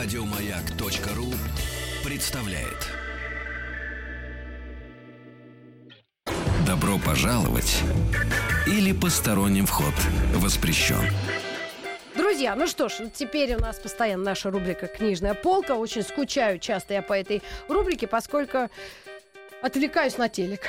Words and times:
Радиомаяк.ру 0.00 1.26
представляет. 2.08 2.86
Добро 6.64 6.98
пожаловать 7.04 7.82
или 8.68 8.92
посторонним 8.92 9.66
вход 9.66 9.92
воспрещен. 10.36 11.02
Друзья, 12.14 12.54
ну 12.54 12.68
что 12.68 12.88
ж, 12.88 13.10
теперь 13.12 13.56
у 13.56 13.58
нас 13.58 13.80
постоянно 13.80 14.22
наша 14.22 14.52
рубрика 14.52 14.86
«Книжная 14.86 15.34
полка». 15.34 15.74
Очень 15.74 16.02
скучаю 16.04 16.60
часто 16.60 16.94
я 16.94 17.02
по 17.02 17.14
этой 17.14 17.42
рубрике, 17.66 18.06
поскольку 18.06 18.70
отвлекаюсь 19.62 20.16
на 20.16 20.28
телек. 20.28 20.60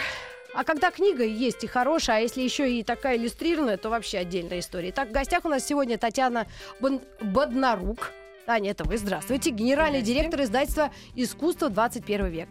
А 0.55 0.63
когда 0.63 0.89
книга 0.89 1.23
есть 1.23 1.63
и 1.63 1.67
хорошая, 1.67 2.17
а 2.17 2.19
если 2.21 2.41
еще 2.41 2.67
и 2.71 2.81
такая 2.81 3.15
иллюстрированная, 3.15 3.77
то 3.77 3.91
вообще 3.91 4.17
отдельная 4.17 4.57
история. 4.57 4.91
Так, 4.91 5.09
в 5.09 5.11
гостях 5.11 5.45
у 5.45 5.49
нас 5.49 5.63
сегодня 5.63 5.99
Татьяна 5.99 6.47
Бон- 6.79 7.03
Боднарук. 7.21 8.11
Таня, 8.49 8.71
это 8.71 8.83
вы, 8.83 8.97
здравствуйте. 8.97 9.51
Генеральный 9.51 10.01
директор 10.01 10.41
издательства 10.41 10.89
«Искусство 11.13 11.69
21 11.69 12.29
век». 12.29 12.49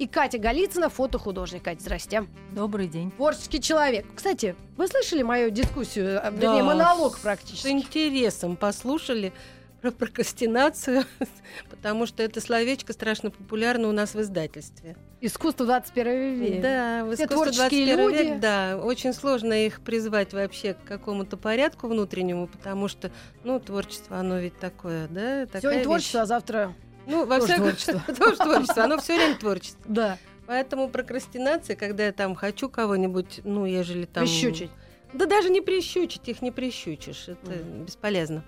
И 0.00 0.08
Катя 0.08 0.38
Голицына, 0.38 0.88
фотохудожник. 0.90 1.62
Катя, 1.62 1.80
здрасте. 1.80 2.26
Добрый 2.50 2.88
день. 2.88 3.12
Творческий 3.12 3.60
человек. 3.60 4.04
Кстати, 4.16 4.56
вы 4.76 4.88
слышали 4.88 5.22
мою 5.22 5.50
дискуссию, 5.50 6.18
а, 6.20 6.30
вернее, 6.30 6.64
монолог 6.64 7.18
С 7.18 7.20
практически? 7.20 7.68
интересом 7.68 8.56
послушали 8.56 9.32
про 9.80 9.92
прокрастинацию, 9.92 11.04
потому 11.70 12.06
что 12.06 12.24
это 12.24 12.40
словечко 12.40 12.92
страшно 12.92 13.30
популярно 13.30 13.86
у 13.86 13.92
нас 13.92 14.16
в 14.16 14.20
издательстве. 14.20 14.96
Искусство 15.20 15.66
21 15.66 16.34
века. 16.34 16.62
Да, 16.62 17.04
в 17.04 17.14
искусство 17.14 17.26
творческие 17.26 17.96
21 17.96 17.98
люди. 17.98 18.22
век, 18.22 18.40
да, 18.40 18.80
очень 18.80 19.12
сложно 19.12 19.66
их 19.66 19.80
призвать 19.80 20.32
вообще 20.32 20.74
к 20.74 20.84
какому-то 20.84 21.36
порядку 21.36 21.88
внутреннему, 21.88 22.46
потому 22.46 22.86
что, 22.86 23.10
ну, 23.42 23.58
творчество, 23.58 24.18
оно 24.18 24.38
ведь 24.38 24.58
такое, 24.58 25.08
да, 25.08 25.46
такая 25.46 25.62
Сегодня 25.62 25.78
вещь. 25.78 25.86
творчество, 25.86 26.20
а 26.22 26.26
завтра... 26.26 26.74
Ну, 27.06 27.26
во 27.26 27.40
тоже 27.40 27.46
всяком 27.46 27.64
творчество. 27.64 28.02
тоже 28.14 28.36
творчество, 28.36 28.84
оно 28.84 28.98
все 28.98 29.16
время 29.16 29.36
творчество. 29.36 29.82
Да. 29.88 30.18
Поэтому 30.46 30.88
прокрастинация, 30.88 31.74
когда 31.74 32.06
я 32.06 32.12
там 32.12 32.34
хочу 32.36 32.68
кого-нибудь, 32.68 33.40
ну, 33.42 33.66
ежели 33.66 34.04
там... 34.04 34.22
Прищучить. 34.22 34.70
Да 35.12 35.26
даже 35.26 35.50
не 35.50 35.60
прищучить, 35.60 36.28
их 36.28 36.42
не 36.42 36.52
прищучишь, 36.52 37.28
это 37.28 37.52
бесполезно. 37.54 38.44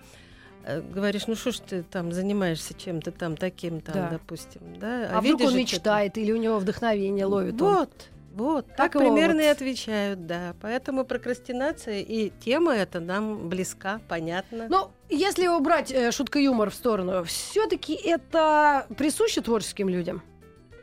Э, 0.64 0.80
Говоришь, 0.80 1.26
ну 1.26 1.34
что 1.34 1.52
ж 1.52 1.58
ты 1.60 1.82
там 1.82 2.12
занимаешься 2.12 2.74
чем-то 2.74 3.12
там 3.12 3.36
таким, 3.36 3.80
там, 3.80 3.94
Да. 3.94 4.08
допустим, 4.12 4.60
да? 4.78 5.08
А, 5.12 5.20
вдруг 5.20 5.40
видишь 5.40 5.52
он 5.52 5.58
мечтает, 5.58 6.18
или 6.18 6.32
у 6.32 6.36
него 6.36 6.58
вдохновение 6.58 7.24
ловит 7.24 7.60
он. 7.62 7.74
Вот, 7.74 7.90
вот, 8.34 8.66
Так 8.68 8.92
так, 8.92 8.92
примерно 8.92 9.36
вот. 9.36 9.44
и 9.44 9.46
отвечают, 9.46 10.26
да. 10.26 10.54
Поэтому 10.60 11.04
прокрастинация 11.04 12.00
и 12.00 12.30
тема 12.44 12.74
эта 12.74 13.00
нам 13.00 13.48
близка, 13.48 14.00
понятна. 14.08 14.66
Ну, 14.68 14.90
если 15.08 15.46
убрать 15.48 15.90
э, 15.90 16.10
шутка 16.12 16.38
юмор 16.38 16.70
в 16.70 16.74
сторону, 16.74 17.24
все-таки 17.24 17.94
это 17.94 18.86
присуще 18.96 19.40
творческим 19.40 19.88
людям? 19.88 20.22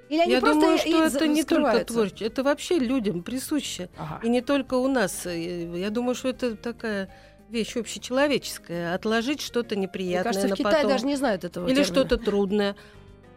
Или 0.10 0.22
они 0.22 0.32
Я 0.34 0.40
просто 0.40 0.62
думаю, 0.62 0.78
что 0.78 1.04
это 1.04 1.28
не 1.28 1.44
только 1.44 1.84
творчество, 1.84 2.26
это 2.26 2.44
вообще 2.44 2.80
людям 2.80 3.24
присуще. 3.24 3.90
Ага. 3.98 4.22
И 4.24 4.30
не 4.30 4.42
только 4.42 4.76
у 4.76 4.88
нас. 4.88 5.26
Я 5.26 5.90
думаю, 5.90 6.16
что 6.16 6.30
это 6.30 6.56
такая 6.56 7.10
вещь 7.50 7.76
общечеловеческая. 7.78 8.94
Отложить 8.94 9.42
что-то 9.42 9.76
Мне 9.76 9.84
неприятное 9.86 10.24
кажется, 10.24 10.48
в 10.48 10.52
на 10.52 10.56
Китае 10.58 10.76
потом. 10.76 10.92
даже 10.92 11.06
не 11.06 11.16
знают 11.16 11.44
этого 11.44 11.66
Или 11.68 11.76
термина. 11.76 11.86
что-то 11.94 12.18
трудное. 12.18 12.76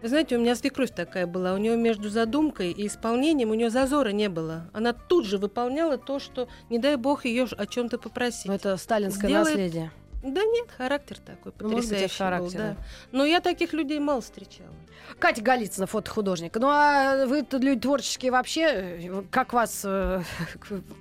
Вы 0.03 0.09
знаете, 0.09 0.37
у 0.37 0.41
меня 0.41 0.57
свекровь 0.57 0.93
такая 0.95 1.27
была. 1.27 1.53
У 1.55 1.59
нее 1.59 1.77
между 1.77 2.09
задумкой 2.09 2.71
и 2.73 2.87
исполнением 2.87 3.51
у 3.51 3.55
нее 3.55 3.69
зазора 3.71 4.11
не 4.11 4.29
было. 4.29 4.71
Она 4.73 4.93
тут 4.95 5.27
же 5.27 5.37
выполняла 5.37 5.99
то, 5.99 6.19
что, 6.19 6.49
не 6.71 6.79
дай 6.79 6.97
бог, 6.97 7.25
ее 7.27 7.47
о 7.57 7.67
чем-то 7.67 7.99
попросить. 7.99 8.47
Ну, 8.47 8.55
это 8.55 8.77
сталинское 8.79 9.29
Сделает- 9.29 9.49
наследие. 9.49 9.93
Да 10.23 10.43
нет, 10.45 10.69
характер 10.77 11.19
такой 11.19 11.53
Ну, 11.61 11.69
может 11.71 11.91
быть, 11.91 11.99
потрясающий 12.01 12.19
был, 12.19 12.27
характера. 12.27 12.77
да. 12.79 12.85
Но 13.13 13.25
я 13.25 13.41
таких 13.41 13.73
людей 13.73 13.99
мало 14.01 14.21
встречала. 14.21 14.69
Катя 15.19 15.43
Голицына, 15.43 15.87
фотохудожник. 15.87 16.57
Ну, 16.57 16.69
а 16.69 17.27
вы 17.27 17.47
люди 17.53 17.81
творческие 17.81 18.33
вообще. 18.33 19.23
Как 19.31 19.53
вас, 19.53 19.83
э, 19.85 20.23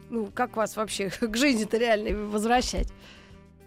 ну, 0.09 0.29
как 0.33 0.55
вас 0.55 0.75
вообще 0.75 1.09
к 1.21 1.35
жизни-то 1.35 1.77
реальной 1.77 2.15
возвращать? 2.15 2.87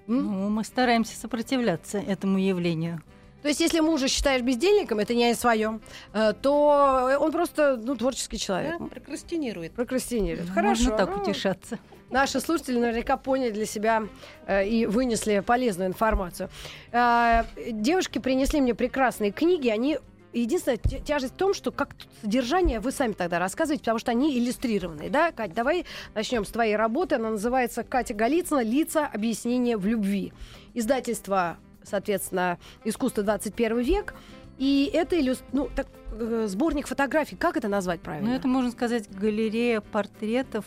М? 0.08 0.24
Ну, 0.24 0.48
мы 0.48 0.64
стараемся 0.64 1.16
сопротивляться 1.16 1.98
этому 1.98 2.38
явлению. 2.38 3.02
То 3.42 3.48
есть, 3.48 3.60
если 3.60 3.80
мужа 3.80 4.06
считаешь 4.06 4.42
бездельником, 4.42 5.00
это 5.00 5.14
не 5.14 5.30
о 5.30 5.34
своем, 5.34 5.80
э, 6.12 6.32
то 6.40 7.16
он 7.20 7.32
просто 7.32 7.76
ну, 7.76 7.96
творческий 7.96 8.38
человек. 8.38 8.76
Да, 8.78 8.86
прокрастинирует. 8.86 9.72
Прокрастинирует. 9.72 10.48
Можно 10.48 10.62
Хорошо. 10.62 10.96
так 10.96 11.10
ну, 11.16 11.22
утешаться. 11.22 11.78
Наши 12.12 12.40
слушатели 12.40 12.78
наверняка 12.78 13.16
поняли 13.16 13.50
для 13.50 13.66
себя 13.66 14.04
э, 14.46 14.68
и 14.68 14.86
вынесли 14.86 15.40
полезную 15.40 15.88
информацию. 15.88 16.50
Э, 16.92 17.44
девушки 17.70 18.18
принесли 18.18 18.60
мне 18.60 18.74
прекрасные 18.74 19.32
книги. 19.32 19.68
Они 19.68 19.98
Единственная 20.32 20.78
тя- 20.78 20.98
тяжесть 21.00 21.34
в 21.34 21.36
том, 21.36 21.52
что 21.54 21.70
как 21.72 21.94
содержание 22.22 22.80
вы 22.80 22.90
сами 22.92 23.12
тогда 23.12 23.38
рассказываете, 23.38 23.82
потому 23.82 23.98
что 23.98 24.10
они 24.12 24.38
иллюстрированные, 24.38 25.10
да, 25.10 25.30
Кать? 25.32 25.52
Давай 25.54 25.84
начнем 26.14 26.44
с 26.44 26.48
твоей 26.48 26.76
работы. 26.76 27.16
Она 27.16 27.30
называется 27.30 27.82
Катя 27.84 28.14
Голицына 28.14 28.62
«Лица. 28.62 29.06
Объяснения 29.06 29.76
в 29.76 29.84
любви». 29.86 30.32
Издательство, 30.74 31.58
соответственно, 31.82 32.58
«Искусство 32.84 33.22
21 33.22 33.80
век». 33.80 34.14
И 34.58 34.90
это 34.92 35.18
иллюс- 35.18 35.42
ну, 35.52 35.68
так, 35.74 35.86
э, 36.12 36.46
сборник 36.48 36.86
фотографий. 36.86 37.36
Как 37.36 37.56
это 37.56 37.68
назвать 37.68 38.00
правильно? 38.00 38.30
Ну, 38.30 38.34
это, 38.36 38.46
можно 38.48 38.70
сказать, 38.70 39.10
галерея 39.10 39.80
портретов 39.80 40.64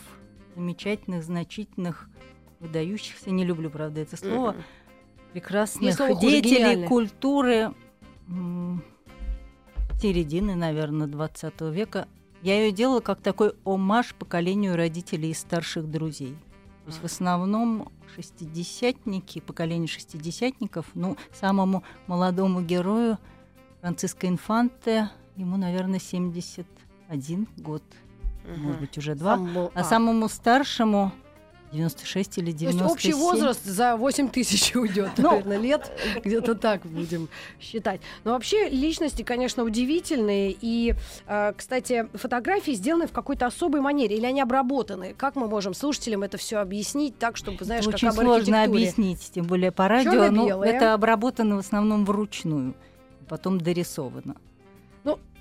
замечательных, 0.55 1.23
значительных, 1.23 2.09
выдающихся, 2.59 3.29
не 3.31 3.45
люблю, 3.45 3.69
правда, 3.69 4.01
это 4.01 4.15
слово, 4.17 4.51
Мгм. 4.51 4.63
прекрасных 5.33 5.93
слово 5.93 6.19
деятелей 6.19 6.87
культуры 6.87 7.73
середины, 10.01 10.55
наверное, 10.55 11.07
20 11.07 11.61
века. 11.71 12.07
Я 12.41 12.59
ее 12.63 12.71
делала 12.71 12.99
как 12.99 13.21
такой 13.21 13.53
омаж 13.65 14.13
поколению 14.15 14.75
родителей 14.75 15.31
и 15.31 15.33
старших 15.33 15.89
друзей. 15.89 16.35
То 16.83 16.89
есть 16.91 17.01
в 17.01 17.05
основном 17.05 17.91
шестидесятники, 18.15 19.39
поколение 19.39 19.87
шестидесятников, 19.87 20.85
ну, 20.93 21.17
самому 21.33 21.83
молодому 22.07 22.61
герою 22.61 23.17
Франциско 23.81 24.27
Инфанте, 24.27 25.09
ему, 25.35 25.57
наверное, 25.57 25.99
71 25.99 27.47
год, 27.57 27.83
может 28.57 28.79
быть, 28.79 28.97
уже 28.99 29.15
два. 29.15 29.35
Самому- 29.37 29.71
А 29.73 29.83
самому 29.83 30.29
старшему 30.29 31.11
96 31.75 32.37
или 32.39 32.51
То 32.51 32.57
97. 32.57 32.81
есть 32.81 32.91
общий 32.93 33.13
возраст 33.13 33.63
за 33.65 33.95
8 33.97 34.29
тысяч 34.29 34.75
уйдет, 34.75 35.11
Ну, 35.17 35.31
наверное, 35.31 35.57
лет. 35.57 35.91
Где-то 36.23 36.55
так 36.55 36.85
будем 36.85 37.27
считать. 37.59 38.01
Но 38.23 38.31
вообще 38.31 38.69
личности, 38.69 39.21
конечно, 39.23 39.63
удивительные. 39.63 40.55
И, 40.59 40.95
э, 41.27 41.53
кстати, 41.55 42.07
фотографии 42.13 42.71
сделаны 42.71 43.07
в 43.07 43.11
какой-то 43.11 43.45
особой 43.45 43.81
манере. 43.81 44.15
Или 44.17 44.25
они 44.25 44.41
обработаны? 44.41 45.13
Как 45.17 45.35
мы 45.35 45.47
можем 45.47 45.73
слушателям 45.73 46.23
это 46.23 46.37
все 46.37 46.57
объяснить 46.57 47.17
так, 47.19 47.37
чтобы, 47.37 47.63
знаешь, 47.65 47.83
Это 47.83 47.91
как 47.91 47.95
очень 47.99 48.11
сложно 48.11 48.63
объяснить, 48.63 49.31
тем 49.33 49.45
более 49.45 49.71
по 49.71 49.87
радио. 49.87 50.11
но 50.11 50.47
Чёрно-белое. 50.47 50.69
это 50.69 50.93
обработано 50.93 51.55
в 51.57 51.59
основном 51.59 52.05
вручную, 52.05 52.73
потом 53.27 53.59
дорисовано. 53.59 54.35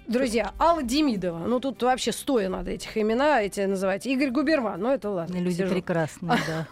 Друзья, 0.07 0.53
Алла 0.59 0.83
Демидова. 0.83 1.39
Ну, 1.39 1.61
тут 1.61 1.83
вообще 1.83 2.13
стоя 2.13 2.51
надо 2.51 2.71
этих 2.73 2.97
имена, 2.99 3.41
эти 3.41 3.61
называть. 3.61 4.07
Игорь 4.07 4.31
Губерман. 4.31 4.79
Ну, 4.81 4.91
это 4.91 5.09
ладно. 5.09 5.37
Люди 5.39 5.57
сижу. 5.63 5.71
прекрасные, 5.73 6.39
да. 6.47 6.67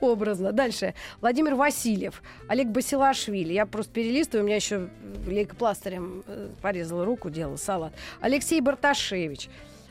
образно. 0.00 0.50
Дальше. 0.50 0.94
Владимир 1.20 1.54
Васильев, 1.54 2.20
Олег 2.48 2.68
Басилашвили. 2.68 3.52
Я 3.52 3.64
просто 3.64 3.92
перелистываю, 3.92 4.42
у 4.42 4.46
меня 4.46 4.56
еще 4.56 4.88
лейкопластырем 5.26 6.24
э, 6.26 6.48
порезала 6.60 7.04
руку, 7.04 7.30
делала 7.30 7.56
салат. 7.56 7.92
Алексей 8.20 8.60
Барташевич. 8.60 9.48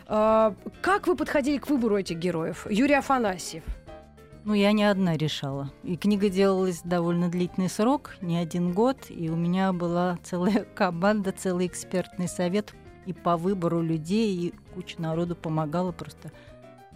А, 0.07 0.53
как 0.81 1.07
вы 1.07 1.16
подходили 1.16 1.57
к 1.57 1.69
выбору 1.69 1.97
этих 1.97 2.17
героев? 2.17 2.67
Юрий 2.69 2.95
Афанасьев. 2.95 3.63
Ну, 4.47 4.53
я 4.53 4.72
не 4.72 4.85
одна 4.85 5.18
решала. 5.18 5.74
И 5.84 5.97
книга 5.97 6.30
делалась 6.30 6.80
довольно 6.81 7.27
длительный 7.27 7.68
срок, 7.68 8.16
не 8.21 8.38
один 8.38 8.71
год, 8.71 8.95
и 9.10 9.30
у 9.30 9.36
меня 9.36 9.74
была 9.74 10.19
целая 10.24 10.63
команда, 10.74 11.33
целый 11.33 11.68
экспертный 11.68 12.30
совет 12.30 12.74
и 13.06 13.12
по 13.12 13.36
выбору 13.36 13.81
людей, 13.81 14.33
и 14.38 14.54
куча 14.74 15.01
народу 15.01 15.36
помогала 15.36 15.92
просто 15.92 16.31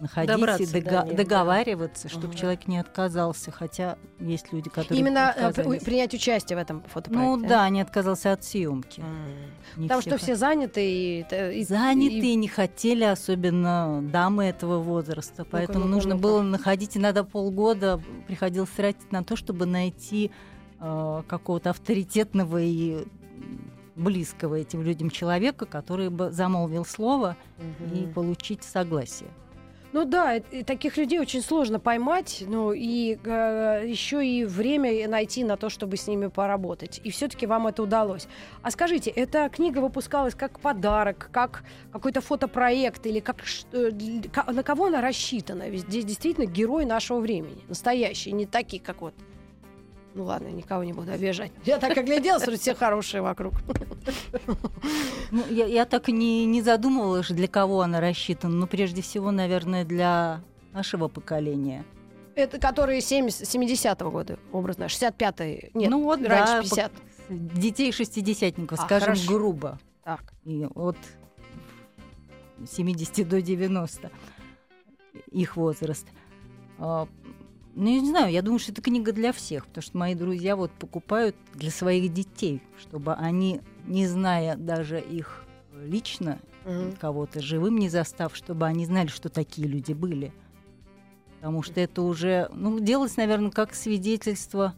находить 0.02 0.30
Добраться 0.30 0.62
и 0.64 0.66
до 0.66 0.72
дога- 0.82 1.06
да. 1.08 1.14
договариваться, 1.14 2.08
чтобы 2.08 2.28
Мгм. 2.28 2.36
человек 2.36 2.68
не 2.68 2.78
отказался, 2.78 3.50
хотя 3.50 3.96
есть 4.18 4.52
люди, 4.52 4.68
которые 4.68 5.00
Именно 5.00 5.18
э, 5.36 5.46
отказались. 5.46 5.78
при- 5.80 5.84
принять 5.84 6.12
участие 6.14 6.58
в 6.58 6.60
этом 6.60 6.82
фотопроекте. 6.82 7.36
Ну 7.42 7.48
да, 7.48 7.68
не 7.68 7.80
отказался 7.80 8.32
от 8.32 8.44
съемки. 8.44 9.00
М. 9.00 9.82
Потому 9.82 10.02
что 10.02 10.18
все 10.18 10.34
заняты 10.36 10.84
и, 10.84 11.24
и- 11.60 11.64
заняты 11.64 12.14
и- 12.18 12.32
и 12.32 12.34
не 12.34 12.48
хотели, 12.48 13.04
особенно 13.04 14.00
дамы 14.02 14.44
этого 14.44 14.78
возраста. 14.78 15.46
Поэтому 15.50 15.80
ну-ка, 15.86 15.90
нужно 15.90 16.14
ну-ка. 16.14 16.22
было 16.22 16.42
находить, 16.42 16.96
иногда 16.96 17.24
полгода 17.24 18.00
приходилось 18.26 18.70
тратить 18.70 19.10
на 19.12 19.22
то, 19.24 19.36
чтобы 19.36 19.66
найти 19.66 20.30
э, 20.84 21.22
какого-то 21.28 21.70
авторитетного 21.70 22.58
и 22.60 23.06
близкого 23.94 24.56
этим 24.56 24.82
людям 24.82 25.10
человека, 25.10 25.64
который 25.66 26.08
бы 26.08 26.32
замолвил 26.32 26.84
слово 26.84 27.36
и 27.94 28.00
Мгм. 28.04 28.12
получить 28.14 28.64
согласие. 28.64 29.28
Ну 29.92 30.06
да, 30.06 30.36
и 30.36 30.62
таких 30.62 30.96
людей 30.96 31.18
очень 31.18 31.42
сложно 31.42 31.78
поймать, 31.78 32.42
ну 32.46 32.72
и 32.72 33.18
э, 33.22 33.84
еще 33.86 34.26
и 34.26 34.44
время 34.44 35.06
найти 35.06 35.44
на 35.44 35.58
то, 35.58 35.68
чтобы 35.68 35.98
с 35.98 36.06
ними 36.06 36.28
поработать. 36.28 37.00
И 37.04 37.10
все-таки 37.10 37.46
вам 37.46 37.66
это 37.66 37.82
удалось. 37.82 38.26
А 38.62 38.70
скажите, 38.70 39.10
эта 39.10 39.50
книга 39.50 39.80
выпускалась 39.80 40.34
как 40.34 40.60
подарок, 40.60 41.28
как 41.30 41.64
какой-то 41.92 42.22
фотопроект 42.22 43.06
или 43.06 43.20
как 43.20 43.42
э, 43.72 43.90
на 44.46 44.62
кого 44.62 44.86
она 44.86 45.02
рассчитана? 45.02 45.68
Ведь 45.68 45.82
здесь 45.82 46.06
действительно 46.06 46.46
герой 46.46 46.86
нашего 46.86 47.20
времени, 47.20 47.62
настоящий, 47.68 48.32
не 48.32 48.46
такие, 48.46 48.82
как 48.82 49.02
вот. 49.02 49.14
Ну 50.14 50.24
ладно, 50.24 50.48
никого 50.48 50.84
не 50.84 50.92
буду 50.92 51.12
обижать. 51.12 51.52
Я 51.64 51.78
так 51.78 51.96
огляделась, 51.96 52.42
вроде 52.42 52.58
все 52.58 52.74
хорошие 52.74 53.22
вокруг. 53.22 53.54
Ну, 55.30 55.44
я, 55.48 55.64
я 55.64 55.86
так 55.86 56.08
не, 56.08 56.44
не 56.44 56.60
задумывалась, 56.60 57.28
для 57.28 57.48
кого 57.48 57.80
она 57.80 58.00
рассчитана. 58.00 58.54
Ну, 58.54 58.66
прежде 58.66 59.00
всего, 59.00 59.30
наверное, 59.30 59.84
для 59.84 60.42
нашего 60.72 61.08
поколения. 61.08 61.84
Это 62.34 62.58
которые 62.58 63.00
70, 63.00 63.42
70-го 63.42 64.10
года, 64.10 64.38
образно, 64.52 64.84
65-й, 64.84 65.70
нет, 65.74 65.90
ну 65.90 66.02
вот, 66.02 66.20
раньше 66.26 66.52
да, 66.54 66.62
50 66.62 66.92
детей 67.28 67.92
шестидесятников, 67.92 68.80
А, 68.80 68.84
скажем 68.84 69.08
хорошо. 69.14 69.32
грубо. 69.32 69.78
Так. 70.02 70.32
И 70.44 70.66
от 70.74 70.96
70 72.70 73.28
до 73.28 73.42
90 73.42 74.10
их 75.30 75.56
возраст. 75.56 76.06
Ну, 77.74 77.88
я 77.88 78.00
не 78.00 78.08
знаю, 78.10 78.30
я 78.32 78.42
думаю, 78.42 78.58
что 78.58 78.72
это 78.72 78.82
книга 78.82 79.12
для 79.12 79.32
всех, 79.32 79.66
потому 79.66 79.82
что 79.82 79.96
мои 79.96 80.14
друзья 80.14 80.56
вот 80.56 80.70
покупают 80.72 81.34
для 81.54 81.70
своих 81.70 82.12
детей, 82.12 82.60
чтобы 82.78 83.14
они, 83.14 83.60
не 83.86 84.06
зная 84.06 84.56
даже 84.56 85.00
их 85.00 85.44
лично, 85.84 86.38
Мгм. 86.64 86.92
кого-то 87.00 87.40
живым 87.40 87.78
не 87.78 87.88
застав, 87.88 88.36
чтобы 88.36 88.66
они 88.66 88.86
знали, 88.86 89.08
что 89.08 89.28
такие 89.28 89.66
люди 89.66 89.92
были. 89.94 90.32
Потому 91.40 91.62
что 91.62 91.80
это 91.80 92.02
уже, 92.02 92.48
ну, 92.52 92.78
делалось, 92.78 93.16
наверное, 93.16 93.50
как 93.50 93.74
свидетельство 93.74 94.74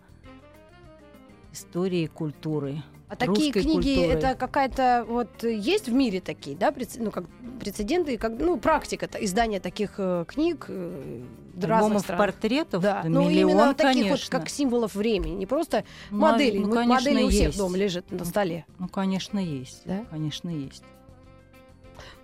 истории, 1.53 2.07
культуры. 2.07 2.83
А 3.15 3.27
такие 3.27 3.53
книги, 3.53 3.95
культуры. 3.95 4.19
это 4.19 4.35
какая-то 4.35 5.05
вот 5.09 5.43
есть 5.43 5.89
в 5.89 5.93
мире 5.93 6.21
такие, 6.21 6.57
да, 6.57 6.73
ну 6.97 7.11
как 7.11 7.25
прецеденты, 7.61 8.17
как 8.19 8.33
ну 8.39 8.57
практика 8.59 9.09
издания 9.21 9.61
таких 9.61 9.95
э, 9.99 10.25
книг 10.27 10.67
э, 10.69 11.23
разных 11.63 12.01
странах. 12.01 12.19
портретов, 12.27 12.83
Да, 12.83 13.03
да, 13.03 13.09
ну 13.09 13.29
миллион, 13.29 13.51
именно 13.53 13.75
таких 13.75 14.11
вот 14.11 14.29
как 14.29 14.49
символов 14.49 14.95
времени, 14.95 15.35
не 15.35 15.47
просто 15.47 15.85
Ну, 16.11 16.19
модели. 16.19 16.59
ну, 16.59 16.69
Мы- 16.69 16.75
конечно, 16.75 16.95
модели 17.11 17.23
у 17.25 17.29
всех 17.29 17.47
есть. 17.49 17.59
дома 17.59 17.77
лежит 17.77 18.11
на 18.11 18.25
столе. 18.25 18.67
Ну, 18.79 18.89
конечно, 18.89 19.39
есть. 19.39 19.83
Да? 19.85 20.05
Конечно, 20.11 20.49
есть. 20.51 20.83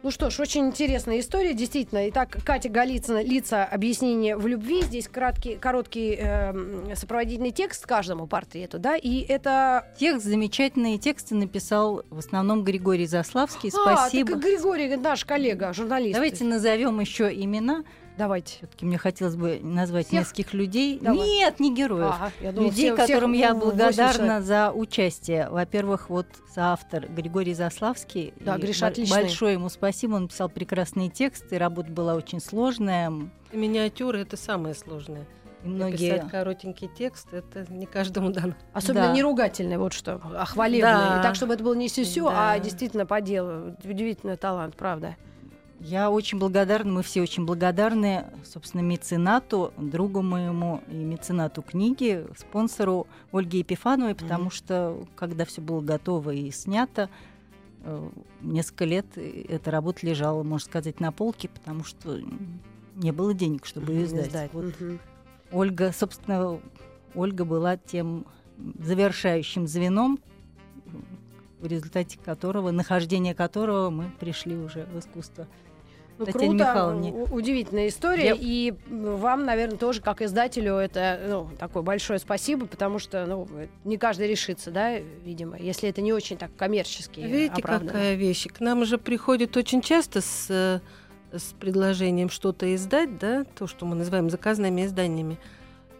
Ну 0.03 0.11
что 0.11 0.31
ж, 0.31 0.41
очень 0.41 0.67
интересная 0.67 1.21
история, 1.21 1.53
действительно. 1.53 2.09
Итак, 2.09 2.39
Катя 2.45 2.69
Голицына 2.69 3.23
«Лица. 3.23 3.65
Объяснение 3.65 4.37
в 4.37 4.47
любви». 4.47 4.83
Здесь 4.83 5.09
краткий, 5.09 5.57
короткий 5.57 6.15
эм, 6.15 6.97
сопроводительный 6.97 7.51
текст 7.51 7.87
каждому 7.87 8.27
портрету, 8.27 8.79
да, 8.79 8.97
и 8.97 9.21
это... 9.21 9.87
Текст, 9.99 10.25
замечательные 10.25 10.99
тексты 10.99 11.35
написал 11.35 12.03
в 12.09 12.19
основном 12.19 12.65
Григорий 12.65 13.07
Заславский. 13.07 13.71
А, 13.85 13.97
Спасибо. 13.97 14.33
так 14.33 14.43
Григорий, 14.43 14.97
наш 14.97 15.25
коллега, 15.25 15.73
журналист. 15.73 16.15
Давайте 16.15 16.45
назовем 16.45 16.99
еще 17.01 17.33
имена. 17.33 17.85
Давайте. 18.21 18.57
Все-таки 18.59 18.85
мне 18.85 18.99
хотелось 18.99 19.35
бы 19.35 19.61
назвать 19.63 20.09
Всех? 20.09 20.21
нескольких 20.21 20.53
людей. 20.53 20.99
Давай. 21.01 21.27
Нет, 21.27 21.59
не 21.59 21.75
героев. 21.75 22.13
Ага, 22.15 22.33
я 22.43 22.53
думала, 22.53 22.69
людей, 22.71 22.91
всех- 22.91 22.95
всех, 22.97 23.07
которым 23.07 23.33
я 23.33 23.55
ну, 23.55 23.61
восемь 23.61 23.71
благодарна 23.79 24.43
за 24.43 24.73
участие. 24.73 25.49
Во-первых, 25.49 26.11
вот 26.11 26.27
соавтор 26.55 27.07
Григорий 27.09 27.55
Заславский. 27.55 28.35
Да, 28.39 28.59
Гриша 28.59 28.89
отличный. 28.89 29.23
Большое 29.23 29.55
ему 29.55 29.71
спасибо. 29.71 30.17
Он 30.17 30.23
написал 30.25 30.51
прекрасные 30.51 31.09
тексты. 31.09 31.57
Работа 31.57 31.91
была 31.91 32.15
очень 32.15 32.41
сложная. 32.41 33.11
Миниатюры 33.53 34.21
это 34.21 34.37
самое 34.37 34.75
сложное. 34.75 35.27
И 35.65 35.69
многие... 35.69 36.13
Написать 36.13 36.31
коротенький 36.31 36.89
текст 36.89 37.33
это 37.33 37.65
не 37.73 37.87
каждому 37.87 38.31
дано. 38.33 38.53
Особенно 38.75 39.07
Да. 39.09 39.13
не 39.15 39.23
ругательный, 39.23 39.79
вот 39.79 39.95
что, 39.95 40.21
а 40.37 40.45
хвалебный. 40.45 40.83
Да. 40.93 41.23
Так, 41.23 41.37
чтобы 41.37 41.55
это 41.55 41.65
было 41.65 41.75
не 41.75 41.89
сюсю, 41.89 42.27
Да. 42.27 42.53
а 42.53 42.59
действительно 42.59 43.07
по 43.07 43.23
делу. 43.23 43.75
Удивительный 43.83 44.37
талант, 44.37 44.77
правда. 44.77 45.17
Я 45.81 46.11
очень 46.11 46.39
благодарна, 46.39 46.93
мы 46.93 47.03
все 47.03 47.23
очень 47.23 47.47
благодарны, 47.47 48.27
собственно, 48.45 48.83
меценату, 48.83 49.73
другу 49.79 50.21
моему 50.21 50.83
и 50.89 50.95
меценату 50.95 51.63
книги, 51.63 52.27
спонсору 52.37 53.07
Ольге 53.33 53.61
Епифановой, 53.61 54.15
потому 54.15 54.51
что, 54.51 55.07
когда 55.17 55.47
все 55.47 55.63
было 55.63 55.81
готово 55.81 56.33
и 56.33 56.51
снято, 56.51 57.09
э, 57.83 58.11
несколько 58.43 58.85
лет 58.85 59.07
э, 59.17 59.47
эта 59.49 59.71
работа 59.71 60.07
лежала, 60.07 60.43
можно 60.43 60.67
сказать, 60.67 61.01
на 61.01 61.13
полке, 61.13 61.49
потому 61.49 61.83
что 61.83 62.21
не 62.97 63.11
было 63.11 63.33
денег, 63.33 63.65
чтобы 63.65 63.93
ее 63.93 64.05
издать. 64.05 64.53
Вот 64.53 64.79
Мгм. 64.79 65.01
Ольга, 65.51 65.93
собственно, 65.93 66.61
Ольга 67.15 67.47
была 67.47 67.79
тем 67.79 68.27
завершающим 68.79 69.67
звеном, 69.67 70.21
в 71.59 71.67
результате 71.67 72.19
которого, 72.19 72.71
нахождения 72.71 73.35
которого 73.35 73.89
мы 73.91 74.11
пришли 74.21 74.57
уже 74.57 74.85
в 74.85 74.99
искусство. 74.99 75.47
Ну, 76.21 76.27
Татьяне 76.27 76.49
круто, 76.49 76.65
Михайловне. 76.65 77.13
удивительная 77.33 77.89
история. 77.89 78.25
Я- 78.27 78.37
И 78.39 78.75
вам, 78.91 79.47
наверное, 79.47 79.79
тоже, 79.79 80.03
как 80.03 80.21
издателю, 80.21 80.75
это 80.75 81.19
ну, 81.27 81.49
такое 81.59 81.83
большое 81.83 82.19
спасибо, 82.19 82.67
потому 82.67 82.99
что 82.99 83.25
ну, 83.25 83.49
не 83.85 83.97
каждый 83.97 84.29
решится, 84.29 84.71
да, 84.71 84.99
видимо, 84.99 85.57
если 85.59 85.89
это 85.89 86.03
не 86.03 86.13
очень 86.13 86.37
так 86.37 86.51
коммерчески 86.57 87.21
Видите, 87.21 87.55
оправдано. 87.63 87.93
какая 87.93 88.15
вещь. 88.17 88.47
К 88.49 88.61
нам 88.61 88.85
же 88.85 88.99
приходит 88.99 89.57
очень 89.57 89.81
часто 89.81 90.21
с, 90.21 90.47
э, 90.51 90.81
с 91.37 91.55
предложением 91.59 92.29
что-то 92.29 92.73
издать, 92.75 93.19
да, 93.19 93.45
то, 93.45 93.67
что 93.67 93.87
мы 93.87 93.97
называем 93.97 94.29
заказными 94.29 94.85
изданиями. 94.85 95.39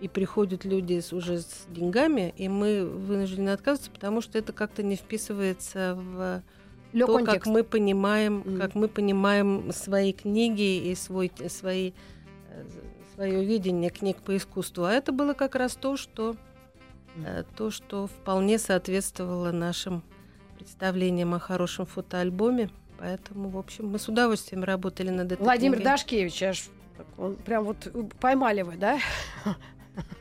И 0.03 0.09
приходят 0.09 0.67
люди 0.67 1.03
уже 1.13 1.39
с 1.39 1.65
деньгами, 1.71 2.35
и 2.37 2.49
мы 2.49 2.85
вынуждены 2.85 3.51
отказываться, 3.51 3.91
потому 3.91 4.21
что 4.21 4.39
это 4.39 4.53
как-то 4.53 4.83
не 4.83 4.97
вписывается 4.97 5.95
в 5.99 6.43
Лё 6.93 7.07
то, 7.07 7.17
как 7.19 7.25
контекст. 7.27 7.47
мы 7.51 7.65
понимаем, 7.65 8.39
Мгм. 8.45 8.59
как 8.59 8.75
мы 8.75 8.89
понимаем 8.89 9.71
свои 9.73 10.13
книги 10.13 10.89
и 10.91 10.95
свой, 10.95 11.31
свои, 11.49 11.93
э, 12.51 12.65
свое 13.15 13.45
видение 13.45 13.91
книг 13.91 14.19
по 14.19 14.37
искусству. 14.37 14.85
А 14.85 14.93
это 14.93 15.13
было 15.13 15.35
как 15.35 15.55
раз 15.55 15.77
то, 15.77 15.97
что, 15.97 16.37
э, 17.25 17.45
то, 17.57 17.71
что 17.71 18.07
вполне 18.07 18.59
соответствовало 18.59 19.53
нашим 19.53 20.03
представлениям 20.59 21.33
о 21.35 21.39
хорошем 21.39 21.87
фотоальбоме. 21.87 22.71
Поэтому, 22.99 23.49
в 23.49 23.57
общем, 23.57 23.89
мы 23.89 23.99
с 23.99 24.09
удовольствием 24.09 24.63
работали 24.65 25.11
над 25.11 25.33
этой 25.33 25.43
Владимир 25.43 25.77
книгой. 25.79 25.93
Дашкевич, 25.93 26.43
аж 26.43 26.69
он 27.17 27.37
прям 27.37 27.65
вот 27.65 27.87
э, 27.87 28.03
поймали 28.21 28.63
вы, 28.63 28.77
да? 28.77 28.99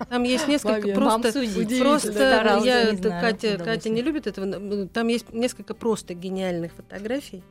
Там 0.10 0.24
есть 0.24 0.48
несколько 0.48 0.88
просто... 0.94 1.32
Просто 1.80 2.12
я, 2.66 2.92
не 2.92 2.98
знаю, 2.98 3.22
Катя. 3.22 3.58
Катя 3.64 3.90
не 3.90 4.02
любит 4.02 4.28
этого. 4.28 4.46
но, 4.46 4.88
Там 4.88 5.08
есть 5.08 5.32
несколько 5.34 5.74
просто 5.74 6.14
гениальных 6.14 6.74
фотографий. 6.74 7.44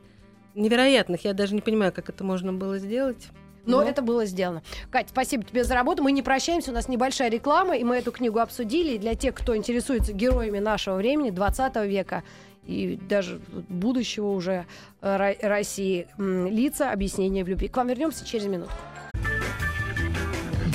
Невероятных. 0.55 1.23
Я 1.25 1.33
даже 1.33 1.55
не 1.55 1.61
понимаю, 1.61 1.91
как 1.93 2.09
это 2.09 2.23
можно 2.23 2.51
было 2.53 2.77
сделать. 2.79 3.27
Но 3.65 3.81
Ну. 3.81 3.87
это 3.87 4.01
было 4.01 4.25
сделано. 4.25 4.63
Катя, 4.89 5.09
спасибо 5.09 5.43
тебе 5.43 5.63
за 5.63 5.75
работу. 5.75 6.01
Мы 6.01 6.11
не 6.11 6.23
прощаемся, 6.23 6.71
у 6.71 6.73
нас 6.73 6.87
небольшая 6.87 7.29
реклама, 7.29 7.77
и 7.77 7.83
мы 7.83 7.97
эту 7.97 8.11
книгу 8.11 8.39
обсудили. 8.39 8.93
И 8.95 8.97
для 8.97 9.15
тех, 9.15 9.35
кто 9.35 9.55
интересуется 9.55 10.11
героями 10.13 10.59
нашего 10.59 10.95
времени, 10.95 11.29
20 11.29 11.75
века 11.87 12.23
и 12.65 12.99
даже 13.09 13.39
будущего 13.67 14.27
уже 14.31 14.65
э, 15.01 15.17
Ро- 15.17 15.47
России, 15.47 16.07
лица 16.17 16.91
объяснения 16.91 17.43
в 17.43 17.47
любви. 17.47 17.67
К 17.67 17.77
вам 17.77 17.87
вернемся 17.87 18.25
через 18.25 18.45
минуту. 18.45 18.71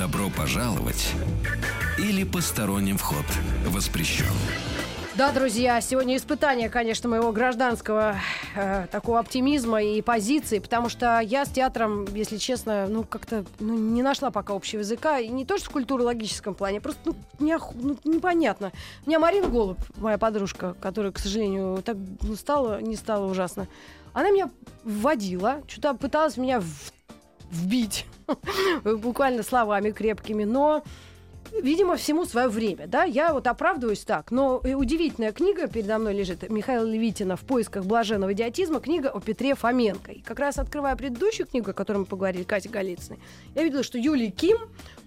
Добро 0.04 0.28
пожаловать 0.28 1.12
или 1.96 2.24
посторонним 2.24 2.98
вход 2.98 3.24
воспрещен. 3.64 4.26
Да, 5.14 5.32
друзья, 5.32 5.80
сегодня 5.80 6.18
испытание, 6.18 6.68
конечно, 6.68 7.08
моего 7.08 7.32
гражданского 7.32 8.16
э, 8.54 8.86
такого 8.92 9.18
оптимизма 9.18 9.82
и 9.82 10.02
позиции, 10.02 10.58
потому 10.58 10.90
что 10.90 11.20
я 11.20 11.46
с 11.46 11.48
театром, 11.48 12.04
если 12.14 12.36
честно, 12.36 12.86
ну 12.86 13.04
как-то 13.04 13.46
ну, 13.60 13.78
не 13.78 14.02
нашла 14.02 14.30
пока 14.30 14.52
общего 14.52 14.80
языка, 14.80 15.20
и 15.20 15.28
не 15.28 15.46
то 15.46 15.56
что 15.56 15.70
в 15.70 15.72
культурологическом 15.72 16.54
плане, 16.54 16.82
просто 16.82 17.00
ну, 17.06 17.16
неох- 17.38 17.72
ну, 17.74 17.96
непонятно. 18.04 18.72
У 19.06 19.08
меня 19.08 19.18
Марина 19.18 19.48
Голуб, 19.48 19.78
моя 19.96 20.18
подружка, 20.18 20.74
которая, 20.82 21.12
к 21.12 21.18
сожалению, 21.18 21.80
так 21.82 21.96
ну, 22.20 22.36
стала, 22.36 22.78
не 22.82 22.96
стала 22.96 23.24
ужасно, 23.24 23.68
она 24.12 24.28
меня 24.28 24.50
вводила, 24.82 25.62
что-то 25.66 25.94
пыталась 25.94 26.36
меня 26.36 26.60
в- 26.60 26.92
вбить, 27.50 28.06
буквально 28.84 29.42
словами 29.42 29.90
крепкими, 29.90 30.44
но 30.44 30.82
Видимо, 31.62 31.96
всему 31.96 32.24
свое 32.24 32.48
время, 32.48 32.86
да? 32.86 33.04
Я 33.04 33.32
вот 33.32 33.46
оправдываюсь 33.46 34.00
так, 34.00 34.30
но 34.30 34.60
э, 34.64 34.74
удивительная 34.74 35.32
книга 35.32 35.68
передо 35.68 35.98
мной 35.98 36.14
лежит 36.14 36.48
Михаила 36.50 36.84
Левитина 36.84 37.36
«В 37.36 37.42
поисках 37.42 37.84
блаженного 37.84 38.32
идиотизма», 38.32 38.80
книга 38.80 39.08
о 39.08 39.20
Петре 39.20 39.54
Фоменко. 39.54 40.12
И 40.12 40.20
как 40.20 40.40
раз 40.40 40.58
открывая 40.58 40.96
предыдущую 40.96 41.46
книгу, 41.46 41.70
о 41.70 41.74
которой 41.74 41.98
мы 41.98 42.04
поговорили, 42.06 42.42
Катя 42.42 42.70
Голицыной, 42.70 43.20
я 43.54 43.62
видела, 43.62 43.84
что 43.84 43.98
Юлий 43.98 44.30
Ким, 44.30 44.56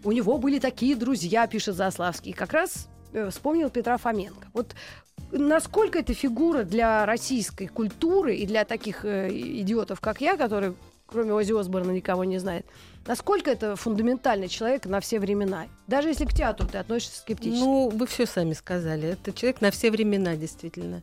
у 0.04 0.12
него 0.12 0.38
были 0.38 0.60
такие 0.60 0.96
друзья, 0.96 1.48
пишет 1.48 1.76
Заславский, 1.76 2.32
как 2.32 2.54
раз 2.54 2.88
э, 3.12 3.30
вспомнил 3.30 3.70
Петра 3.70 3.98
Фоменко. 3.98 4.48
Вот 4.54 4.74
насколько 5.32 6.00
эта 6.00 6.14
фигура 6.14 6.64
для 6.64 7.06
российской 7.06 7.68
культуры 7.68 8.36
и 8.36 8.46
для 8.46 8.64
таких 8.64 9.04
э, 9.04 9.30
идиотов, 9.32 10.00
как 10.00 10.22
я, 10.22 10.38
которые 10.38 10.76
кроме 11.08 11.34
Ози 11.34 11.54
Осборна, 11.54 11.92
никого 11.92 12.24
не 12.24 12.38
знает. 12.38 12.66
Насколько 13.06 13.50
это 13.52 13.76
фундаментальный 13.76 14.50
человек 14.50 14.86
на 14.86 15.00
все 15.00 15.20
времена? 15.20 15.68
Даже 15.88 16.10
если 16.10 16.26
к 16.26 16.34
театру 16.34 16.68
ты 16.68 16.78
относишься 16.78 17.20
скептически. 17.22 17.64
Ну, 17.64 17.90
вы 17.90 18.06
все 18.06 18.26
сами 18.26 18.54
сказали. 18.54 19.10
Это 19.10 19.32
человек 19.32 19.62
на 19.62 19.72
все 19.72 19.90
времена, 19.90 20.36
действительно. 20.36 21.02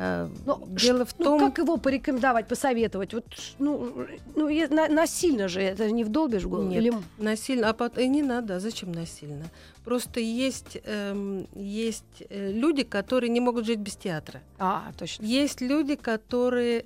А, 0.00 0.30
Но 0.46 0.62
Дело 0.68 1.04
в 1.04 1.18
ну, 1.18 1.24
том... 1.24 1.40
как 1.40 1.58
его 1.58 1.76
порекомендовать, 1.76 2.46
посоветовать? 2.46 3.12
Вот, 3.14 3.24
ну, 3.58 4.06
ну 4.36 4.48
на- 4.70 4.88
насильно 4.88 5.48
же 5.48 5.60
это 5.60 5.90
не 5.90 6.04
вдолбишь 6.04 6.44
голову? 6.44 6.68
Нет. 6.68 6.82
Или... 6.82 6.92
Насильно, 7.18 7.68
а 7.68 7.72
пот- 7.72 7.98
э, 7.98 8.06
не 8.06 8.22
надо, 8.22 8.56
а 8.56 8.60
зачем 8.60 8.92
насильно? 8.92 9.46
Просто 9.84 10.20
есть, 10.20 10.78
эм, 10.84 11.48
есть 11.52 12.22
э, 12.30 12.52
люди, 12.52 12.84
которые 12.84 13.28
не 13.30 13.40
могут 13.40 13.66
жить 13.66 13.80
без 13.80 13.96
театра. 13.96 14.40
А, 14.58 14.92
точно. 14.96 15.24
Есть 15.24 15.60
люди, 15.60 15.96
которые, 15.96 16.84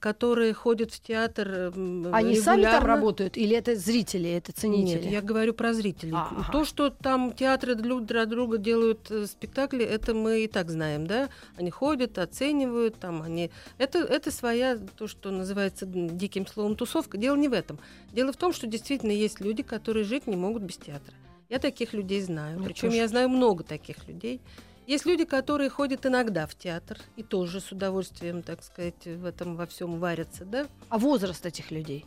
которые 0.00 0.54
ходят 0.54 0.92
в 0.92 1.00
театр 1.00 1.72
эм, 1.74 2.14
Они 2.14 2.36
сами 2.36 2.62
там 2.62 2.70
регулярно. 2.72 2.86
работают? 2.86 3.36
Или 3.36 3.56
это 3.56 3.74
зрители, 3.76 4.30
это 4.30 4.52
ценители? 4.52 5.02
Нет, 5.02 5.12
я 5.12 5.20
говорю 5.20 5.52
про 5.54 5.74
зрителей. 5.74 6.12
Ага. 6.14 6.50
То, 6.50 6.64
что 6.64 6.90
там 6.90 7.32
театры 7.32 7.74
друг 7.74 8.06
для 8.06 8.24
друга 8.26 8.58
делают 8.58 9.10
э, 9.10 9.26
спектакли, 9.26 9.84
это 9.84 10.14
мы 10.14 10.44
и 10.44 10.46
так 10.48 10.70
знаем, 10.70 11.06
да? 11.06 11.28
Они 11.56 11.70
ходят, 11.70 12.18
оценивают, 12.18 12.96
там 12.98 13.22
они. 13.22 13.50
Это, 13.78 13.98
это 13.98 14.30
своя, 14.30 14.78
то, 14.96 15.06
что 15.06 15.30
называется 15.30 15.86
диким 15.86 16.46
словом 16.46 16.76
тусовка. 16.76 17.18
Дело 17.18 17.36
не 17.36 17.48
в 17.48 17.52
этом. 17.52 17.78
Дело 18.12 18.32
в 18.32 18.36
том, 18.36 18.52
что 18.52 18.66
действительно 18.66 19.12
есть 19.12 19.40
люди, 19.40 19.62
которые 19.62 20.04
жить 20.04 20.26
не 20.26 20.36
могут 20.36 20.62
без 20.62 20.76
театра. 20.76 21.14
Я 21.48 21.58
таких 21.58 21.94
людей 21.94 22.20
знаю. 22.20 22.58
Я 22.58 22.64
Причем 22.64 22.90
я 22.90 23.08
знаю 23.08 23.28
много 23.28 23.64
таких 23.64 24.06
людей. 24.06 24.40
Есть 24.88 25.04
люди, 25.04 25.26
которые 25.26 25.68
ходят 25.68 26.06
иногда 26.06 26.46
в 26.46 26.54
театр 26.54 26.98
и 27.16 27.22
тоже 27.22 27.60
с 27.60 27.70
удовольствием, 27.72 28.42
так 28.42 28.62
сказать, 28.64 29.04
в 29.04 29.26
этом 29.26 29.54
во 29.54 29.66
всем 29.66 29.98
варятся, 30.00 30.46
да? 30.46 30.66
А 30.88 30.98
возраст 30.98 31.44
этих 31.44 31.70
людей? 31.70 32.06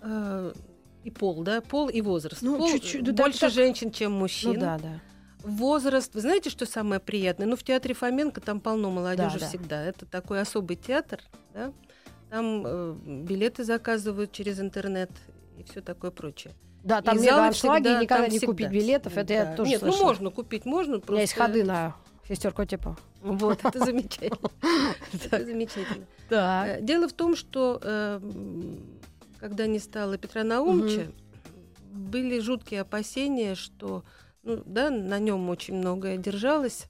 Э, 0.00 0.54
И 1.04 1.10
пол, 1.10 1.42
да, 1.42 1.60
пол 1.60 1.90
и 1.90 2.00
возраст. 2.00 2.40
Ну, 2.40 2.56
Пол, 2.56 2.70
чуть-чуть, 2.70 3.04
да, 3.04 3.12
больше 3.12 3.40
так. 3.40 3.52
женщин, 3.52 3.90
чем 3.90 4.12
мужчин. 4.12 4.54
Ну 4.54 4.60
да, 4.60 4.78
да. 4.78 5.00
Возраст. 5.42 6.14
Вы 6.14 6.22
знаете, 6.22 6.48
что 6.48 6.64
самое 6.64 6.98
приятное? 6.98 7.46
Ну, 7.46 7.56
в 7.56 7.62
театре 7.62 7.94
Фоменко 7.94 8.40
там 8.40 8.58
полно 8.60 8.90
молодежи 8.90 9.34
Да, 9.34 9.40
да. 9.40 9.46
всегда. 9.46 9.84
Это 9.84 10.06
такой 10.06 10.40
особый 10.40 10.76
театр, 10.76 11.20
да. 11.52 11.74
Там 12.30 12.62
э, 12.66 12.96
билеты 13.28 13.64
заказывают 13.64 14.32
через 14.32 14.58
интернет 14.60 15.10
и 15.58 15.62
все 15.62 15.82
такое 15.82 16.10
прочее. 16.10 16.54
Да, 16.86 17.02
там 17.02 17.16
И 17.16 17.20
мега 17.20 17.30
залы 17.34 17.46
аншлаги, 17.48 17.82
всегда- 17.84 18.00
никогда 18.02 18.22
там 18.24 18.32
не 18.32 18.38
всегда. 18.38 18.52
купить 18.52 18.70
билетов, 18.70 19.16
это 19.16 19.32
я 19.32 19.44
Да. 19.44 19.56
тоже 19.56 19.70
Нет, 19.70 19.80
слышала. 19.80 19.98
ну 19.98 20.04
можно 20.06 20.30
купить, 20.30 20.64
можно. 20.64 21.00
У 21.06 21.10
меня 21.12 21.20
есть 21.22 21.34
просто- 21.34 21.52
ходы 21.52 21.64
на 21.64 21.96
сестер 22.28 22.52
Котипа. 22.52 22.96
Вот, 23.22 23.58
это 23.64 23.78
замечательно. 23.84 24.50
Это 25.12 25.44
замечательно. 25.44 26.06
Так. 26.28 26.66
Э, 26.68 26.78
Дело 26.82 27.08
в 27.08 27.12
том, 27.12 27.34
что 27.34 27.80
э, 27.82 28.20
м, 28.22 28.78
когда 29.40 29.66
не 29.66 29.80
стало 29.80 30.16
Петра 30.16 30.44
Наумовича, 30.44 31.10
были 31.92 32.38
жуткие 32.40 32.82
опасения, 32.82 33.54
что 33.56 34.04
ну, 34.44 34.62
да, 34.64 34.90
на 34.90 35.18
нем 35.18 35.50
очень 35.50 35.74
многое 35.74 36.16
держалось. 36.18 36.86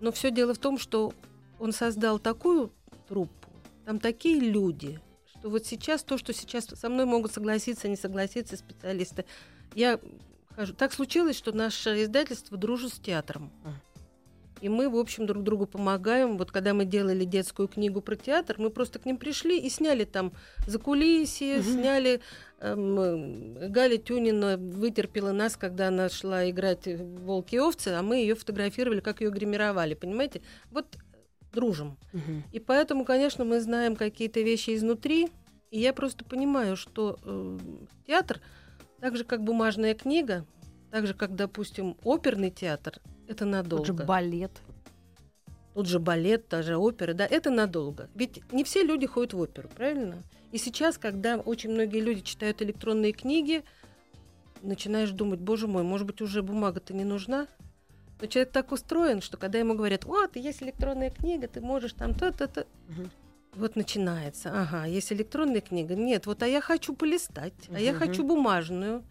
Но 0.00 0.12
все 0.12 0.30
дело 0.30 0.54
в 0.54 0.58
том, 0.58 0.78
что 0.78 1.12
он 1.58 1.72
создал 1.72 2.18
такую 2.18 2.72
труппу, 3.08 3.48
там 3.84 3.98
такие 3.98 4.40
люди, 4.40 4.98
что 5.46 5.50
вот 5.50 5.64
сейчас 5.64 6.02
то, 6.02 6.18
что 6.18 6.32
сейчас 6.32 6.64
со 6.64 6.88
мной 6.88 7.04
могут 7.04 7.32
согласиться, 7.32 7.86
не 7.86 7.94
согласиться 7.96 8.56
специалисты. 8.56 9.24
Я 9.76 10.00
хожу. 10.56 10.74
Так 10.74 10.92
случилось, 10.92 11.36
что 11.36 11.52
наше 11.52 12.02
издательство 12.02 12.56
дружит 12.56 12.92
с 12.92 12.98
театром. 12.98 13.52
И 14.60 14.68
мы, 14.68 14.88
в 14.88 14.96
общем, 14.96 15.26
друг 15.26 15.44
другу 15.44 15.66
помогаем. 15.66 16.36
Вот 16.38 16.50
когда 16.50 16.74
мы 16.74 16.84
делали 16.84 17.24
детскую 17.24 17.68
книгу 17.68 18.00
про 18.00 18.16
театр, 18.16 18.56
мы 18.58 18.70
просто 18.70 18.98
к 18.98 19.04
ним 19.04 19.18
пришли 19.18 19.60
и 19.60 19.68
сняли 19.70 20.04
там 20.04 20.32
закулисье, 20.66 21.58
Мгм. 21.58 21.62
сняли... 21.64 22.20
эм, 22.60 23.70
Галя 23.70 23.98
Тюнина 23.98 24.56
вытерпела 24.56 25.32
нас, 25.32 25.56
когда 25.56 25.88
она 25.88 26.08
шла 26.08 26.48
играть 26.50 26.86
в 26.86 27.20
«Волки 27.24 27.56
и 27.56 27.58
овцы», 27.58 27.88
а 27.88 28.02
мы 28.02 28.16
ее 28.16 28.34
фотографировали, 28.34 29.00
как 29.00 29.20
ее 29.20 29.30
гримировали, 29.30 29.92
понимаете? 29.94 30.40
Вот 30.70 30.86
дружим. 31.56 31.96
Мгм. 32.12 32.44
И 32.52 32.60
поэтому, 32.60 33.04
конечно, 33.04 33.44
мы 33.44 33.60
знаем 33.60 33.96
какие-то 33.96 34.40
вещи 34.42 34.76
изнутри. 34.76 35.28
И 35.70 35.80
я 35.80 35.92
просто 35.92 36.24
понимаю, 36.24 36.76
что 36.76 37.18
э, 37.24 37.58
театр, 38.06 38.40
так 39.00 39.16
же 39.16 39.24
как 39.24 39.42
бумажная 39.42 39.94
книга, 39.94 40.46
так 40.90 41.06
же 41.06 41.14
как, 41.14 41.34
допустим, 41.34 41.96
оперный 42.04 42.50
театр, 42.50 43.00
это 43.26 43.44
надолго. 43.44 43.84
Тот 43.84 43.98
же 43.98 44.04
балет. 44.04 44.52
Тот 45.74 45.86
же 45.86 45.98
балет, 45.98 46.48
та 46.48 46.62
же 46.62 46.76
опера, 46.76 47.12
да, 47.14 47.26
это 47.26 47.50
надолго. 47.50 48.08
Ведь 48.14 48.40
не 48.52 48.64
все 48.64 48.82
люди 48.82 49.06
ходят 49.06 49.34
в 49.34 49.40
оперу, 49.40 49.68
правильно? 49.68 50.22
И 50.52 50.58
сейчас, 50.58 50.96
когда 50.96 51.36
очень 51.36 51.70
многие 51.70 52.00
люди 52.00 52.20
читают 52.20 52.62
электронные 52.62 53.12
книги, 53.12 53.64
начинаешь 54.62 55.10
думать, 55.10 55.40
боже 55.40 55.66
мой, 55.66 55.82
может 55.82 56.06
быть, 56.06 56.20
уже 56.22 56.42
бумага-то 56.42 56.94
не 56.94 57.04
нужна? 57.04 57.46
Но 58.20 58.26
человек 58.26 58.52
так 58.52 58.72
устроен, 58.72 59.20
что 59.20 59.36
когда 59.36 59.58
ему 59.58 59.74
говорят, 59.74 60.04
вот, 60.04 60.36
есть 60.36 60.62
электронная 60.62 61.10
книга, 61.10 61.48
ты 61.48 61.60
можешь 61.60 61.92
там 61.92 62.14
то-то-то, 62.14 62.66
Мгм. 62.88 63.10
вот 63.54 63.76
начинается. 63.76 64.50
Ага, 64.54 64.86
есть 64.86 65.12
электронная 65.12 65.60
книга. 65.60 65.94
Нет, 65.94 66.26
вот 66.26 66.42
а 66.42 66.46
я 66.46 66.60
хочу 66.60 66.94
полистать, 66.94 67.54
а 67.72 67.78
я 67.80 67.92
хочу 67.94 68.24
бумажную, 68.24 69.02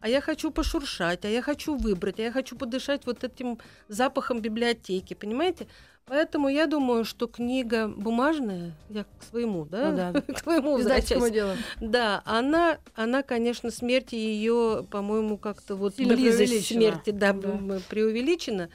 а 0.00 0.08
я 0.08 0.20
хочу 0.20 0.50
пошуршать, 0.50 1.24
а 1.24 1.28
я 1.28 1.42
хочу 1.42 1.76
выбрать, 1.76 2.18
а 2.20 2.22
я 2.22 2.32
хочу 2.32 2.56
подышать 2.56 3.06
вот 3.06 3.24
этим 3.24 3.58
запахом 3.88 4.40
библиотеки, 4.40 5.14
понимаете? 5.14 5.66
Поэтому 6.06 6.48
я 6.48 6.66
думаю, 6.66 7.04
что 7.04 7.26
книга 7.26 7.86
бумажная, 7.86 8.72
я 8.88 9.04
к 9.04 9.22
своему, 9.22 9.66
да, 9.66 9.90
Ну 9.90 9.96
да. 9.96 10.20
к 10.34 10.38
своему 10.38 10.72
возвращаюсь. 10.78 11.30
делу. 11.32 11.52
Да, 11.82 12.22
она, 12.24 12.78
она, 12.94 13.22
конечно, 13.22 13.70
смерти 13.70 14.14
ее, 14.14 14.86
по-моему, 14.90 15.36
как-то 15.36 15.76
вот 15.76 15.96
Сильно 15.96 16.14
близость 16.14 16.66
смерти, 16.68 17.10
да, 17.10 17.34
Да. 17.34 17.80
преувеличена. 17.90 18.70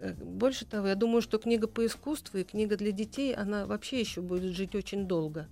Э, 0.00 0.12
Больше 0.12 0.66
того, 0.66 0.88
я 0.88 0.94
думаю, 0.94 1.22
что 1.22 1.38
книга 1.38 1.68
по 1.68 1.86
искусству 1.86 2.38
и 2.38 2.44
книга 2.44 2.76
для 2.76 2.92
детей, 2.92 3.34
она 3.34 3.64
вообще 3.64 3.98
еще 4.00 4.20
будет 4.20 4.54
жить 4.54 4.74
очень 4.74 5.06
долго. 5.06 5.48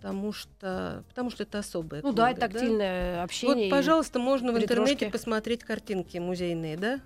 Потому 0.00 0.32
что, 0.32 1.04
потому 1.10 1.28
что 1.30 1.42
это 1.42 1.58
особая 1.58 2.00
Ну 2.00 2.08
книга. 2.08 2.16
да, 2.16 2.30
и 2.30 2.34
тактильное 2.34 3.22
общение. 3.22 3.64
Вот, 3.66 3.70
пожалуйста, 3.70 4.18
можно 4.18 4.50
в 4.52 4.58
интернете 4.58 5.10
посмотреть 5.10 5.62
картинки 5.62 6.16
музейные, 6.16 6.78
да? 6.78 7.00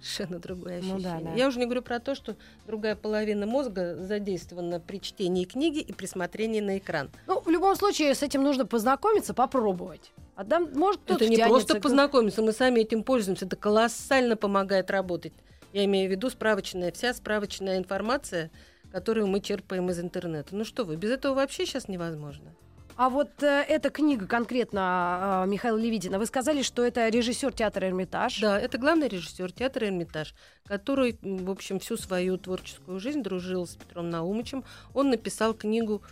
Совершенно 0.00 0.38
другое 0.38 0.80
Ну 0.80 0.94
ощущение. 0.94 1.24
да, 1.24 1.30
да. 1.32 1.36
Я 1.36 1.48
уже 1.48 1.58
не 1.58 1.66
говорю 1.66 1.82
про 1.82 1.98
то, 1.98 2.14
что 2.14 2.36
другая 2.66 2.96
половина 2.96 3.44
мозга 3.46 3.96
задействована 3.96 4.80
при 4.80 5.00
чтении 5.00 5.44
книги 5.44 5.80
и 5.80 5.92
при 5.92 6.06
смотрении 6.06 6.60
на 6.60 6.78
экран. 6.78 7.10
Ну, 7.26 7.40
в 7.40 7.48
любом 7.50 7.76
случае, 7.76 8.14
с 8.14 8.22
этим 8.22 8.42
нужно 8.42 8.64
познакомиться, 8.64 9.34
попробовать. 9.34 10.12
А 10.36 10.44
там, 10.44 10.70
может, 10.72 11.00
кто-то 11.02 11.24
это 11.24 11.30
не 11.30 11.36
просто 11.36 11.80
познакомиться, 11.80 12.40
мы 12.42 12.52
сами 12.52 12.80
этим 12.80 13.02
пользуемся. 13.02 13.44
Это 13.44 13.56
колоссально 13.56 14.36
помогает 14.36 14.90
работать. 14.90 15.32
Я 15.74 15.84
имею 15.84 16.08
в 16.08 16.12
виду 16.12 16.30
справочная, 16.30 16.92
вся 16.92 17.12
справочная 17.12 17.76
информация, 17.76 18.50
которую 18.92 19.26
мы 19.26 19.40
черпаем 19.40 19.90
из 19.90 19.98
интернета. 20.00 20.56
Ну 20.56 20.64
что 20.64 20.84
вы, 20.84 20.96
без 20.96 21.10
этого 21.10 21.34
вообще 21.34 21.66
сейчас 21.66 21.88
невозможно. 21.88 22.54
А 22.96 23.10
вот 23.10 23.44
э, 23.44 23.64
эта 23.68 23.90
книга 23.90 24.26
конкретно 24.26 25.44
э, 25.44 25.48
Михаила 25.48 25.78
Левитина, 25.78 26.18
вы 26.18 26.26
сказали, 26.26 26.62
что 26.62 26.84
это 26.84 27.08
режиссер 27.08 27.52
театра 27.52 27.86
Эрмитаж. 27.86 28.40
Да, 28.40 28.58
это 28.58 28.76
главный 28.76 29.06
режиссер 29.06 29.52
театра 29.52 29.86
Эрмитаж, 29.86 30.34
который, 30.64 31.16
в 31.22 31.48
общем, 31.48 31.78
всю 31.78 31.96
свою 31.96 32.38
творческую 32.38 32.98
жизнь 32.98 33.22
дружил 33.22 33.68
с 33.68 33.76
Петром 33.76 34.10
Наумычем. 34.10 34.64
Он 34.94 35.10
написал 35.10 35.54
книгу, 35.54 36.02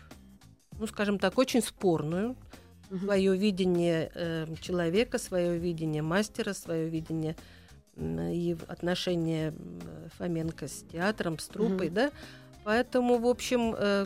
ну, 0.79 0.87
скажем 0.87 1.19
так, 1.19 1.39
очень 1.39 1.61
спорную. 1.61 2.37
Мгм. 2.89 3.01
Свое 3.01 3.37
видение 3.37 4.13
э, 4.15 4.47
человека, 4.61 5.19
свое 5.19 5.59
видение 5.59 6.03
мастера, 6.03 6.53
свое 6.53 6.89
видение 6.89 7.35
м, 7.97 8.21
и 8.31 8.57
отношения 8.69 9.53
Фоменко 10.19 10.69
с 10.69 10.85
театром, 10.93 11.41
с 11.41 11.49
труппой, 11.49 11.87
Мгм. 11.89 11.95
да. 11.95 12.11
Поэтому, 12.77 13.19
в 13.19 13.29
общем, 13.29 13.77
э, 13.79 14.05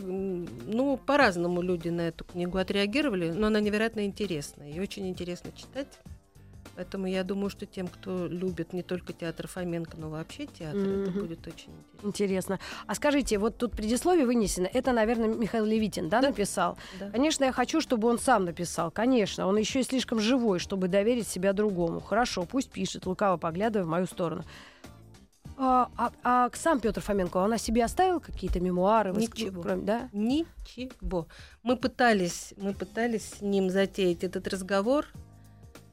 ну, 0.66 0.98
по-разному 0.98 1.62
люди 1.62 1.88
на 1.88 2.02
эту 2.02 2.24
книгу 2.26 2.58
отреагировали, 2.58 3.30
но 3.30 3.46
она 3.46 3.58
невероятно 3.58 4.04
интересная 4.04 4.70
и 4.70 4.78
очень 4.78 5.08
интересно 5.08 5.50
читать. 5.56 5.88
Поэтому 6.76 7.06
я 7.06 7.24
думаю, 7.24 7.48
что 7.48 7.64
тем, 7.64 7.88
кто 7.88 8.26
любит 8.26 8.74
не 8.74 8.82
только 8.82 9.14
театр 9.14 9.48
Фоменко, 9.48 9.96
но 9.96 10.10
вообще 10.10 10.44
театр, 10.46 10.78
это 10.82 11.10
Мгм. 11.10 11.20
будет 11.20 11.46
очень 11.46 11.70
интересно. 11.70 12.08
Интересно. 12.08 12.58
А 12.86 12.94
скажите, 12.94 13.38
вот 13.38 13.56
тут 13.56 13.72
предисловие 13.72 14.26
вынесено. 14.26 14.68
Это, 14.70 14.92
наверное, 14.92 15.28
Михаил 15.28 15.64
Левитин, 15.64 16.10
да, 16.10 16.20
Да. 16.20 16.28
написал? 16.28 16.76
Да. 16.98 17.08
Конечно, 17.10 17.44
я 17.44 17.52
хочу, 17.52 17.80
чтобы 17.80 18.08
он 18.08 18.18
сам 18.18 18.44
написал. 18.44 18.90
Конечно, 18.90 19.46
он 19.46 19.56
еще 19.56 19.80
и 19.80 19.84
слишком 19.84 20.20
живой, 20.20 20.58
чтобы 20.58 20.88
доверить 20.88 21.26
себя 21.26 21.54
другому. 21.54 22.00
Хорошо, 22.00 22.44
пусть 22.44 22.70
пишет, 22.70 23.06
лукаво 23.06 23.38
поглядывая 23.38 23.86
в 23.86 23.88
мою 23.88 24.04
сторону. 24.06 24.44
А, 25.62 25.90
а- 25.98 26.12
а 26.24 26.50
сам 26.54 26.80
Петр 26.80 27.02
Фоменко, 27.02 27.36
он 27.36 27.52
о 27.52 27.58
себе 27.58 27.84
оставил 27.84 28.18
какие-то 28.18 28.60
мемуары? 28.60 29.12
Ничего. 29.12 29.60
кроме- 29.60 29.82
да? 29.82 30.08
Ничего. 30.10 31.26
Мы 31.62 31.76
пытались, 31.76 32.54
мы 32.56 32.72
пытались 32.72 33.34
с 33.34 33.40
ним 33.42 33.68
затеять 33.68 34.24
этот 34.24 34.48
разговор, 34.48 35.04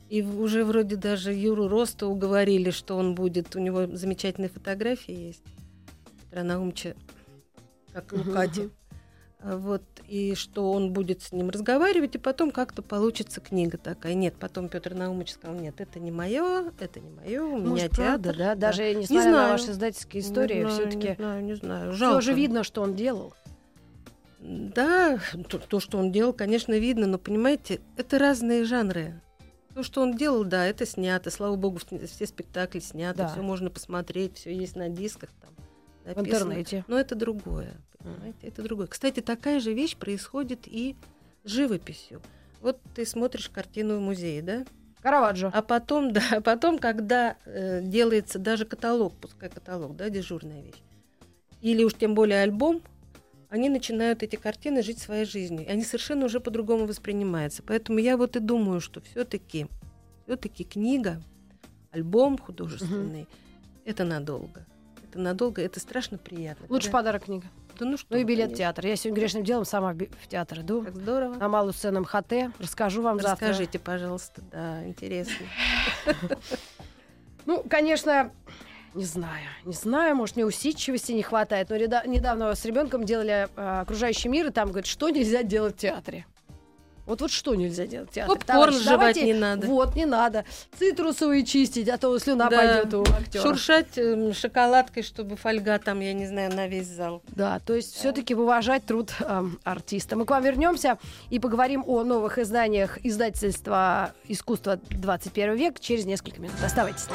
и 0.09 0.21
уже 0.21 0.63
вроде 0.63 0.95
даже 0.95 1.33
Юру 1.33 1.67
Роста 1.67 2.07
уговорили, 2.07 2.69
что 2.69 2.95
он 2.95 3.13
будет. 3.13 3.57
У 3.57 3.59
него 3.59 3.87
замечательные 3.87 4.49
фотографии 4.49 5.13
есть. 5.13 5.43
Петра 6.21 6.43
Наумча, 6.43 6.95
как 7.91 8.13
и 8.13 8.15
у 8.15 8.23
Вот, 9.43 9.83
и 10.07 10.33
что 10.33 10.71
он 10.71 10.91
будет 10.93 11.21
с 11.21 11.31
ним 11.31 11.51
разговаривать, 11.51 12.15
и 12.15 12.17
потом 12.17 12.49
как-то 12.49 12.81
получится 12.81 13.39
книга 13.39 13.77
такая. 13.77 14.15
Нет, 14.15 14.33
потом 14.39 14.67
Петр 14.67 14.95
Наумович 14.95 15.33
сказал, 15.33 15.55
нет, 15.55 15.75
это 15.79 15.99
не 15.99 16.09
мое, 16.11 16.71
это 16.79 16.99
не 16.99 17.11
мое, 17.11 17.43
у 17.43 17.57
меня 17.57 17.69
Может, 17.69 17.91
театр. 17.91 18.03
правда, 18.05 18.33
да? 18.35 18.55
Даже 18.55 18.83
Не 18.93 19.01
несмотря 19.01 19.25
на 19.25 19.29
знаю. 19.37 19.51
ваши 19.51 19.71
издательские 19.71 20.23
истории, 20.23 20.63
не 20.63 20.69
все-таки 20.69 21.07
Не 21.09 21.15
знаю, 21.15 21.43
не 21.43 21.53
знаю. 21.55 21.91
все 21.91 21.99
Жалко. 21.99 22.21
же 22.21 22.33
видно, 22.33 22.63
что 22.63 22.81
он 22.81 22.95
делал. 22.95 23.33
Да, 24.39 25.19
то, 25.49 25.57
то, 25.59 25.79
что 25.79 25.97
он 25.97 26.11
делал, 26.11 26.33
конечно, 26.33 26.77
видно, 26.77 27.07
но 27.07 27.17
понимаете, 27.17 27.79
это 27.95 28.19
разные 28.19 28.63
жанры. 28.65 29.19
То, 29.73 29.83
что 29.83 30.01
он 30.01 30.15
делал, 30.15 30.43
да, 30.45 30.65
это 30.65 30.85
снято. 30.85 31.29
Слава 31.29 31.55
богу, 31.55 31.77
вс- 31.77 32.05
все 32.07 32.25
спектакли 32.25 32.79
сняты, 32.79 33.19
Да. 33.19 33.27
все 33.29 33.41
можно 33.41 33.69
посмотреть, 33.69 34.37
все 34.37 34.55
есть 34.55 34.75
на 34.75 34.89
дисках 34.89 35.29
там. 35.41 35.51
В 36.03 36.17
написано. 36.17 36.43
интернете. 36.45 36.85
Но 36.87 36.97
это 36.99 37.15
другое, 37.15 37.73
понимаете, 38.15 38.47
это 38.47 38.63
другое. 38.63 38.87
Кстати, 38.87 39.21
такая 39.21 39.59
же 39.59 39.73
вещь 39.73 39.95
происходит 39.95 40.67
и 40.67 40.95
с 41.43 41.49
живописью. 41.51 42.21
Вот 42.61 42.79
ты 42.95 43.05
смотришь 43.05 43.49
картину 43.49 43.97
в 43.97 44.01
музее, 44.01 44.41
да? 44.41 44.65
Караваджо. 45.01 45.51
А 45.53 45.61
потом, 45.61 46.11
да, 46.13 46.23
а 46.31 46.41
потом, 46.41 46.79
когда 46.79 47.37
э, 47.45 47.81
делается 47.83 48.39
даже 48.39 48.65
каталог, 48.65 49.13
пускай 49.21 49.49
каталог, 49.49 49.95
да, 49.95 50.09
дежурная 50.09 50.61
вещь, 50.61 50.81
или 51.61 51.83
уж 51.83 51.93
тем 51.93 52.15
более 52.15 52.41
альбом, 52.41 52.81
они 53.49 53.69
начинают 53.69 54.23
эти 54.23 54.35
картины 54.35 54.83
жить 54.83 54.99
своей 54.99 55.25
жизнью. 55.25 55.65
И 55.65 55.69
они 55.69 55.83
совершенно 55.83 56.25
уже 56.25 56.39
по-другому 56.39 56.85
воспринимаются. 56.85 57.63
Поэтому 57.63 57.99
я 57.99 58.17
вот 58.17 58.35
и 58.35 58.39
думаю, 58.39 58.81
что 58.81 58.99
все-таки 59.01 59.67
все-таки 60.25 60.65
книга, 60.65 61.21
альбом 61.91 62.37
художественный, 62.37 63.27
это 63.85 64.03
надолго. 64.03 64.65
Это 65.09 65.19
надолго, 65.19 65.61
это 65.61 65.79
страшно 65.79 66.17
приятно. 66.17 66.65
Лучший 66.69 66.87
Когда- 66.87 66.97
подарок 66.97 67.23
книга. 67.23 67.47
Да 67.79 67.85
ну 67.85 67.97
что, 67.97 68.07
Ну 68.09 68.17
и 68.17 68.23
билет 68.23 68.45
в 68.45 68.49
конечно, 68.49 68.57
театр. 68.57 68.85
Я 68.87 68.95
сегодня 68.95 69.21
грешным 69.21 69.43
делом 69.43 69.65
сама 69.65 69.93
в 69.93 69.97
в 69.97 70.27
театр 70.27 70.61
иду. 70.61 70.83
Как 70.83 70.95
здорово. 70.95 71.35
На 71.35 71.47
малую 71.47 71.73
сцену 71.73 72.01
МХТ. 72.01 72.53
Расскажу 72.59 73.01
вам 73.01 73.19
завтра. 73.19 73.47
Расскажите, 73.47 73.79
пожалуйста, 73.79 74.41
да, 74.51 74.87
интересно. 74.87 75.45
Ну, 77.45 77.63
конечно, 77.69 78.29
не 78.93 79.05
знаю. 79.05 79.47
Не 79.63 79.71
знаю, 79.71 80.17
может, 80.17 80.35
мне 80.35 80.45
усидчивости 80.45 81.13
не 81.13 81.23
хватает. 81.23 81.69
Но 81.69 81.77
недавно 81.77 82.53
с 82.53 82.65
ребенком 82.65 83.05
делали 83.05 83.47
э, 83.55 83.81
окружающий 83.81 84.27
мир, 84.27 84.47
и 84.47 84.49
там 84.49 84.67
говорят, 84.67 84.85
что 84.85 85.09
нельзя 85.09 85.43
делать 85.43 85.75
в 85.75 85.77
театре. 85.77 86.25
Вот 87.07 87.21
вот 87.21 87.31
что 87.31 87.55
нельзя 87.55 87.87
делать 87.87 88.09
в 88.09 88.13
театре? 88.13 88.35
Попкорн 88.35 88.57
Товарищи, 88.65 88.83
жевать 88.83 88.99
давайте- 88.99 89.23
не 89.23 89.33
надо. 89.33 89.67
Вот, 89.67 89.95
не 89.95 90.05
надо. 90.05 90.45
Цитрусовые 90.77 91.45
чистить, 91.45 91.87
а 91.89 91.97
то 91.97 92.17
слюна 92.19 92.49
Да. 92.49 92.57
пойдет 92.57 92.93
у 92.93 93.01
актера. 93.01 93.41
Шуршать 93.41 93.97
эм, 93.97 94.33
шоколадкой, 94.33 95.03
чтобы 95.03 95.37
фольга 95.37 95.79
там, 95.79 96.01
я 96.01 96.13
не 96.13 96.27
знаю, 96.27 96.53
на 96.53 96.67
весь 96.67 96.87
зал. 96.87 97.23
Да, 97.29 97.59
то 97.59 97.73
есть 97.73 97.95
все-таки 97.95 98.35
уважать 98.35 98.85
труд 98.85 99.11
эм, 99.21 99.57
артиста. 99.63 100.15
Мы 100.17 100.25
к 100.25 100.29
вам 100.29 100.43
вернемся 100.43 100.97
и 101.29 101.39
поговорим 101.39 101.83
о 101.87 102.03
новых 102.03 102.37
изданиях 102.37 102.97
издательства 103.05 104.11
«Искусство 104.27 104.77
21 104.89 105.55
век» 105.55 105.79
через 105.79 106.05
несколько 106.05 106.41
минут. 106.41 106.55
Оставайтесь 106.63 107.07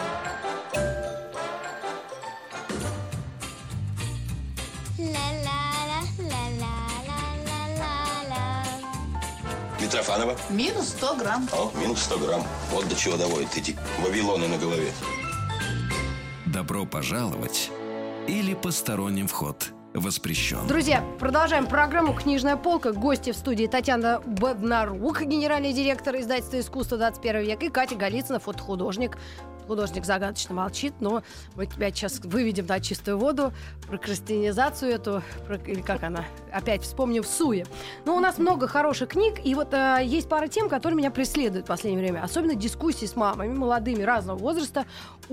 Митрофанова. 9.92 10.36
Минус 10.48 10.88
100 10.88 11.16
грамм. 11.16 11.48
О, 11.52 11.70
минус 11.78 12.00
100 12.04 12.18
грамм. 12.18 12.42
Вот 12.70 12.88
до 12.88 12.96
чего 12.96 13.18
доводят 13.18 13.54
эти 13.54 13.76
вавилоны 14.02 14.48
на 14.48 14.56
голове. 14.56 14.90
Добро 16.46 16.86
пожаловать 16.86 17.70
или 18.26 18.54
посторонним 18.54 19.28
вход 19.28 19.74
воспрещен. 19.94 20.66
Друзья, 20.66 21.04
продолжаем 21.18 21.66
программу 21.66 22.14
«Книжная 22.14 22.56
полка». 22.56 22.92
Гости 22.92 23.32
в 23.32 23.36
студии 23.36 23.66
Татьяна 23.66 24.20
Боднарук, 24.24 25.22
генеральный 25.22 25.72
директор 25.72 26.16
издательства 26.16 26.60
«Искусство 26.60 26.98
21 26.98 27.42
век», 27.42 27.62
и 27.62 27.68
Катя 27.68 27.96
Голицына, 27.96 28.38
фотохудожник. 28.38 29.18
Художник 29.66 30.04
загадочно 30.04 30.56
молчит, 30.56 30.92
но 30.98 31.22
мы 31.54 31.66
тебя 31.66 31.90
сейчас 31.90 32.18
выведем 32.24 32.66
на 32.66 32.80
чистую 32.80 33.16
воду, 33.18 33.52
прокрастинизацию 33.86 34.90
эту, 34.90 35.22
про- 35.46 35.56
или 35.56 35.80
как 35.82 36.02
она, 36.02 36.24
опять 36.50 36.82
вспомним 36.82 37.22
в 37.22 37.28
суе. 37.28 37.64
Но 38.04 38.16
у 38.16 38.20
нас 38.20 38.38
много 38.38 38.66
хороших 38.66 39.10
книг, 39.10 39.36
и 39.44 39.54
вот 39.54 39.72
э, 39.72 40.00
есть 40.04 40.28
пара 40.28 40.48
тем, 40.48 40.68
которые 40.68 40.96
меня 40.96 41.12
преследуют 41.12 41.66
в 41.66 41.68
последнее 41.68 42.02
время. 42.02 42.24
Особенно 42.24 42.56
дискуссии 42.56 43.06
с 43.06 43.14
мамами, 43.14 43.54
молодыми, 43.54 44.02
разного 44.02 44.36
возраста, 44.36 44.84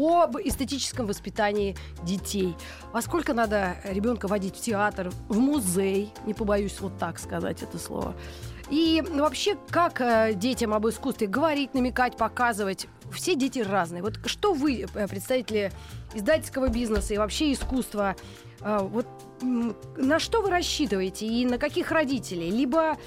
об 0.07 0.37
эстетическом 0.37 1.05
воспитании 1.07 1.75
детей. 2.03 2.55
Во 2.93 3.01
сколько 3.01 3.33
надо 3.33 3.75
ребенка 3.83 4.27
водить 4.27 4.55
в 4.55 4.61
театр, 4.61 5.11
в 5.27 5.39
музей, 5.39 6.11
не 6.25 6.33
побоюсь 6.33 6.79
вот 6.79 6.97
так 6.97 7.19
сказать 7.19 7.61
это 7.61 7.77
слово. 7.77 8.15
И 8.69 9.03
вообще, 9.09 9.57
как 9.71 9.99
э, 9.99 10.33
детям 10.35 10.73
об 10.73 10.87
искусстве 10.87 11.27
говорить, 11.27 11.73
намекать, 11.73 12.17
показывать. 12.17 12.87
Все 13.11 13.33
дети 13.33 13.59
разные. 13.59 14.03
Вот 14.03 14.19
что 14.25 14.53
вы, 14.53 14.85
э, 14.93 15.07
представители 15.07 15.71
издательского 16.13 16.69
бизнеса 16.69 17.15
и 17.15 17.17
вообще 17.17 17.51
искусства, 17.51 18.15
э, 18.61 18.77
вот 18.81 19.07
на 19.41 20.19
что 20.19 20.41
вы 20.41 20.51
рассчитываете 20.51 21.25
и 21.25 21.45
на 21.45 21.57
каких 21.57 21.91
родителей? 21.91 22.51
Либо 22.51 22.97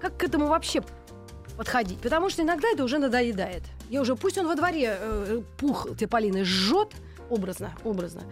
как 0.00 0.16
к 0.18 0.24
этому 0.24 0.46
вообще 0.46 0.82
подходить? 1.56 1.98
Потому 1.98 2.30
что 2.30 2.42
иногда 2.42 2.68
это 2.68 2.84
уже 2.84 2.98
надоедает. 2.98 3.62
Я 3.88 4.00
уже, 4.02 4.16
пусть 4.16 4.36
он 4.38 4.46
во 4.46 4.54
дворе 4.54 4.96
э, 5.00 5.42
пух 5.56 5.88
Тополины 5.98 6.44
жжет, 6.44 6.92
образно, 7.30 7.72
образно, 7.84 8.22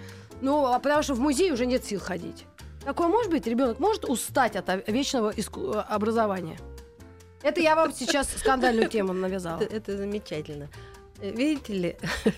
ну, 0.41 0.67
а 0.67 0.79
потому 0.79 1.03
что 1.03 1.15
в 1.15 1.21
музей 1.21 1.51
уже 1.53 1.67
нет 1.67 1.85
сил 1.85 2.01
ходить. 2.01 2.45
Такое 2.85 3.09
может 3.09 3.31
быть? 3.31 3.47
Ребенок 3.47 3.81
может 3.81 4.05
устать 4.05 4.55
от 4.55 4.69
вечного 4.89 5.31
иску- 5.31 5.75
э, 5.75 5.81
образования? 5.81 6.59
Это 7.43 7.61
я 7.61 7.75
вам 7.75 7.93
сейчас 7.93 8.29
скандальную 8.37 8.89
тему 8.89 9.13
навязала. 9.13 9.61
Это, 9.61 9.77
это 9.77 9.97
замечательно. 9.97 10.69
Э, 11.21 11.31
Видите 11.31 11.73
ли, 11.73 11.97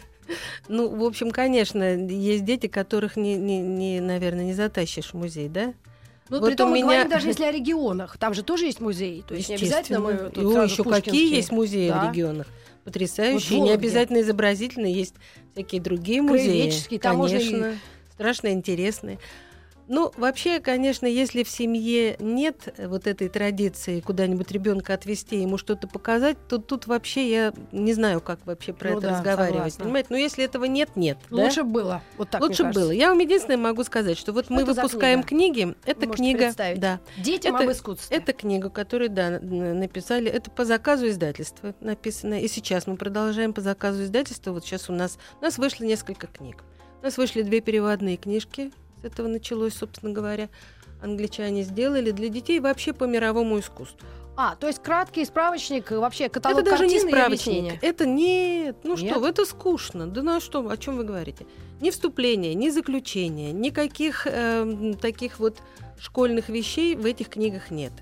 ну, 0.69 0.89
в 0.95 1.03
общем, 1.05 1.31
конечно, 1.31 1.97
есть 1.97 2.45
дети, 2.45 2.67
которых, 2.67 3.17
не, 3.17 3.37
не, 3.37 3.61
не, 3.61 4.01
наверное, 4.01 4.45
не 4.45 4.55
затащишь 4.55 5.11
в 5.13 5.15
музей, 5.15 5.49
да? 5.49 5.75
Ну, 6.31 6.41
Вот 6.41 6.47
притом 6.49 6.69
у 6.69 6.71
мы 6.73 6.77
меня- 6.79 6.87
говорим 6.87 7.09
даже 7.11 7.27
если 7.29 7.45
о 7.45 7.51
регионах. 7.53 8.17
Там 8.19 8.35
же 8.35 8.43
тоже 8.43 8.67
есть 8.67 8.81
музей. 8.81 9.25
То 9.27 9.35
есть 9.35 9.49
не 9.49 9.55
обязательно 9.57 10.01
мы 10.01 10.15
тут 10.31 10.45
о, 10.45 10.53
сразу 10.53 10.73
еще 10.73 10.85
какие 10.85 11.35
есть 11.35 11.51
музеи 11.53 11.89
Да. 11.89 12.05
в 12.05 12.11
регионах? 12.13 12.47
Потрясающие, 12.85 13.59
Вот 13.59 13.67
не 13.67 13.73
обязательно 13.73 14.21
изобразительные, 14.21 14.93
есть 14.93 15.15
всякие 15.53 15.81
другие 15.81 16.23
музеи. 16.23 16.47
Краеведческие, 16.47 17.01
конечно, 17.01 17.79
страшно 18.13 18.49
интересные. 18.49 19.19
Ну, 19.89 20.13
вообще, 20.19 20.61
конечно, 20.61 21.07
если 21.07 21.43
в 21.43 21.49
семье 21.49 22.17
нет 22.19 22.75
э, 22.77 22.87
вот 22.89 23.07
этой 23.07 23.29
традиции 23.31 24.01
куда-нибудь 24.01 24.51
ребенка 24.53 24.93
отвезти, 24.93 25.41
ему 25.41 25.57
что-то 25.57 25.89
показать, 25.89 26.37
то 26.47 26.59
тут 26.59 26.87
вообще 26.87 27.31
я 27.31 27.55
не 27.73 27.95
знаю, 27.95 28.21
как 28.21 28.45
вообще 28.47 28.75
про 28.75 28.91
Ну 28.91 28.99
это 28.99 29.09
да, 29.09 29.15
разговаривать. 29.15 29.55
согласна. 29.57 29.85
Понимаете? 29.85 30.07
Но 30.11 30.17
если 30.19 30.45
этого 30.45 30.65
нет, 30.67 30.91
нет. 30.95 31.17
да? 31.31 31.37
Лучше 31.45 31.63
б 31.65 31.71
было. 31.71 32.03
Вот 32.19 32.29
так, 32.29 32.43
Лучше 32.43 32.65
было. 32.65 32.91
Я 32.91 33.09
вам 33.09 33.19
единственное 33.19 33.57
могу 33.57 33.83
сказать, 33.83 34.19
что 34.19 34.33
вот 34.33 34.45
Что 34.45 34.55
мы 34.55 34.65
выпускаем 34.67 35.23
книги. 35.23 35.75
Это 35.87 36.01
можете 36.07 36.17
книга, 36.23 36.39
представить? 36.45 36.81
да, 36.81 37.01
Детям 37.17 37.55
Это- 37.57 37.65
об 37.65 37.71
искусстве. 37.73 38.15
это 38.17 38.33
книга, 38.35 38.69
которую, 38.69 39.09
да, 39.09 39.41
написали. 39.41 40.31
Это 40.31 40.51
по 40.51 40.67
заказу 40.67 41.09
издательства 41.09 41.75
написано. 41.81 42.41
И 42.43 42.49
сейчас 42.49 42.87
мы 42.87 42.97
продолжаем 42.97 43.55
по 43.55 43.63
заказу 43.63 44.03
издательства. 44.05 44.53
Вот 44.53 44.65
сейчас 44.67 44.91
у 44.91 44.93
нас, 44.93 45.19
у 45.41 45.45
нас 45.45 45.57
вышло 45.57 45.85
несколько 45.85 46.27
книг. 46.27 46.63
У 47.01 47.05
нас 47.07 47.17
вышли 47.17 47.41
две 47.43 47.61
переводные 47.63 48.17
книжки. 48.19 48.71
С 49.03 49.05
этого 49.05 49.29
началось, 49.29 49.75
собственно 49.75 50.13
говоря. 50.13 50.49
Англичане 51.01 51.63
сделали 51.63 52.11
для 52.11 52.29
детей 52.29 52.59
вообще 52.59 52.93
по 52.93 53.05
мировому 53.05 53.61
искусству. 53.61 54.07
А, 54.41 54.55
то 54.55 54.69
есть 54.69 54.81
краткий 54.81 55.25
справочник, 55.25 55.91
э, 55.91 55.99
вообще 55.99 56.29
каталог 56.29 56.61
это 56.61 56.71
даже 56.71 56.87
не 56.87 57.01
справочник. 57.01 57.83
Это 57.83 58.07
нет. 58.07 58.77
Ну 58.85 58.97
Нет? 58.97 59.11
что, 59.11 59.27
это 59.27 59.45
скучно. 59.45 60.07
Да 60.07 60.23
ну 60.23 60.37
а 60.37 60.41
что, 60.41 60.69
о 60.69 60.77
чем 60.77 60.97
вы 60.97 61.03
говорите? 61.03 61.45
Ни 61.81 61.91
вступления, 61.91 62.55
ни 62.55 62.71
заключения, 62.71 63.51
никаких 63.51 64.29
эм, 64.31 64.95
таких 64.95 65.41
вот 65.41 65.59
школьных 65.99 66.49
вещей 66.49 66.95
в 66.95 67.05
этих 67.05 67.31
книгах 67.31 67.73
нет. 67.73 67.93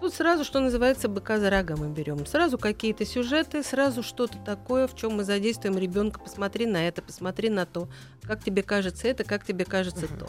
Тут 0.00 0.14
сразу, 0.14 0.44
что 0.44 0.60
называется, 0.60 1.08
быка 1.08 1.38
за 1.38 1.50
рога 1.50 1.76
мы 1.76 1.88
берем. 1.88 2.24
Сразу 2.26 2.58
какие-то 2.58 3.04
сюжеты, 3.04 3.62
сразу 3.62 4.02
что-то 4.02 4.38
такое, 4.38 4.86
в 4.86 4.96
чем 4.96 5.16
мы 5.16 5.24
задействуем 5.24 5.78
ребенка. 5.78 6.20
Посмотри 6.20 6.66
на 6.66 6.86
это, 6.86 7.02
посмотри 7.02 7.50
на 7.50 7.66
то. 7.66 7.88
Как 8.22 8.42
тебе 8.42 8.62
кажется 8.62 9.08
это, 9.08 9.24
как 9.24 9.44
тебе 9.44 9.64
кажется 9.64 10.06
то. 10.06 10.26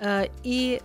А, 0.00 0.24
И 0.42 0.80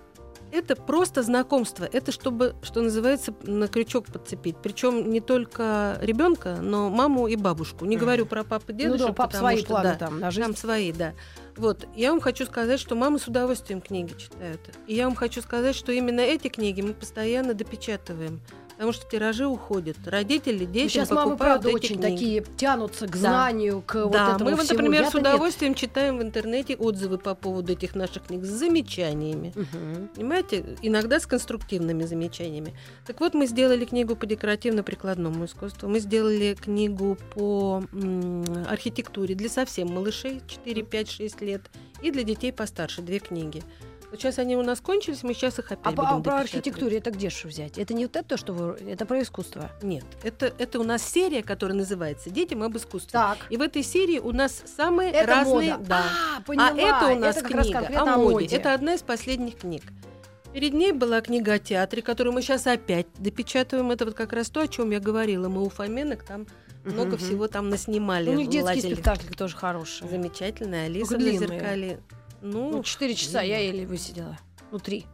это 0.51 0.75
просто 0.75 1.23
знакомство. 1.23 1.87
Это 1.91 2.11
чтобы, 2.11 2.55
что 2.61 2.81
называется, 2.81 3.33
на 3.43 3.67
крючок 3.67 4.05
подцепить. 4.07 4.57
Причем 4.61 5.11
не 5.11 5.21
только 5.21 5.97
ребенка, 6.01 6.57
но 6.61 6.89
маму 6.89 7.27
и 7.27 7.35
бабушку. 7.35 7.85
Не 7.85 7.97
говорю 7.97 8.25
про 8.25 8.43
папу 8.43 8.65
и 8.69 8.73
Ну 8.73 8.79
дедушек, 8.79 9.07
да, 9.07 9.13
пап 9.13 9.31
потому 9.31 9.47
свои 9.47 9.57
что, 9.57 9.67
планы 9.67 9.89
да, 9.89 9.95
там 9.95 10.19
на 10.19 10.31
жизнь. 10.31 10.45
там 10.45 10.55
свои, 10.55 10.91
да. 10.91 11.13
Вот, 11.57 11.85
я 11.95 12.11
вам 12.11 12.21
хочу 12.21 12.45
сказать, 12.45 12.79
что 12.79 12.95
мамы 12.95 13.19
с 13.19 13.27
удовольствием 13.27 13.81
книги 13.81 14.13
читают. 14.17 14.61
И 14.87 14.95
я 14.95 15.05
вам 15.05 15.15
хочу 15.15 15.41
сказать, 15.41 15.75
что 15.75 15.91
именно 15.91 16.21
эти 16.21 16.47
книги 16.47 16.81
мы 16.81 16.93
постоянно 16.93 17.53
допечатываем. 17.53 18.41
Потому 18.81 18.93
что 18.93 19.05
тиражи 19.07 19.45
уходят. 19.45 19.95
Родители, 20.07 20.65
дети 20.65 20.91
Сейчас 20.93 21.11
мамы, 21.11 21.31
покупают 21.33 21.61
правда, 21.61 21.69
эти 21.69 21.75
очень 21.85 21.99
книги. 21.99 22.11
такие 22.15 22.43
тянутся 22.57 23.05
к 23.05 23.11
Да. 23.11 23.17
знанию, 23.19 23.83
к 23.85 23.93
вот 24.05 24.11
да, 24.11 24.33
этому 24.33 24.49
мы, 24.49 24.55
вот, 24.55 24.65
всему. 24.65 24.77
например, 24.79 25.03
с 25.03 25.05
Я-то 25.05 25.17
нет. 25.19 25.27
удовольствием 25.27 25.75
читаем 25.75 26.17
в 26.17 26.23
интернете 26.23 26.75
отзывы 26.75 27.19
по 27.19 27.35
поводу 27.35 27.73
этих 27.73 27.93
наших 27.93 28.23
книг 28.25 28.43
с 28.43 28.47
замечаниями. 28.49 29.53
Мгм. 29.55 30.07
Понимаете, 30.15 30.65
иногда 30.81 31.19
с 31.19 31.27
конструктивными 31.27 32.05
замечаниями. 32.05 32.73
Так 33.05 33.19
вот, 33.19 33.35
мы 33.35 33.45
сделали 33.45 33.85
книгу 33.85 34.15
по 34.15 34.25
декоративно-прикладному 34.25 35.45
искусству, 35.45 35.87
мы 35.87 35.99
сделали 35.99 36.57
книгу 36.59 37.19
по 37.35 37.83
м, 37.93 38.43
архитектуре 38.67 39.35
для 39.35 39.49
совсем 39.49 39.89
малышей 39.93 40.41
4, 40.47 40.81
5, 40.81 41.07
6 41.07 41.39
лет 41.41 41.61
и 42.01 42.09
для 42.09 42.23
детей 42.23 42.51
постарше 42.51 43.03
две 43.03 43.19
книги. 43.19 43.61
Сейчас 44.13 44.39
они 44.39 44.55
у 44.57 44.63
нас 44.63 44.81
кончились, 44.81 45.23
мы 45.23 45.33
сейчас 45.33 45.59
их 45.59 45.71
опять 45.71 45.79
А 45.83 45.91
по, 45.91 46.03
будем 46.03 46.07
а 46.09 46.17
допечатывать. 46.17 46.53
архитектуре 46.53 46.97
это 46.97 47.11
где 47.11 47.29
же 47.29 47.47
взять? 47.47 47.77
Это 47.77 47.93
не 47.93 48.05
вот 48.05 48.15
это, 48.15 48.37
что 48.37 48.53
вы... 48.53 48.77
Это 48.89 49.05
про 49.05 49.21
искусство. 49.21 49.71
Нет, 49.81 50.03
это, 50.23 50.53
это 50.57 50.79
у 50.79 50.83
нас 50.83 51.01
серия, 51.01 51.43
которая 51.43 51.77
называется 51.77 52.29
«Детям 52.29 52.61
об 52.63 52.75
искусстве». 52.75 53.11
Так. 53.11 53.37
И 53.49 53.57
в 53.57 53.61
этой 53.61 53.83
серии 53.83 54.19
у 54.19 54.31
нас 54.31 54.63
самые 54.75 55.11
Это 55.11 55.27
разные... 55.27 55.73
мода. 55.73 55.85
Да. 55.87 56.03
А, 56.37 56.41
поняла. 56.41 56.69
А 56.69 56.73
это 56.75 57.13
у 57.13 57.19
нас 57.19 57.35
раз 57.37 57.43
книга 57.45 57.71
конкретно 57.79 58.13
о 58.13 58.17
моде. 58.17 58.55
Это 58.55 58.73
одна 58.73 58.95
из 58.95 59.01
последних 59.01 59.57
книг. 59.57 59.83
Перед 60.53 60.73
ней 60.73 60.91
была 60.91 61.21
книга 61.21 61.53
о 61.53 61.59
театре, 61.59 62.01
которую 62.01 62.33
мы 62.33 62.41
сейчас 62.41 62.67
опять 62.67 63.07
допечатываем. 63.17 63.89
Это 63.91 64.03
вот 64.03 64.15
как 64.15 64.33
раз 64.33 64.49
то, 64.49 64.59
о 64.61 64.67
чем 64.67 64.91
я 64.91 64.99
говорила. 64.99 65.47
Мы 65.47 65.63
у 65.63 65.69
Фоменок 65.69 66.23
там 66.23 66.45
много 66.83 67.11
Мгм. 67.11 67.17
всего 67.17 67.47
там 67.47 67.69
наснимали. 67.69 68.29
У 68.29 68.33
них 68.33 68.49
детские 68.49 68.81
спектакли 68.81 69.33
тоже 69.33 69.55
хорошие. 69.55 70.09
Замечательная. 70.09 70.87
Алиса 70.87 71.17
на 71.17 71.31
зеркале. 71.31 71.99
Ну, 72.41 72.71
Ну, 72.71 72.83
четыре 72.83 73.15
часа 73.15 73.41
я 73.41 73.59
еле 73.59 73.85
высидела. 73.85 74.37
Ну, 74.71 74.79
три. 74.79 75.05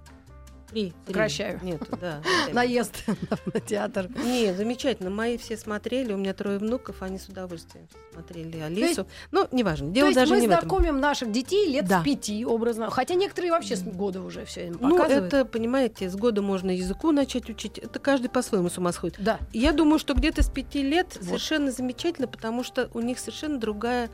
три. 0.71 0.91
три. 0.91 0.93
Сокращаю. 1.07 1.59
Нет, 1.63 1.81
да. 1.99 2.21
Наезд 2.53 3.03
на 3.53 3.59
театр. 3.59 4.09
Не, 4.23 4.53
замечательно. 4.53 5.09
Мои 5.09 5.37
все 5.37 5.57
смотрели. 5.57 6.13
У 6.13 6.17
меня 6.17 6.33
трое 6.33 6.57
внуков, 6.59 7.01
они 7.01 7.17
с 7.17 7.27
удовольствием 7.27 7.87
смотрели 8.13 8.57
Алису. 8.59 9.07
ну, 9.31 9.47
неважно. 9.51 9.89
Дело 9.91 10.13
даже 10.13 10.33
мы 10.35 10.41
не 10.41 10.47
в 10.47 10.51
этом. 10.51 10.61
знакомим 10.69 10.99
наших 10.99 11.31
детей 11.31 11.69
лет 11.71 11.85
Да. 11.85 12.01
с 12.01 12.03
пяти, 12.03 12.45
образно. 12.45 12.89
Хотя 12.89 13.15
некоторые 13.15 13.51
вообще 13.51 13.75
с 13.77 13.83
года 13.83 14.21
уже 14.21 14.45
все 14.45 14.67
им 14.67 14.77
Ну, 14.79 14.97
показывают. 14.97 15.33
это, 15.33 15.45
понимаете, 15.45 16.09
с 16.09 16.15
года 16.15 16.41
можно 16.41 16.69
языку 16.71 17.11
начать 17.11 17.49
учить. 17.49 17.77
Это 17.77 17.99
каждый 17.99 18.29
по-своему 18.29 18.69
с 18.69 18.77
ума 18.77 18.91
сходит. 18.91 19.17
Да. 19.19 19.39
Я 19.53 19.71
думаю, 19.73 19.99
что 19.99 20.13
где-то 20.13 20.43
с 20.43 20.49
пяти 20.49 20.81
лет 20.83 21.15
Вот. 21.15 21.25
совершенно 21.25 21.71
замечательно, 21.71 22.27
потому 22.27 22.63
что 22.63 22.89
у 22.93 22.99
них 23.01 23.19
совершенно 23.19 23.57
другая... 23.59 24.09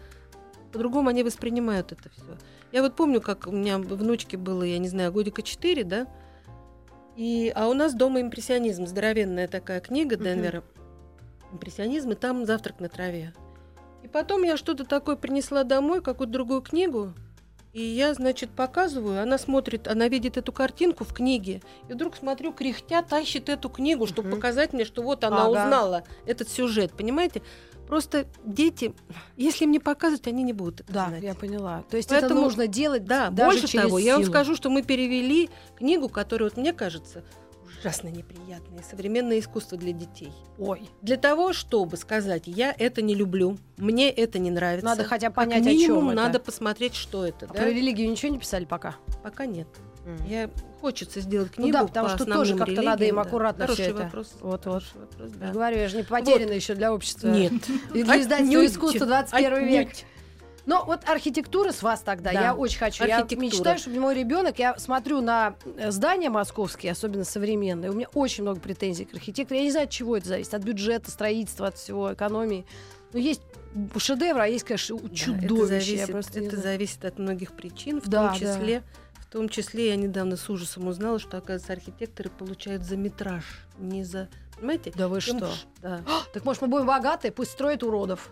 По-другому 0.74 1.10
они 1.10 1.22
воспринимают 1.24 1.92
это 1.92 2.10
все. 2.10 2.38
Я 2.72 2.82
вот 2.82 2.96
помню, 2.96 3.22
как 3.22 3.46
у 3.46 3.52
меня 3.52 3.78
внучке 3.78 4.38
было, 4.38 4.64
я 4.64 4.80
не 4.80 4.90
знаю, 4.90 5.14
годика 5.14 5.44
четыре, 5.44 5.84
да? 5.84 6.08
И, 7.16 7.54
а 7.56 7.68
у 7.70 7.76
нас 7.76 7.94
дома 7.94 8.20
импрессионизм, 8.22 8.88
здоровенная 8.88 9.48
такая 9.48 9.80
книга. 9.82 10.16
Денвера. 10.16 10.64
Импрессионизм, 11.52 12.12
и 12.12 12.16
там 12.16 12.48
завтрак 12.48 12.80
на 12.80 12.90
траве. 12.90 13.34
И 14.02 14.08
потом 14.08 14.42
я 14.42 14.58
что-то 14.58 14.84
такое 14.84 15.16
принесла 15.16 15.64
домой, 15.64 16.02
какую-то 16.02 16.34
другую 16.34 16.62
книгу, 16.64 17.14
и 17.74 17.82
я, 17.82 18.14
значит, 18.14 18.52
показываю, 18.52 19.20
она 19.20 19.40
смотрит, 19.40 19.88
она 19.88 20.08
видит 20.08 20.38
эту 20.38 20.52
картинку 20.52 21.06
в 21.06 21.14
книге, 21.14 21.62
и 21.90 21.94
вдруг 21.94 22.16
смотрю, 22.16 22.54
кряхтя 22.54 23.02
тащит 23.02 23.50
эту 23.50 23.68
книгу, 23.68 24.06
чтобы 24.06 24.30
Мгм. 24.30 24.38
показать 24.38 24.74
мне, 24.74 24.86
что 24.86 25.02
вот 25.02 25.24
она 25.24 25.46
Ага. 25.46 25.50
узнала 25.50 26.04
этот 26.28 26.50
сюжет, 26.50 26.94
понимаете? 26.94 27.42
Просто 27.94 28.26
дети, 28.44 28.92
если 29.38 29.66
им 29.66 29.72
не 29.72 29.78
показывать, 29.78 30.26
они 30.28 30.42
не 30.42 30.52
будут 30.52 30.80
это 30.82 30.92
Да, 30.94 31.08
знать. 31.10 31.22
я 31.22 31.36
поняла. 31.36 31.84
То 31.92 31.98
есть 31.98 32.12
это 32.12 32.22
Поэтому- 32.22 32.42
нужно 32.42 32.66
делать 32.66 33.06
Да, 33.06 33.30
даже 33.30 33.52
больше 33.60 33.68
через 33.68 33.86
того, 33.86 34.00
я 34.00 34.14
вам 34.14 34.24
силу. 34.24 34.34
скажу, 34.34 34.56
что 34.56 34.72
мы 34.72 34.82
перевели 34.82 35.52
книгу, 35.76 36.10
которая, 36.10 36.50
вот 36.50 36.58
мне 36.58 36.74
кажется, 36.74 37.24
ужасно 37.68 38.08
неприятная, 38.08 38.82
современное 38.90 39.38
искусство 39.38 39.78
для 39.78 39.92
детей. 39.92 40.32
Ой, 40.58 40.90
Для 41.04 41.18
того, 41.18 41.54
чтобы 41.54 41.98
сказать, 41.98 42.44
я 42.48 42.74
это 42.76 43.04
не 43.04 43.14
люблю, 43.14 43.60
мне 43.78 44.10
это 44.10 44.40
не 44.40 44.50
нравится. 44.50 44.86
надо 44.88 45.04
хотя 45.04 45.30
бы 45.30 45.36
как 45.36 45.46
понять, 45.46 45.62
о 45.62 45.70
минимум, 45.70 46.00
чем 46.00 46.10
это. 46.10 46.16
надо 46.16 46.40
посмотреть, 46.40 46.96
что 46.96 47.24
это. 47.28 47.46
А 47.46 47.50
да? 47.54 47.54
Про 47.62 47.70
религию 47.70 48.10
ничего 48.10 48.32
не 48.32 48.40
писали 48.40 48.66
пока? 48.66 48.96
Пока 49.22 49.46
нет. 49.46 49.68
Я 50.28 50.50
хочется 50.82 51.22
сделать 51.22 51.52
Ну 51.58 51.64
книгу 51.64 51.78
да, 51.78 51.86
потому 51.86 52.10
по 52.10 52.16
что 52.16 52.26
тоже 52.26 52.58
как-то 52.58 52.82
надо 52.82 53.06
им 53.06 53.16
да. 53.16 53.22
аккуратно 53.22 53.66
Хороший 53.66 53.84
всё 53.84 53.92
это. 53.92 54.04
вопрос. 54.04 54.34
Вот, 54.42 54.52
вот. 54.52 54.64
хороший 54.64 55.00
вопрос, 55.00 55.32
да. 55.32 55.52
говорю, 55.52 55.78
я 55.78 55.88
же 55.88 55.98
не 55.98 56.04
потеряна 56.04 56.52
еще 56.52 56.76
для 56.76 56.94
общества. 56.94 57.30
Нет. 57.30 57.54
И 57.94 58.04
для 58.04 58.22
издательства 58.22 58.66
искусства 58.66 59.06
21 59.06 59.68
век. 59.68 59.90
Но 60.66 60.86
вот 60.86 61.02
архитектура 61.10 61.72
с 61.72 61.84
вас 61.84 62.02
тогда. 62.02 62.32
Да. 62.32 62.42
Я 62.42 62.56
очень 62.56 62.80
хочу. 62.80 63.04
Я 63.06 63.22
мечтаю, 63.22 63.78
чтобы 63.78 64.00
мой 64.00 64.16
ребенок, 64.16 64.60
я 64.60 64.78
смотрю 64.80 65.22
на 65.22 65.56
э, 65.78 65.92
здания 65.92 66.30
московские, 66.30 66.94
особенно 66.94 67.26
современные. 67.26 67.92
У 67.92 67.94
меня 67.94 68.08
очень 68.14 68.44
много 68.44 68.60
претензий 68.60 69.06
к 69.06 69.14
архитектору. 69.14 69.58
Я 69.60 69.66
не 69.66 69.72
знаю, 69.72 69.86
от 69.86 69.92
чего 69.92 70.16
это 70.16 70.30
зависит. 70.30 70.54
От 70.54 70.64
бюджета, 70.64 71.12
строительства, 71.12 71.68
от 71.68 71.78
всего, 71.78 72.14
экономии. 72.14 72.66
Но 73.12 73.20
есть 73.20 73.42
шедевры, 73.98 74.44
а 74.44 74.48
есть, 74.48 74.64
конечно, 74.64 74.98
Да, 74.98 75.10
чудовища. 75.14 75.96
Это, 75.96 76.22
зависит, 76.22 76.36
это 76.38 76.58
зависит 76.58 77.06
от 77.06 77.20
многих 77.20 77.52
причин, 77.52 78.00
в 78.02 78.08
Да, 78.08 78.30
том 78.30 78.40
числе. 78.40 78.84
В 79.34 79.36
том 79.36 79.50
числе 79.50 79.88
я 79.88 79.96
недавно 79.96 80.38
с 80.38 80.48
ужасом 80.48 80.88
узнала, 80.88 81.18
что, 81.18 81.38
оказывается, 81.38 81.74
архитекторы 81.74 82.30
получают 82.30 82.84
за 82.84 82.98
метраж, 82.98 83.44
не 83.80 84.04
за... 84.04 84.30
Понимаете? 84.56 84.94
Да 84.96 85.08
вы 85.08 85.16
Им 85.16 85.22
что? 85.22 85.50
Да. 85.82 86.02
Так 86.32 86.46
может 86.46 86.62
мы 86.62 86.68
будем 86.68 86.86
богатые, 86.86 87.32
пусть 87.32 87.50
строят 87.50 87.82
уродов. 87.82 88.30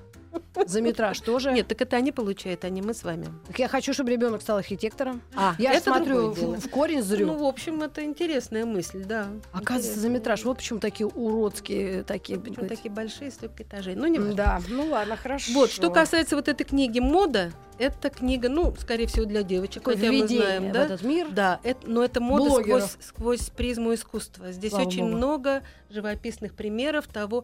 За 0.66 0.82
метраж 0.82 1.20
тоже. 1.20 1.52
Нет, 1.52 1.68
так 1.68 1.82
это 1.82 1.98
они 1.98 2.12
получают, 2.12 2.64
а 2.66 2.70
не 2.70 2.82
мы 2.82 2.94
с 2.94 3.04
вами. 3.04 3.28
Так 3.48 3.60
я 3.60 3.68
хочу, 3.68 3.94
чтобы 3.94 4.12
ребенок 4.12 4.42
стал 4.42 4.58
архитектором. 4.58 5.22
А, 5.36 5.56
Я 5.58 5.74
это 5.74 5.92
смотрю 5.92 6.32
в, 6.32 6.60
в 6.60 6.70
корень 6.70 7.02
зрю. 7.02 7.28
Ну, 7.28 7.38
в 7.38 7.44
общем, 7.46 7.82
это 7.84 8.04
интересная 8.04 8.66
мысль, 8.66 9.04
да. 9.04 9.28
Оказывается, 9.52 10.00
за 10.00 10.10
метраж. 10.10 10.44
Вот 10.44 10.58
почему 10.58 10.80
такие 10.80 11.08
уродские 11.08 12.04
такие. 12.04 12.40
Понимаете. 12.40 12.76
такие 12.76 12.92
большие, 12.94 13.32
столько 13.32 13.64
этажей. 13.64 13.96
Ну, 13.96 14.08
не 14.08 14.20
важно. 14.20 14.34
Да, 14.36 14.62
ну 14.70 14.86
ладно, 14.88 15.16
хорошо. 15.18 15.52
Вот, 15.54 15.72
что 15.72 15.90
касается 15.90 16.36
вот 16.36 16.48
этой 16.48 16.64
книги 16.64 17.00
«Мода», 17.00 17.52
это 17.78 18.12
книга, 18.12 18.48
ну, 18.48 18.76
скорее 18.80 19.08
всего, 19.08 19.26
для 19.26 19.42
девочек, 19.42 19.82
Такое 19.82 19.96
хотя 19.96 20.12
мы 20.12 20.28
знаем, 20.28 20.70
в 20.70 20.72
да? 20.72 20.86
этот 20.86 21.02
мир. 21.02 21.30
Да, 21.32 21.60
это, 21.64 21.90
но 21.90 22.04
это 22.04 22.22
мода 22.22 22.46
Блогеров. 22.50 22.84
сквозь, 22.84 23.06
сквозь 23.08 23.50
призму 23.50 23.94
искусства. 23.96 24.52
Здесь 24.52 24.70
Слава 24.72 24.86
очень 24.88 25.06
богу. 25.06 25.18
много 25.18 25.64
живописных 25.90 26.54
примеров 26.54 27.08
того, 27.08 27.44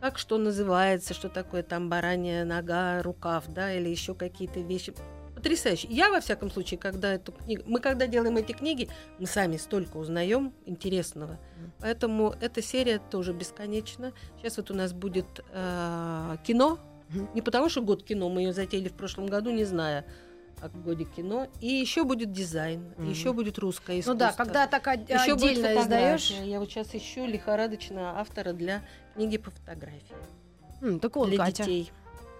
как 0.00 0.18
что 0.18 0.38
называется, 0.38 1.14
что 1.14 1.28
такое 1.28 1.62
там 1.62 1.88
баранья 1.88 2.44
нога, 2.44 3.02
рукав, 3.02 3.44
да, 3.48 3.72
или 3.72 3.88
еще 3.88 4.14
какие-то 4.14 4.60
вещи. 4.60 4.94
Потрясающе. 5.34 5.88
Я, 5.90 6.10
во 6.10 6.20
всяком 6.20 6.50
случае, 6.50 6.78
когда 6.78 7.12
эту 7.14 7.32
книгу... 7.32 7.62
Мы 7.66 7.80
когда 7.80 8.06
делаем 8.06 8.36
эти 8.36 8.52
книги, 8.52 8.88
мы 9.18 9.26
сами 9.26 9.56
столько 9.56 9.96
узнаем 9.96 10.54
интересного. 10.64 11.38
Поэтому 11.80 12.34
эта 12.40 12.62
серия 12.62 12.98
тоже 12.98 13.32
бесконечна. 13.32 14.12
Сейчас 14.38 14.56
вот 14.56 14.70
у 14.70 14.74
нас 14.74 14.92
будет 14.92 15.44
э, 15.52 16.36
кино. 16.46 16.78
Не 17.34 17.42
потому 17.42 17.68
что 17.68 17.82
год 17.82 18.04
кино, 18.04 18.28
мы 18.30 18.42
ее 18.42 18.52
затеяли 18.52 18.88
в 18.88 18.94
прошлом 18.94 19.26
году, 19.26 19.50
не 19.50 19.64
зная 19.64 20.06
о 20.64 20.68
годе 20.78 21.04
кино. 21.04 21.46
И 21.60 21.66
еще 21.68 22.04
будет 22.04 22.32
дизайн, 22.32 22.94
Мгм. 22.96 23.10
еще 23.10 23.32
будет 23.32 23.58
русское 23.58 23.94
Ну 23.96 24.00
искусство. 24.00 24.14
да, 24.18 24.32
когда 24.32 24.66
так 24.66 24.86
од- 24.86 25.08
еще 25.08 25.32
отдельно 25.34 25.80
издаешь. 25.82 26.30
Я 26.30 26.60
вот 26.60 26.70
сейчас 26.70 26.94
ищу 26.94 27.26
лихорадочно 27.26 28.18
автора 28.18 28.52
для 28.52 28.82
книги 29.14 29.36
по 29.36 29.50
фотографии. 29.50 30.16
М, 30.80 30.98
так 31.00 31.16
вот, 31.16 31.28
для 31.28 31.38
Катя. 31.38 31.64
детей. 31.64 31.92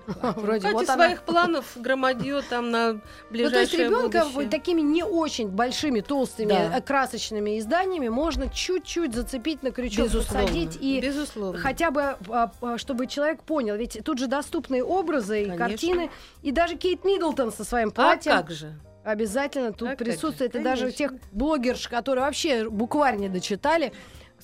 Вроде 0.37 0.61
Катя 0.61 0.73
вот 0.75 0.89
она. 0.89 1.05
своих 1.07 1.23
планов 1.23 1.65
громадье 1.77 2.43
там 2.49 2.71
на 2.71 2.93
Ну, 2.95 2.99
то 2.99 3.01
есть 3.01 3.31
ближайшее 3.31 3.85
ребенка 3.87 4.25
будущее. 4.25 4.51
такими 4.51 4.81
не 4.81 5.03
очень 5.03 5.49
большими, 5.49 6.01
толстыми, 6.01 6.49
Да. 6.49 6.77
э, 6.79 6.81
красочными 6.81 7.59
изданиями 7.59 8.09
можно 8.09 8.49
чуть-чуть 8.49 9.15
зацепить 9.15 9.63
на 9.63 9.71
крючок, 9.71 10.07
Безусловно. 10.07 10.47
посадить 10.47 10.79
и 10.81 11.01
Безусловно. 11.01 11.59
хотя 11.59 11.91
бы, 11.91 12.03
а, 12.29 12.51
а, 12.61 12.79
чтобы 12.79 13.07
человек 13.07 13.43
понял. 13.43 13.77
Ведь 13.77 13.99
тут 14.05 14.19
же 14.19 14.27
доступные 14.27 14.85
образы 14.85 15.43
и 15.43 15.45
Конечно. 15.47 15.67
картины. 15.69 16.11
И 16.43 16.53
даже 16.53 16.77
Кейт 16.77 17.05
Миддлтон 17.05 17.53
со 17.53 17.65
своим 17.65 17.89
А 17.89 17.93
платьем 17.93 18.33
как 18.33 18.51
же? 18.51 18.73
обязательно 19.05 19.73
тут 19.73 19.91
А 19.91 19.97
присутствует. 19.97 20.55
И 20.57 20.59
даже 20.61 20.87
у 20.87 20.91
тех 20.91 21.13
блогерш, 21.33 21.89
которые 21.89 22.25
вообще 22.25 22.69
букварь 22.69 23.17
не 23.17 23.29
дочитали. 23.29 23.93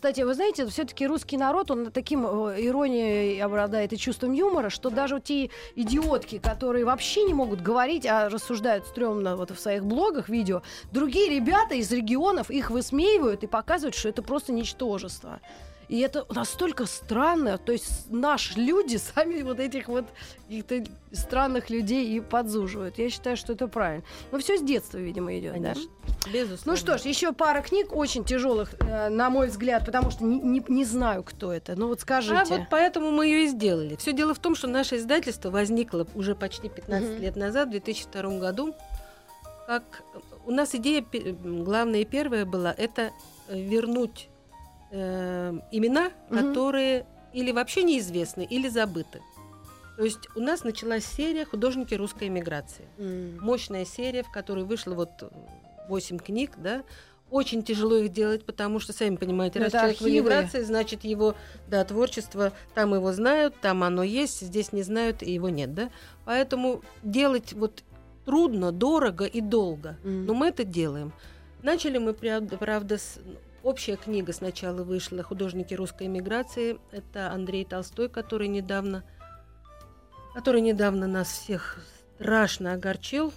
Кстати, 0.01 0.23
вы 0.23 0.33
знаете, 0.33 0.67
все-таки 0.67 1.07
русский 1.07 1.37
народ, 1.37 1.71
он 1.71 1.91
таким 1.93 2.25
э, 2.27 2.57
иронией 2.67 3.39
обладает 3.39 3.93
и 3.93 3.99
чувством 3.99 4.33
юмора, 4.33 4.71
что 4.71 4.89
даже 4.89 5.17
вот 5.17 5.25
те 5.25 5.51
идиотки, 5.77 6.39
которые 6.39 6.87
вообще 6.87 7.25
не 7.25 7.35
могут 7.35 7.61
говорить, 7.61 8.07
а 8.07 8.31
рассуждают 8.31 8.87
стрёмно 8.87 9.37
вот 9.37 9.51
в 9.51 9.61
своих 9.61 9.85
блогах, 9.85 10.31
видео, 10.31 10.63
другие 10.91 11.29
ребята 11.29 11.75
из 11.75 11.93
регионов 11.93 12.51
их 12.51 12.71
высмеивают 12.71 13.45
и 13.45 13.47
показывают, 13.47 13.95
что 13.95 14.09
это 14.09 14.23
просто 14.23 14.55
ничтожество. 14.55 15.39
И 15.91 15.99
это 15.99 16.25
настолько 16.33 16.87
странно, 16.87 17.59
то 17.59 17.73
есть 17.73 18.09
наши 18.11 18.57
люди 18.61 18.97
сами 19.15 19.43
вот 19.43 19.59
этих 19.59 19.89
вот 19.89 20.05
каких-то 20.47 20.85
странных 21.11 21.69
людей 21.69 22.17
и 22.17 22.21
подзуживают. 22.21 22.97
Я 22.99 23.11
считаю, 23.11 23.37
что 23.37 23.55
это 23.55 23.67
правильно. 23.67 24.05
Но 24.31 24.39
все 24.39 24.57
с 24.57 24.63
детства, 24.63 24.99
видимо, 24.99 25.37
идет. 25.37 25.55
Да? 25.61 25.73
Конечно. 25.75 25.91
Безусловно. 26.33 26.63
Ну 26.73 26.77
что 26.77 26.97
ж, 26.99 27.03
еще 27.03 27.33
пара 27.33 27.61
книг 27.61 27.93
очень 27.93 28.25
тяжелых, 28.25 28.75
э, 28.79 29.09
на 29.09 29.31
мой 29.31 29.49
взгляд, 29.49 29.85
потому 29.85 30.13
что 30.13 30.23
не, 30.23 30.39
не- 30.39 30.65
не 30.69 30.85
знаю, 30.85 31.25
кто 31.25 31.53
это. 31.53 31.75
Ну 31.75 31.89
вот 31.89 32.01
скажите. 32.01 32.55
А 32.55 32.59
вот 32.59 32.69
поэтому 32.71 33.11
мы 33.11 33.27
ее 33.27 33.45
и 33.47 33.49
сделали. 33.49 33.97
Все 33.97 34.13
дело 34.13 34.33
в 34.33 34.39
том, 34.39 34.55
что 34.55 34.69
наше 34.69 34.97
издательство 34.97 35.51
возникло 35.51 36.07
уже 36.15 36.37
почти 36.37 36.69
15 36.69 37.11
Мгм. 37.15 37.21
лет 37.21 37.35
назад, 37.35 37.67
в 37.67 37.71
2002 37.73 38.39
году. 38.39 38.75
Как 39.67 39.83
у 40.47 40.53
нас 40.53 40.73
идея 40.75 41.05
главная 41.43 42.01
и 42.01 42.05
первая 42.05 42.45
была 42.45 42.73
это 42.77 43.11
э, 43.49 43.61
вернуть 43.61 44.29
э, 44.91 45.59
имена, 45.71 46.11
Мгм. 46.29 46.49
которые 46.49 47.07
или 47.33 47.53
вообще 47.53 47.83
неизвестны, 47.85 48.45
или 48.45 48.69
забыты. 48.69 49.21
То 49.97 50.05
есть 50.05 50.29
у 50.35 50.41
нас 50.41 50.65
началась 50.65 51.05
серия 51.05 51.45
«Художники 51.45 51.95
русской 51.95 52.29
эмиграции». 52.29 52.87
Мощная 53.41 53.85
серия, 53.85 54.23
в 54.23 54.31
которой 54.33 54.65
вышло 54.65 54.95
вот 54.95 55.11
8 55.89 56.19
книг, 56.19 56.53
да. 56.57 56.83
Очень 57.31 57.63
тяжело 57.63 57.97
их 57.97 58.11
делать, 58.13 58.45
потому 58.45 58.81
что, 58.81 58.93
сами 58.93 59.15
понимаете, 59.15 59.61
Ну, 59.61 59.67
раз 59.67 59.73
человек 59.73 60.01
в 60.01 60.09
эмиграции, 60.09 60.63
значит, 60.63 61.05
его, 61.05 61.37
да, 61.69 61.85
творчество, 61.85 62.53
там 62.75 62.93
его 62.95 63.13
знают, 63.13 63.55
там 63.61 63.85
оно 63.85 64.03
есть, 64.03 64.41
здесь 64.41 64.73
не 64.73 64.83
знают, 64.83 65.23
и 65.23 65.31
его 65.33 65.49
нет, 65.49 65.73
да. 65.75 65.91
Поэтому 66.25 66.83
делать 67.05 67.53
вот 67.53 67.85
трудно, 68.25 68.73
дорого 68.73 69.27
и 69.27 69.41
долго. 69.41 69.97
Мгм. 70.03 70.27
Но 70.27 70.35
мы 70.35 70.49
это 70.49 70.65
делаем. 70.65 71.13
Начали 71.63 71.99
мы, 71.99 72.15
правда, 72.15 72.97
с... 72.99 73.19
Общая 73.63 73.97
книга 73.97 74.33
сначала 74.33 74.83
вышла 74.83 75.23
«Художники 75.23 75.75
русской 75.75 76.07
эмиграции». 76.07 76.79
Это 76.93 77.31
Андрей 77.31 77.65
Толстой, 77.67 78.09
который 78.09 78.49
недавно, 78.49 79.05
который 80.35 80.63
недавно 80.63 81.07
нас 81.07 81.29
всех 81.29 81.79
страшно 82.17 82.73
огорчил, 82.73 83.33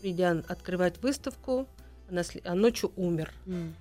придя 0.00 0.42
открывать 0.48 1.02
выставку, 1.02 1.66
а, 2.08 2.14
на 2.14 2.20
сли- 2.20 2.40
а 2.46 2.54
ночью 2.54 2.90
умер. 2.96 3.30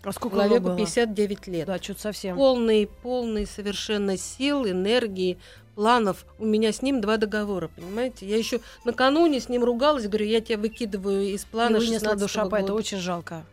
А 0.04 0.12
сколько 0.12 0.36
Человеку 0.36 0.64
было? 0.66 0.78
59 0.78 1.48
лет. 1.48 1.68
Да, 1.68 1.78
что-то 1.78 2.02
совсем. 2.02 2.36
Полный, 2.36 2.90
полный 3.02 3.46
совершенно 3.46 4.18
сил, 4.18 4.66
энергии, 4.68 5.38
планов. 5.76 6.26
У 6.38 6.46
меня 6.46 6.74
с 6.74 6.82
ним 6.82 7.00
два 7.00 7.16
договора, 7.16 7.70
понимаете? 7.70 8.28
Я 8.28 8.36
еще 8.38 8.60
накануне 8.84 9.40
с 9.40 9.48
ним 9.48 9.64
ругалась, 9.64 10.06
говорю, 10.08 10.26
я 10.26 10.42
тебя 10.42 10.58
выкидываю 10.58 11.24
из 11.34 11.46
плана 11.46 11.78
вынесла 11.78 12.10
16 12.10 12.20
душа, 12.20 12.44
года. 12.44 12.58
это 12.58 12.74
очень 12.74 12.98
жалко. 12.98 13.46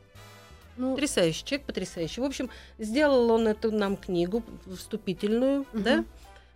Ну, 0.77 0.95
Потрясающий, 0.95 1.45
человек 1.45 1.67
потрясающий. 1.67 2.21
В 2.21 2.25
общем, 2.25 2.51
сделал 2.79 3.31
он 3.31 3.47
эту 3.49 3.71
нам 3.71 3.97
книгу 3.97 4.43
вступительную, 4.77 5.67
Мгм. 5.73 5.83
да. 5.83 6.05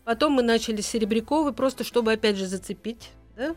Потом 0.04 0.32
мы 0.32 0.42
начали 0.42 0.80
с 0.80 0.86
Серебряковой, 0.86 1.52
просто 1.52 1.84
чтобы 1.84 2.12
опять 2.12 2.36
же 2.36 2.46
зацепить, 2.46 3.10
да. 3.36 3.54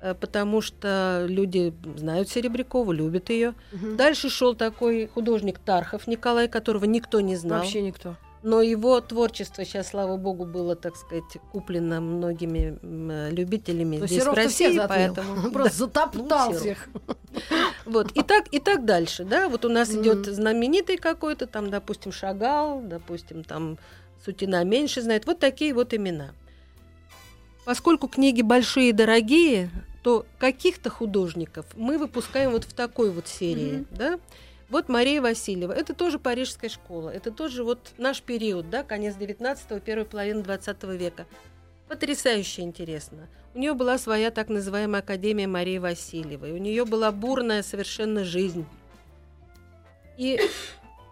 Э, 0.00 0.14
Потому 0.14 0.60
что 0.60 1.24
люди 1.28 1.72
знают 1.96 2.28
Серебрякову, 2.28 2.92
любят 2.92 3.30
ее. 3.30 3.54
мгм. 3.72 3.96
Дальше 3.96 4.28
шел 4.28 4.54
такой 4.54 5.06
художник 5.06 5.58
Тархов 5.58 6.06
Николай, 6.06 6.48
которого 6.48 6.84
никто 6.84 7.20
не 7.20 7.36
знал. 7.36 7.60
вообще 7.60 7.82
никто. 7.82 8.16
Но 8.42 8.62
его 8.62 9.00
творчество 9.00 9.64
сейчас, 9.64 9.88
слава 9.88 10.16
богу, 10.16 10.44
было, 10.44 10.76
так 10.76 10.94
сказать, 10.96 11.24
куплено 11.52 12.00
многими 12.00 12.78
э, 12.82 13.30
любителями 13.32 13.96
То 13.96 14.02
есть 14.04 14.14
здесь, 14.14 14.24
в 14.24 14.32
всех 14.32 14.44
России, 14.44 14.76
затмил. 14.76 14.88
поэтому... 15.14 15.50
Просто 15.52 15.78
затоптал 15.78 16.52
Ну, 16.52 16.58
всех. 16.58 16.88
Вот, 17.84 18.12
и 18.12 18.22
так, 18.22 18.46
и 18.52 18.58
так 18.60 18.84
дальше, 18.84 19.24
да, 19.24 19.48
вот 19.48 19.64
у 19.64 19.68
нас 19.68 19.90
Мгм. 19.90 20.02
идет 20.02 20.26
знаменитый 20.26 20.96
какой-то, 20.96 21.46
там, 21.46 21.70
допустим, 21.70 22.12
Шагал, 22.12 22.80
допустим, 22.82 23.44
там, 23.44 23.78
Сутина 24.24 24.64
меньше 24.64 25.02
знает, 25.02 25.26
вот 25.26 25.38
такие 25.38 25.72
вот 25.74 25.92
имена. 25.94 26.30
Поскольку 27.64 28.06
книги 28.08 28.42
большие 28.42 28.90
и 28.90 28.92
дорогие, 28.92 29.70
то 30.02 30.24
каких-то 30.38 30.88
художников 30.88 31.66
мы 31.76 31.98
выпускаем 31.98 32.52
вот 32.52 32.64
в 32.64 32.72
такой 32.72 33.10
вот 33.10 33.26
серии, 33.28 33.78
Мгм. 33.78 33.86
да. 33.90 34.18
Вот 34.68 34.88
Мария 34.88 35.22
Васильева, 35.22 35.72
это 35.72 35.94
тоже 35.94 36.18
парижская 36.18 36.68
школа, 36.68 37.10
это 37.10 37.30
тоже 37.30 37.62
вот 37.62 37.92
наш 37.98 38.20
период, 38.20 38.68
да, 38.68 38.82
конец 38.82 39.14
19-го, 39.16 39.78
первая 39.78 40.04
половина 40.04 40.42
20 40.42 40.82
века. 40.84 41.26
Потрясающе 41.88 42.62
интересно. 42.62 43.28
У 43.54 43.58
нее 43.58 43.74
была 43.74 43.96
своя 43.96 44.32
так 44.32 44.48
называемая 44.48 45.02
Академия 45.02 45.46
Марии 45.46 45.78
Васильевой. 45.78 46.50
У 46.50 46.56
нее 46.58 46.84
была 46.84 47.12
бурная 47.12 47.62
совершенно 47.62 48.24
жизнь. 48.24 48.66
И 50.18 50.40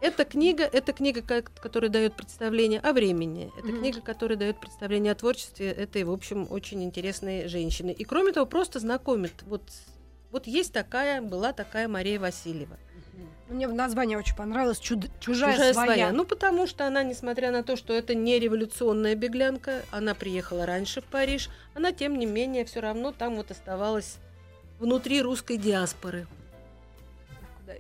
эта 0.01 0.25
книга, 0.25 0.64
эта 0.64 0.93
книга, 0.93 1.23
которая 1.23 1.90
дает 1.90 2.14
представление 2.17 2.81
о 2.81 2.93
времени, 2.93 3.53
это 3.57 3.69
Мгм. 3.69 3.79
книга, 3.79 4.01
которая 4.01 4.37
дает 4.37 4.59
представление 4.59 5.12
о 5.12 5.14
творчестве 5.14 5.71
этой, 5.71 6.03
в 6.03 6.11
общем, 6.11 6.49
очень 6.51 6.83
интересной 6.83 7.47
женщины. 7.47 7.93
И 7.93 8.03
кроме 8.03 8.33
того, 8.33 8.47
просто 8.47 8.81
знакомит. 8.81 9.33
Вот, 9.47 9.62
вот 10.33 10.49
есть 10.49 10.73
такая, 10.73 11.23
была 11.23 11.53
такая 11.53 11.87
Мария 11.87 12.19
Васильева. 12.19 12.77
Мне 13.49 13.69
название 13.69 14.17
очень 14.19 14.35
понравилось. 14.35 14.79
Чуд- 14.81 15.11
Чужая, 15.21 15.73
своя. 15.73 16.13
Ну, 16.13 16.25
потому 16.25 16.67
что 16.67 16.87
она, 16.87 17.03
несмотря 17.03 17.51
на 17.51 17.63
то, 17.63 17.77
что 17.77 17.93
это 17.93 18.15
не 18.15 18.39
революционная 18.39 19.15
беглянка, 19.15 19.83
она 19.91 20.15
приехала 20.15 20.65
раньше 20.65 21.03
в 21.03 21.05
Париж, 21.05 21.51
она, 21.75 21.93
тем 21.93 22.19
не 22.19 22.27
менее, 22.27 22.65
все 22.65 22.81
равно 22.81 23.13
там 23.13 23.37
вот 23.37 23.51
оставалась 23.51 24.17
внутри 24.79 25.21
русской 25.21 25.59
диаспоры. 25.59 26.27
Куда? 27.61 27.75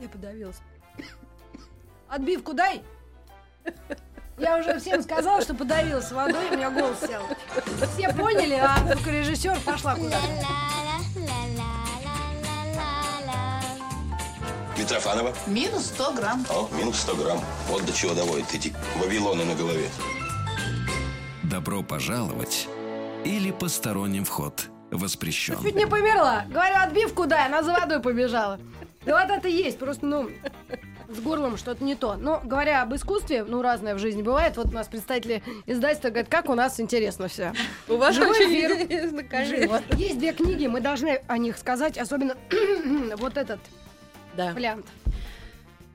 Я 0.00 0.08
подавилась. 0.08 0.56
Отбивку 2.08 2.52
дай! 2.52 2.82
Я 4.38 4.58
уже 4.58 4.78
всем 4.78 5.02
сказала, 5.02 5.40
что 5.40 5.54
подавилась 5.54 6.12
водой, 6.12 6.50
у 6.50 6.56
меня 6.56 6.70
голос 6.70 7.00
сел. 7.00 7.22
Все 7.94 8.12
поняли, 8.12 8.54
а 8.54 8.76
звукорежиссер 8.92 9.60
пошла 9.64 9.94
куда 9.94 10.18
Митрофанова? 14.86 15.34
Минус 15.48 15.86
100 15.86 16.12
грамм. 16.12 16.46
О, 16.48 16.68
минус 16.78 17.00
100 17.00 17.16
грамм. 17.16 17.40
Вот 17.68 17.84
до 17.84 17.92
чего 17.92 18.14
доводят 18.14 18.54
эти 18.54 18.72
вавилоны 19.00 19.44
на 19.44 19.56
голове. 19.56 19.88
Добро 21.42 21.82
пожаловать 21.82 22.68
или 23.24 23.50
посторонним 23.50 24.24
вход 24.24 24.68
воспрещен. 24.92 25.60
Чуть 25.60 25.74
не 25.74 25.88
померла. 25.88 26.44
Говорю, 26.48 26.76
отбивку 26.76 27.26
дай, 27.26 27.46
она 27.46 27.64
за 27.64 27.72
водой 27.72 27.98
побежала. 27.98 28.60
Да 29.04 29.20
вот 29.20 29.36
это 29.36 29.48
есть, 29.48 29.76
просто, 29.76 30.06
ну, 30.06 30.30
с 31.08 31.18
горлом 31.18 31.56
что-то 31.56 31.82
не 31.82 31.96
то. 31.96 32.14
Но 32.14 32.40
говоря 32.44 32.82
об 32.82 32.94
искусстве, 32.94 33.42
ну, 33.42 33.62
разное 33.62 33.96
в 33.96 33.98
жизни 33.98 34.22
бывает. 34.22 34.56
Вот 34.56 34.66
у 34.66 34.72
нас 34.72 34.86
представители 34.86 35.42
издательства 35.66 36.10
говорят, 36.10 36.28
как 36.28 36.48
у 36.48 36.54
нас 36.54 36.78
интересно 36.78 37.26
все. 37.26 37.52
У 37.88 37.96
вас 37.96 38.14
Живой 38.14 38.30
очень 38.30 38.52
эфир. 38.52 38.82
интересно, 38.82 39.24
конечно. 39.24 39.82
Есть 39.96 40.20
две 40.20 40.32
книги, 40.32 40.68
мы 40.68 40.80
должны 40.80 41.22
о 41.26 41.38
них 41.38 41.58
сказать, 41.58 41.98
особенно 41.98 42.36
вот 43.16 43.36
этот 43.36 43.58
Да. 44.36 44.52
вариант. 44.52 44.86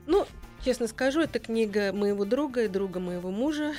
Ну, 0.06 0.26
честно 0.64 0.88
скажу, 0.88 1.20
это 1.20 1.38
книга 1.38 1.92
моего 1.92 2.24
друга 2.24 2.64
и 2.64 2.68
друга 2.68 3.00
моего 3.00 3.30
мужа, 3.30 3.74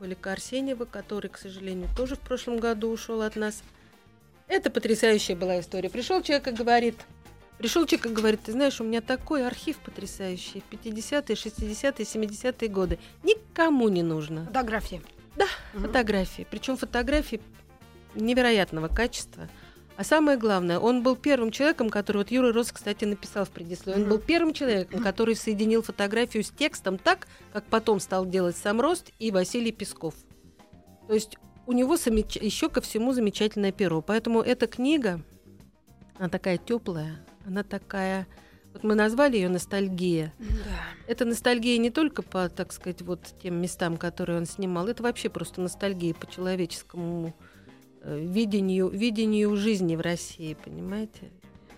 Валика 0.00 0.32
Арсеньева, 0.32 0.84
который, 0.84 1.28
к 1.28 1.38
сожалению, 1.38 1.88
тоже 1.96 2.16
в 2.16 2.20
прошлом 2.20 2.58
году 2.58 2.90
ушел 2.90 3.22
от 3.22 3.36
нас. 3.36 3.62
Это 4.48 4.70
потрясающая 4.70 5.34
была 5.34 5.60
история. 5.60 5.88
Пришел 5.88 6.22
человек 6.22 6.48
и 6.48 6.50
говорит, 6.52 6.96
пришел 7.58 7.86
человек 7.86 8.06
и 8.06 8.10
говорит, 8.10 8.40
ты 8.44 8.52
знаешь, 8.52 8.80
у 8.80 8.84
меня 8.84 9.00
такой 9.00 9.46
архив 9.46 9.78
потрясающий, 9.78 10.62
50-е, 10.70 11.34
60-е, 11.34 12.04
70-е 12.04 12.68
годы. 12.68 12.98
Никому 13.22 13.88
не 13.88 14.02
нужно. 14.02 14.44
Фотографии. 14.46 15.02
Мгм. 15.72 15.86
Фотографии. 15.86 16.46
Причем 16.50 16.76
фотографии 16.76 17.40
невероятного 18.14 18.88
качества. 18.88 19.48
А 19.96 20.02
самое 20.02 20.36
главное, 20.36 20.80
он 20.80 21.02
был 21.02 21.14
первым 21.14 21.52
человеком, 21.52 21.88
который, 21.88 22.18
вот 22.18 22.30
Юра 22.30 22.52
Рос, 22.52 22.72
кстати, 22.72 23.04
написал 23.04 23.44
в 23.44 23.50
предисловии, 23.50 24.02
он 24.02 24.08
был 24.08 24.18
первым 24.18 24.52
человеком, 24.52 25.00
который 25.02 25.36
соединил 25.36 25.82
фотографию 25.82 26.42
с 26.42 26.50
текстом 26.50 26.98
так, 26.98 27.28
как 27.52 27.64
потом 27.64 28.00
стал 28.00 28.26
делать 28.26 28.56
сам 28.56 28.80
Рост 28.80 29.12
и 29.20 29.30
Василий 29.30 29.70
Песков. 29.70 30.14
То 31.06 31.14
есть 31.14 31.36
у 31.66 31.72
него 31.72 31.94
еще 31.94 32.68
ко 32.68 32.80
всему 32.80 33.12
замечательное 33.12 33.72
перо. 33.72 34.02
Поэтому 34.02 34.40
эта 34.40 34.66
книга, 34.66 35.20
она 36.18 36.28
такая 36.28 36.58
теплая, 36.58 37.24
она 37.46 37.62
такая... 37.62 38.26
Вот 38.72 38.82
мы 38.82 38.96
назвали 38.96 39.36
ее 39.36 39.48
«Ностальгия». 39.48 40.32
Да. 40.40 40.46
Это 41.06 41.24
ностальгия 41.24 41.78
не 41.78 41.90
только 41.90 42.22
по, 42.22 42.48
так 42.48 42.72
сказать, 42.72 43.02
вот 43.02 43.20
тем 43.40 43.60
местам, 43.62 43.96
которые 43.96 44.38
он 44.38 44.46
снимал, 44.46 44.88
это 44.88 45.04
вообще 45.04 45.28
просто 45.28 45.60
ностальгия 45.60 46.12
по 46.12 46.26
человеческому 46.26 47.32
видению, 48.04 48.88
видению 48.88 49.56
жизни 49.56 49.96
в 49.96 50.00
России, 50.00 50.56
понимаете? 50.64 51.30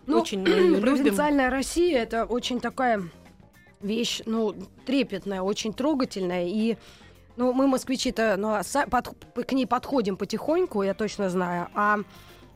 Ну, 0.07 0.21
Очень 0.21 0.41
мы 0.43 0.49
любим. 0.49 0.81
провинциальная 0.83 1.51
Россия 1.51 2.03
это 2.03 2.25
очень 2.25 2.61
такая 2.61 3.03
вещь, 3.81 4.23
ну, 4.27 4.55
трепетная, 4.85 5.43
очень 5.43 5.73
трогательная. 5.73 6.47
И 6.47 6.77
ну, 7.37 7.53
мы, 7.53 7.67
москвичи-то, 7.67 8.37
ну, 8.39 8.49
а 8.55 8.63
под- 8.89 9.15
к 9.47 9.53
ней 9.53 9.67
подходим 9.67 10.17
потихоньку, 10.17 10.83
я 10.83 10.95
точно 10.95 11.29
знаю. 11.29 11.69
А 11.75 11.99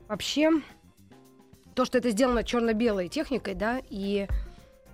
вообще, 0.09 0.51
то, 1.75 1.85
что 1.85 1.99
это 1.99 2.11
сделано 2.11 2.43
черно-белой 2.45 3.09
техникой, 3.09 3.55
да, 3.55 3.81
и 3.91 4.27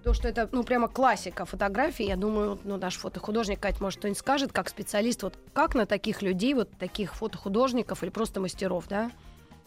то, 0.06 0.14
что 0.14 0.28
это, 0.28 0.48
ну, 0.52 0.62
прямо 0.62 0.86
классика 0.86 1.44
фотографии, 1.44 2.04
я 2.06 2.14
думаю, 2.14 2.60
ну, 2.62 2.76
наш 2.76 2.96
фотохудожник, 2.96 3.58
Кать, 3.58 3.80
может, 3.80 3.98
что-нибудь 3.98 4.20
скажет, 4.20 4.52
как 4.52 4.68
специалист, 4.68 5.20
вот 5.24 5.34
как 5.52 5.74
на 5.74 5.84
таких 5.84 6.22
людей, 6.22 6.54
вот 6.54 6.70
таких 6.78 7.16
фотохудожников 7.16 8.04
или 8.04 8.10
просто 8.10 8.38
мастеров, 8.40 8.86
да, 8.86 9.10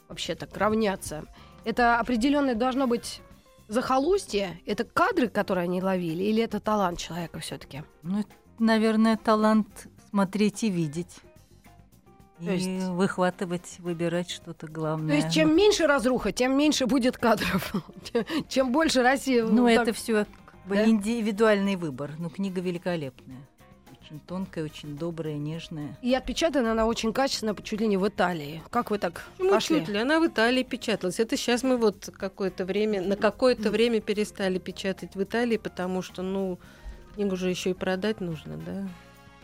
вообще 0.08 0.36
так 0.36 0.56
равняться. 0.56 1.25
Это 1.65 1.99
определенное 1.99 2.56
должно 2.56 2.88
быть 2.88 3.19
захолустье, 3.67 4.62
это 4.65 4.86
кадры, 4.86 5.28
которые 5.28 5.65
они 5.65 5.82
ловили, 5.82 6.23
или 6.23 6.41
это 6.41 6.62
талант 6.62 6.99
человека 6.99 7.39
все-таки? 7.39 7.84
Ну, 8.02 8.21
это, 8.21 8.30
наверное, 8.60 9.17
талант 9.17 9.89
смотреть 10.10 10.63
и 10.63 10.69
видеть. 10.69 11.17
То 12.43 12.52
и 12.52 12.58
есть- 12.58 12.88
выхватывать, 12.89 13.75
выбирать 13.80 14.30
что-то 14.30 14.67
главное. 14.67 15.10
То 15.19 15.25
есть 15.25 15.34
чем 15.36 15.56
меньше 15.56 15.88
разруха, 15.88 16.32
тем 16.32 16.58
меньше 16.58 16.86
будет 16.86 17.17
кадров. 17.17 17.73
Чем 18.49 18.71
больше 18.71 19.02
Россия... 19.04 19.43
Ну, 19.45 19.65
так- 19.67 19.82
это 19.88 19.93
все 19.93 20.25
Да? 20.65 20.88
индивидуальный 20.89 21.75
выбор, 21.75 22.12
но 22.17 22.30
книга 22.30 22.62
великолепная. 22.62 23.38
Очень 24.02 24.19
тонкая, 24.21 24.63
очень 24.65 24.97
добрая, 24.97 25.36
нежная. 25.38 25.97
И 26.02 26.13
отпечатана 26.15 26.71
она 26.71 26.86
очень 26.88 27.13
качественно, 27.13 27.56
чуть 27.62 27.80
ли 27.82 27.88
не 27.88 27.97
в 27.97 28.08
Италии. 28.08 28.63
Как 28.71 28.89
вы 28.89 28.97
так 28.97 29.23
Почему 29.38 29.52
пошли? 29.54 29.80
чуть 29.82 29.89
ли? 29.89 29.99
Она 29.99 30.19
в 30.19 30.25
Италии 30.25 30.63
печаталась. 30.63 31.19
Это 31.19 31.38
сейчас 31.38 31.62
мы 31.63 31.78
вот 31.78 32.10
какое-то 32.17 32.65
время, 32.65 33.02
на 33.02 33.15
какое-то 33.17 33.69
время 33.69 33.99
перестали 34.02 34.58
печатать 34.58 35.13
в 35.15 35.21
Италии, 35.21 35.58
потому 35.58 36.02
что, 36.02 36.21
ну, 36.23 36.58
книгу 37.15 37.36
же 37.36 37.49
еще 37.49 37.71
и 37.71 37.73
продать 37.73 38.19
нужно, 38.21 38.58
да? 38.58 38.88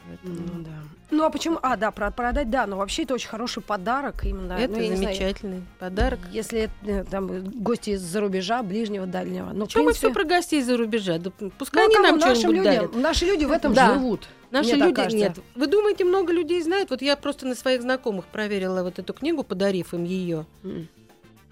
Поэтому 0.08 0.36
Ну 0.36 0.64
да. 0.64 0.70
Ну 1.12 1.24
а 1.24 1.30
почему? 1.30 1.60
А, 1.62 1.78
да, 1.78 1.92
про 1.92 2.12
продать, 2.12 2.50
да, 2.50 2.66
но 2.68 2.78
вообще 2.78 3.04
это 3.04 3.14
очень 3.14 3.30
хороший 3.30 3.62
подарок 3.62 4.24
именно. 4.26 4.54
Это 4.54 4.74
ну, 4.74 4.80
не 4.80 4.88
знаю, 4.96 4.98
замечательный 5.16 5.64
подарок. 5.80 6.20
Если 6.32 6.70
э, 6.84 7.04
там 7.04 7.44
гости 7.52 7.92
из-за 7.92 8.20
рубежа, 8.22 8.64
ближнего, 8.64 9.06
дальнего. 9.06 9.52
Ну, 9.54 9.66
в 9.66 9.68
Почему 9.68 9.84
мы 9.84 9.90
принципе, 9.92 10.08
все 10.08 10.14
про 10.14 10.24
гостей 10.24 10.62
за 10.62 10.78
рубежа? 10.78 11.18
Да 11.18 11.32
ну, 11.40 11.52
пускай 11.58 11.84
а 11.84 11.86
они 11.88 11.98
нам 11.98 12.20
что-нибудь 12.20 12.64
дарят. 12.64 12.96
Наши 12.96 13.26
люди 13.26 13.46
в 13.46 13.52
этом 13.52 13.74
Да. 13.74 13.94
живут. 13.94 14.28
Наши 14.52 14.74
мне 14.76 14.84
люди 14.84 14.94
кажется. 14.94 15.18
нет. 15.18 15.40
Вы 15.56 15.68
думаете, 15.68 16.06
много 16.06 16.32
людей 16.32 16.62
знают? 16.62 16.90
Вот 16.90 17.02
я 17.02 17.16
просто 17.18 17.46
на 17.46 17.56
своих 17.56 17.82
знакомых 17.82 18.26
проверила 18.26 18.84
вот 18.84 19.00
эту 19.00 19.14
книгу, 19.14 19.44
подарив 19.44 19.94
им 19.94 20.04
ее. 20.04 20.46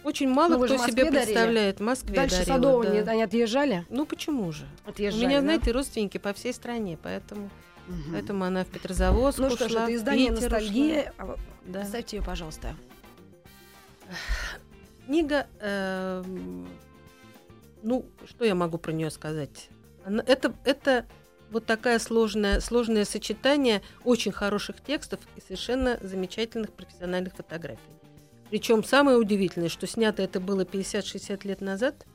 Очень 0.03 0.29
мало 0.29 0.57
Ну, 0.57 0.65
кто 0.65 0.77
себе 0.77 1.05
дарили? 1.05 1.23
представляет. 1.23 1.77
В 1.79 1.83
Москве 1.83 2.15
Дальше 2.15 2.43
Садового 2.43 2.83
да. 2.83 2.91
не- 2.91 2.99
они 2.99 3.23
отъезжали? 3.23 3.85
Ну 3.89 4.05
почему 4.05 4.51
же? 4.51 4.65
Отъезжали, 4.85 5.23
У 5.23 5.27
меня, 5.27 5.37
да? 5.39 5.43
знаете, 5.43 5.71
родственники 5.71 6.17
по 6.17 6.33
всей 6.33 6.53
стране, 6.53 6.97
поэтому, 7.01 7.49
Мгм. 7.87 8.11
поэтому 8.13 8.43
она 8.45 8.63
в 8.63 8.67
Петрозаводск 8.67 9.39
Ну 9.39 9.49
что 9.49 9.67
ж, 9.67 9.71
ушла, 9.71 9.83
это 9.83 9.95
издание 9.95 10.31
ушла. 10.31 10.41
«Ностальгия». 10.41 11.13
А, 11.17 11.35
Да. 11.65 11.79
Представьте 11.79 12.17
ее, 12.17 12.23
пожалуйста. 12.23 12.75
Книга, 15.05 15.47
эм, 15.59 16.67
ну, 17.81 18.05
что 18.25 18.45
я 18.45 18.55
могу 18.55 18.77
про 18.77 18.91
нее 18.93 19.09
сказать? 19.11 19.69
Она- 20.05 20.23
это, 20.25 20.53
это 20.63 21.05
вот 21.51 21.65
такая 21.65 21.99
сложная, 21.99 22.59
сложное 22.61 23.05
сочетание 23.05 23.81
очень 24.03 24.31
хороших 24.31 24.81
текстов 24.81 25.19
и 25.35 25.41
совершенно 25.41 25.99
замечательных 26.01 26.71
профессиональных 26.71 27.35
фотографий. 27.35 27.79
Причем 28.49 28.83
самое 28.83 29.17
удивительное, 29.17 29.69
что 29.69 29.87
снято 29.87 30.21
это 30.21 30.39
было 30.39 30.63
50-60 30.63 31.43
лет 31.45 31.59
назад, 31.61 32.05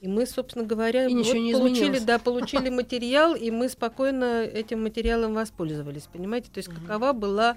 и 0.00 0.08
мы, 0.08 0.26
собственно 0.26 0.64
говоря, 0.64 1.06
И 1.06 1.12
ничего 1.12 1.34
не 1.38 1.52
получили, 1.52 1.78
изменилось. 1.78 2.04
да, 2.04 2.18
получили 2.24 2.70
материал, 2.70 3.34
и 3.34 3.50
мы 3.50 3.68
спокойно 3.68 4.42
этим 4.42 4.82
материалом 4.82 5.34
воспользовались, 5.34 6.08
понимаете? 6.12 6.50
То 6.50 6.58
есть 6.58 6.68
Мгм. 6.68 6.80
какова 6.86 7.12
была 7.12 7.56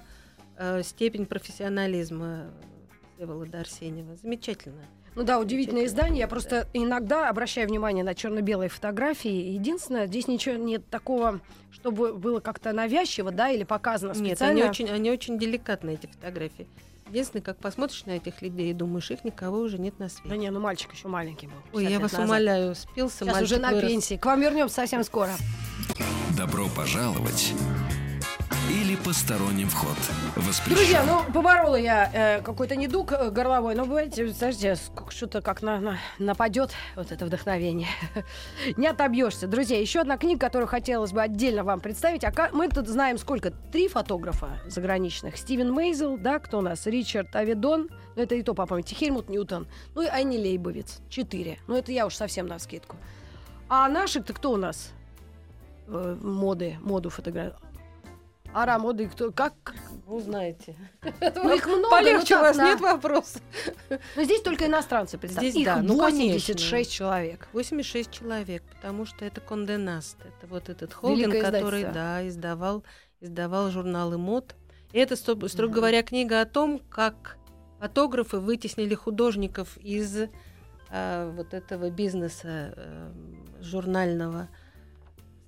э, 0.56 0.82
степень 0.82 1.26
профессионализма 1.26 2.50
Всеволода 3.16 3.60
Арсеньева? 3.60 4.16
Замечательно. 4.16 4.82
Ну 5.16 5.22
да, 5.22 5.38
удивительное 5.38 5.86
издание. 5.86 6.20
Я 6.20 6.28
просто 6.28 6.66
иногда 6.74 7.28
обращаю 7.28 7.68
внимание 7.68 8.02
на 8.04 8.14
черно-белые 8.16 8.68
фотографии. 8.68 9.30
Единственное, 9.52 10.06
здесь 10.08 10.26
ничего 10.26 10.56
нет 10.56 10.82
такого, 10.90 11.40
чтобы 11.70 12.14
было 12.14 12.40
как-то 12.40 12.72
навязчиво, 12.72 13.30
да, 13.30 13.48
или 13.50 13.62
показано 13.62 14.12
Нет, 14.12 14.26
специально. 14.38 14.60
они 14.60 14.68
очень, 14.70 14.90
они 14.90 15.10
очень 15.12 15.38
деликатные, 15.38 15.94
эти 15.94 16.06
фотографии. 16.08 16.66
Единственное, 17.08 17.42
как 17.42 17.58
посмотришь 17.58 18.04
на 18.06 18.12
этих 18.12 18.40
людей 18.42 18.70
и 18.70 18.72
думаешь, 18.72 19.10
их 19.10 19.24
никого 19.24 19.58
уже 19.60 19.78
нет 19.78 19.98
на 19.98 20.08
свете. 20.08 20.28
Да 20.28 20.36
не, 20.36 20.50
ну 20.50 20.58
мальчик 20.60 20.92
еще 20.92 21.08
маленький 21.08 21.46
был. 21.46 21.56
Ой, 21.72 21.82
50 21.84 21.90
я 21.92 22.00
вас 22.00 22.12
назад. 22.12 22.26
умоляю, 22.26 22.74
спился, 22.74 23.18
Сейчас 23.18 23.34
мальчик 23.34 23.44
уже 23.44 23.60
на 23.60 23.70
вырос. 23.72 23.90
пенсии. 23.90 24.16
К 24.16 24.26
вам 24.26 24.40
вернемся 24.40 24.74
совсем 24.76 25.04
скоро. 25.04 25.32
Добро 26.36 26.66
пожаловать 26.74 27.52
или 28.70 28.96
посторонним 28.96 29.68
вход 29.68 29.96
воспрещен. 30.36 30.74
Друзья, 30.76 31.04
ну 31.04 31.32
поборола 31.32 31.76
я 31.76 32.10
э, 32.12 32.42
какой-то 32.42 32.76
недуг 32.76 33.12
э, 33.12 33.30
горловой, 33.30 33.74
но 33.74 33.84
знаете, 33.84 34.24
ск- 34.24 35.10
что-то 35.10 35.42
как 35.42 35.62
на, 35.62 35.80
на- 35.80 35.98
нападет 36.18 36.70
вот 36.96 37.12
это 37.12 37.26
вдохновение. 37.26 37.88
Не 38.76 38.86
отобьешься. 38.88 39.46
Друзья, 39.46 39.78
еще 39.80 40.00
одна 40.00 40.16
книга, 40.16 40.40
которую 40.40 40.68
хотелось 40.68 41.12
бы 41.12 41.22
отдельно 41.22 41.64
вам 41.64 41.80
представить. 41.80 42.24
Ока- 42.24 42.50
Мы 42.52 42.68
тут 42.68 42.88
знаем 42.88 43.18
сколько? 43.18 43.50
Три 43.50 43.88
фотографа 43.88 44.60
заграничных. 44.66 45.36
Стивен 45.36 45.72
Мейзел, 45.72 46.16
да, 46.16 46.38
кто 46.38 46.58
у 46.58 46.62
нас? 46.62 46.86
Ричард 46.86 47.34
Авидон, 47.36 47.88
ну 48.16 48.22
это 48.22 48.34
и 48.34 48.42
то 48.42 48.54
по 48.54 48.66
памяти, 48.66 48.94
Хельмут 48.94 49.28
Ньютон, 49.28 49.66
ну 49.94 50.02
и 50.02 50.06
Айни 50.06 50.38
Лейбовиц. 50.38 51.00
Четыре. 51.08 51.58
Ну 51.66 51.76
это 51.76 51.92
я 51.92 52.06
уж 52.06 52.14
совсем 52.14 52.46
на 52.46 52.58
скидку. 52.58 52.96
А 53.68 53.88
наших-то 53.88 54.32
кто 54.32 54.52
у 54.52 54.56
нас? 54.56 54.90
Э, 55.86 56.16
моды, 56.22 56.78
моду 56.80 57.10
фотографии. 57.10 57.56
Ара 58.54 58.78
моды, 58.78 59.08
кто, 59.08 59.32
как, 59.32 59.52
Ну, 60.06 60.20
знаете. 60.20 60.76
ну, 61.02 61.54
их 61.54 61.66
много, 61.66 61.90
Полегче 61.90 62.36
ну, 62.36 62.40
у 62.40 62.44
вас 62.44 62.56
так, 62.56 62.66
нет 62.66 62.80
на- 62.80 62.92
вопросов. 62.92 63.42
Но 64.14 64.22
здесь 64.22 64.42
только 64.42 64.66
иностранцы, 64.66 65.18
представьте. 65.18 65.50
Здесь 65.50 65.62
Их 65.62 65.66
да, 65.66 65.82
ну, 65.82 65.96
86 65.96 66.46
конечно. 66.46 66.84
человек. 66.96 67.48
86 67.52 68.10
человек, 68.12 68.62
потому 68.74 69.06
что 69.06 69.24
это 69.24 69.40
Конденаст. 69.40 70.18
Это 70.20 70.46
вот 70.46 70.68
этот 70.68 70.94
холдинг, 70.94 71.34
Великое 71.34 71.50
который, 71.50 71.84
да, 71.84 72.26
издавал, 72.28 72.84
издавал 73.20 73.70
журналы 73.70 74.18
мод. 74.18 74.54
И 74.92 74.98
это, 75.00 75.16
строго 75.16 75.74
говоря, 75.74 76.04
книга 76.04 76.40
о 76.40 76.46
том, 76.46 76.80
как 76.88 77.36
фотографы 77.80 78.38
вытеснили 78.38 78.94
художников 78.94 79.76
из 79.78 80.28
а, 80.90 81.28
вот 81.32 81.54
этого 81.54 81.90
бизнеса 81.90 82.72
э, 82.76 83.12
журнального. 83.60 84.48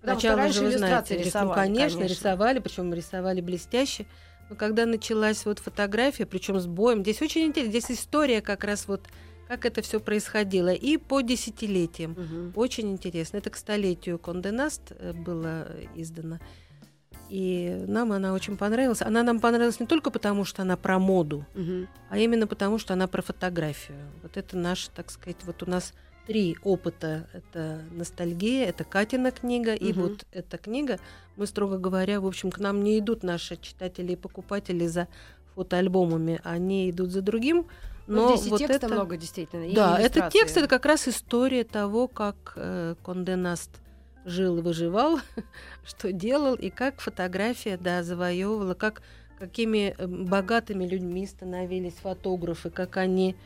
Потому 0.06 0.20
что 0.20 0.28
Сначала 0.28 0.42
раньше 0.42 0.58
же, 0.58 0.64
вы 0.64 0.70
иллюстрации 0.70 1.14
знаете, 1.14 1.24
рисовали, 1.28 1.56
конечно, 1.58 1.98
конечно. 1.98 2.14
рисовали, 2.14 2.58
причем 2.60 2.94
рисовали 2.94 3.40
блестяще. 3.40 4.06
Но 4.48 4.54
когда 4.54 4.86
началась 4.86 5.44
вот 5.44 5.58
фотография, 5.58 6.26
причем 6.26 6.60
с 6.60 6.66
боем, 6.68 7.02
здесь 7.02 7.20
очень 7.20 7.42
интересно, 7.46 7.70
здесь 7.72 7.90
история 7.90 8.40
как 8.40 8.62
раз 8.62 8.86
вот 8.86 9.02
как 9.48 9.64
это 9.64 9.82
все 9.82 9.98
происходило 9.98 10.72
и 10.72 10.96
по 10.96 11.22
десятилетиям. 11.22 12.52
Очень 12.54 12.92
интересно. 12.92 13.38
Это 13.38 13.50
к 13.50 13.56
столетию 13.56 14.18
Конденаст 14.18 14.90
э, 14.90 15.12
было 15.12 15.68
издано. 15.94 16.38
И 17.28 17.84
нам 17.88 18.12
она 18.12 18.32
очень 18.32 18.56
понравилась. 18.56 19.02
Она 19.02 19.24
нам 19.24 19.40
понравилась 19.40 19.80
не 19.80 19.86
только 19.86 20.10
потому, 20.10 20.44
что 20.44 20.62
она 20.62 20.76
про 20.76 20.98
моду, 21.00 21.44
Мгм. 21.54 21.88
а 22.10 22.18
именно 22.18 22.46
потому, 22.46 22.78
что 22.78 22.92
она 22.94 23.08
про 23.08 23.22
фотографию. 23.22 23.98
Вот 24.22 24.36
это 24.36 24.56
наш, 24.56 24.86
так 24.88 25.10
сказать, 25.10 25.38
вот 25.44 25.62
у 25.64 25.66
нас 25.70 25.92
три 26.26 26.56
опыта. 26.62 27.28
Это 27.32 27.82
ностальгия, 27.92 28.66
это 28.66 28.84
Катина 28.84 29.30
книга, 29.30 29.74
и 29.74 29.92
Мгм. 29.92 30.02
вот 30.02 30.26
эта 30.32 30.58
книга. 30.58 30.98
Мы, 31.36 31.46
строго 31.46 31.78
говоря, 31.78 32.20
в 32.20 32.26
общем, 32.26 32.50
к 32.50 32.58
нам 32.58 32.82
не 32.82 32.98
идут 32.98 33.22
наши 33.22 33.56
читатели 33.56 34.12
и 34.12 34.16
покупатели 34.16 34.86
за 34.86 35.08
фотоальбомами, 35.54 36.40
они 36.44 36.90
идут 36.90 37.10
за 37.10 37.22
другим. 37.22 37.66
Но 38.06 38.28
Но 38.28 38.36
здесь 38.36 38.46
и 38.46 38.50
вот 38.50 38.58
текста 38.58 38.86
это... 38.86 38.88
много, 38.88 39.16
действительно. 39.16 39.64
и 39.64 39.74
Да, 39.74 39.98
это 39.98 40.30
текст, 40.32 40.56
это 40.56 40.68
как 40.68 40.86
раз 40.86 41.08
история 41.08 41.64
того, 41.64 42.06
как 42.06 42.52
э, 42.56 42.94
Конденаст 43.04 43.70
жил 44.24 44.58
и 44.58 44.62
выживал, 44.62 45.18
что 45.84 46.12
делал, 46.12 46.54
и 46.54 46.70
как 46.70 47.00
фотография, 47.00 47.76
да, 47.76 48.02
завоевывала, 48.02 48.74
как 48.74 49.02
какими 49.38 49.94
э, 49.96 50.06
богатыми 50.06 50.86
людьми 50.86 51.26
становились 51.26 51.94
фотографы, 51.94 52.70
как 52.70 52.96
они 52.96 53.36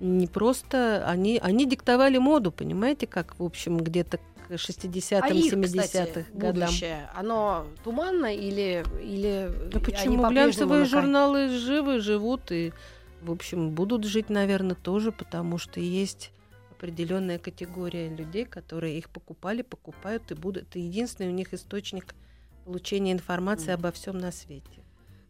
не 0.00 0.26
просто, 0.26 1.04
они, 1.06 1.38
они 1.42 1.66
диктовали 1.66 2.18
моду, 2.18 2.52
понимаете, 2.52 3.06
как, 3.06 3.38
в 3.38 3.44
общем, 3.44 3.78
где-то 3.78 4.18
к 4.18 4.52
60-м, 4.52 5.24
А 5.24 5.28
их, 5.28 5.52
70-х 5.52 5.82
кстати, 5.82 6.26
годам. 6.32 6.68
будущее, 6.68 7.10
оно 7.14 7.66
туманно 7.82 8.34
или, 8.34 8.84
или 9.02 9.50
они 9.72 9.80
почему? 9.80 10.28
Глянцевые 10.28 10.80
на 10.80 10.86
журналы 10.86 11.48
живы, 11.48 12.00
живут 12.00 12.52
и, 12.52 12.72
в 13.22 13.30
общем, 13.32 13.70
будут 13.70 14.04
жить, 14.04 14.28
наверное, 14.30 14.76
тоже, 14.76 15.12
потому 15.12 15.58
что 15.58 15.80
есть 15.80 16.30
определенная 16.70 17.38
категория 17.38 18.08
людей, 18.08 18.44
которые 18.44 18.98
их 18.98 19.08
покупали, 19.10 19.62
покупают 19.62 20.30
и 20.30 20.34
будут. 20.34 20.64
Это 20.64 20.78
единственный 20.78 21.30
у 21.30 21.32
них 21.32 21.54
источник 21.54 22.14
получения 22.66 23.12
информации 23.12 23.72
Мгм. 23.72 23.80
обо 23.80 23.92
всем 23.92 24.18
на 24.18 24.30
свете. 24.30 24.82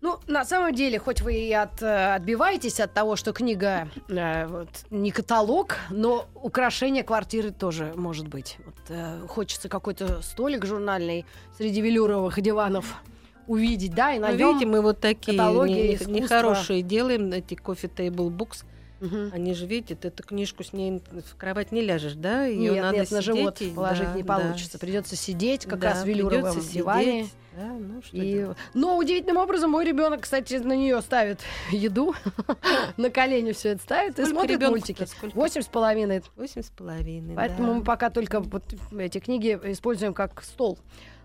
Ну, 0.06 0.20
на 0.28 0.44
самом 0.44 0.72
деле, 0.72 1.00
хоть 1.00 1.20
вы 1.20 1.34
и 1.34 1.52
от, 1.52 1.82
э, 1.82 2.14
отбиваетесь 2.14 2.78
от 2.78 2.92
того, 2.94 3.16
что 3.16 3.32
книга 3.32 3.88
э, 4.08 4.46
вот, 4.46 4.68
не 4.90 5.10
каталог, 5.10 5.78
но 5.90 6.26
украшение 6.34 7.02
квартиры 7.02 7.50
тоже 7.50 7.92
может 7.96 8.28
быть. 8.28 8.56
Вот, 8.64 8.74
э, 8.88 9.26
хочется 9.26 9.68
какой-то 9.68 10.22
столик 10.22 10.64
журнальный 10.64 11.26
среди 11.58 11.80
велюровых 11.80 12.40
диванов 12.40 13.02
увидеть, 13.48 13.96
да, 13.96 14.12
и 14.12 14.20
Ну, 14.20 14.26
найдем. 14.26 14.46
видите, 14.50 14.66
мы 14.66 14.80
вот 14.80 15.00
такие 15.00 15.36
каталоги 15.36 15.70
не- 15.72 15.98
не- 16.06 16.20
нехорошие 16.20 16.82
делаем, 16.82 17.32
эти 17.32 17.56
кофе 17.56 17.88
table 17.88 18.28
books. 18.30 18.64
Мгм. 19.00 19.30
Они 19.32 19.52
же, 19.54 19.66
видите, 19.66 19.94
ты 19.94 20.08
эту 20.08 20.22
книжку 20.22 20.64
с 20.64 20.72
ней 20.72 21.02
в 21.12 21.36
кровать 21.36 21.70
не 21.72 21.82
ляжешь, 21.82 22.14
да? 22.14 22.46
Ее 22.46 22.72
Нет, 22.72 22.82
надо 22.82 22.96
нет, 22.98 23.10
на 23.10 23.20
живот 23.20 23.60
и- 23.60 23.70
положить 23.70 24.06
да, 24.08 24.14
не 24.14 24.22
да. 24.22 24.34
получится. 24.38 24.78
Придется 24.78 25.16
сидеть 25.16 25.66
как 25.66 25.80
Да, 25.80 25.90
раз 25.90 26.02
в 26.02 26.06
велюровом 26.06 26.58
диване. 26.60 27.24
сидеть. 27.24 27.34
Да, 27.56 27.66
ну, 27.72 28.02
что 28.02 28.16
И... 28.16 28.20
делать? 28.32 28.56
Но 28.74 28.98
удивительным 28.98 29.38
образом 29.38 29.70
мой 29.70 29.84
ребенок, 29.84 30.22
кстати, 30.22 30.54
на 30.54 30.74
нее 30.76 31.00
ставит 31.00 31.40
еду, 31.70 32.14
на 32.96 33.08
колени 33.10 33.52
все 33.52 33.70
это 33.70 33.82
ставит 33.82 34.18
и 34.18 34.24
Сколько 34.24 34.30
смотрит 34.30 34.50
ребёнку-то? 34.60 34.70
мультики. 34.70 35.34
Восемь 35.34 35.62
с 35.62 35.66
половиной. 35.66 36.22
Восемь 36.36 36.62
с 36.62 36.70
половиной. 36.70 37.34
Поэтому 37.34 37.68
да. 37.68 37.74
мы 37.78 37.84
пока 37.84 38.10
только 38.10 38.40
вот 38.40 38.64
эти 38.98 39.18
книги 39.20 39.58
используем 39.64 40.12
как 40.14 40.42
стол. 40.42 40.78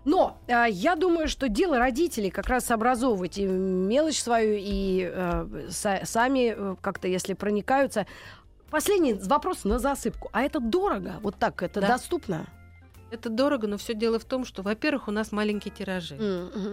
Но 0.04 0.36
а, 0.48 0.66
я 0.66 0.96
думаю, 0.96 1.28
что 1.28 1.48
дело 1.48 1.78
родителей 1.78 2.30
как 2.30 2.46
раз 2.48 2.70
образовывать 2.70 3.38
и 3.38 3.46
мелочь 3.46 4.20
свою, 4.20 4.56
и 4.58 5.08
э, 5.12 5.66
са- 5.68 6.04
сами 6.04 6.54
э, 6.56 6.76
как-то, 6.80 7.06
если 7.08 7.34
проникаются. 7.34 8.06
Последний 8.70 9.14
вопрос 9.14 9.64
на 9.64 9.78
засыпку. 9.78 10.28
А 10.32 10.42
это 10.42 10.58
дорого? 10.58 11.14
Вот 11.22 11.36
так 11.36 11.62
это 11.62 11.80
Да. 11.80 11.88
доступно? 11.88 12.46
Это 13.10 13.28
дорого, 13.28 13.66
но 13.68 13.76
все 13.76 13.92
дело 13.94 14.18
в 14.18 14.24
том, 14.24 14.46
что, 14.46 14.62
во-первых, 14.62 15.06
у 15.06 15.10
нас 15.10 15.32
маленькие 15.32 15.72
тиражи. 15.72 16.16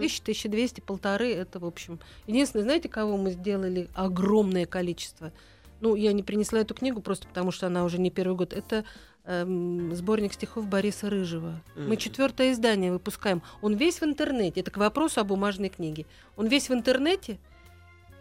Тысяча, 0.00 0.22
тысяча 0.24 0.48
двести, 0.48 0.80
полторы, 0.80 1.32
это, 1.34 1.58
в 1.60 1.66
общем... 1.66 2.00
Единственное, 2.26 2.62
знаете, 2.64 2.88
кого 2.88 3.18
мы 3.18 3.30
сделали 3.32 3.90
огромное 3.94 4.64
количество? 4.64 5.32
Ну, 5.80 5.94
я 5.94 6.12
не 6.12 6.22
принесла 6.22 6.60
эту 6.60 6.74
книгу 6.74 7.00
просто 7.00 7.26
потому, 7.26 7.50
что 7.50 7.66
она 7.66 7.84
уже 7.84 7.98
не 7.98 8.10
первый 8.10 8.36
год. 8.36 8.52
Это 8.52 8.84
эм, 9.24 9.94
сборник 9.94 10.32
стихов 10.32 10.66
Бориса 10.66 11.08
Рыжего. 11.10 11.62
Мы 11.76 11.82
Мгм. 11.84 11.96
четвертое 11.96 12.52
издание 12.52 12.92
выпускаем. 12.92 13.42
Он 13.62 13.74
весь 13.76 14.00
в 14.00 14.04
интернете. 14.04 14.60
Это 14.60 14.70
к 14.70 14.76
вопросу 14.76 15.20
о 15.20 15.24
бумажной 15.24 15.68
книге. 15.68 16.06
Он 16.36 16.46
весь 16.46 16.68
в 16.68 16.72
интернете, 16.72 17.38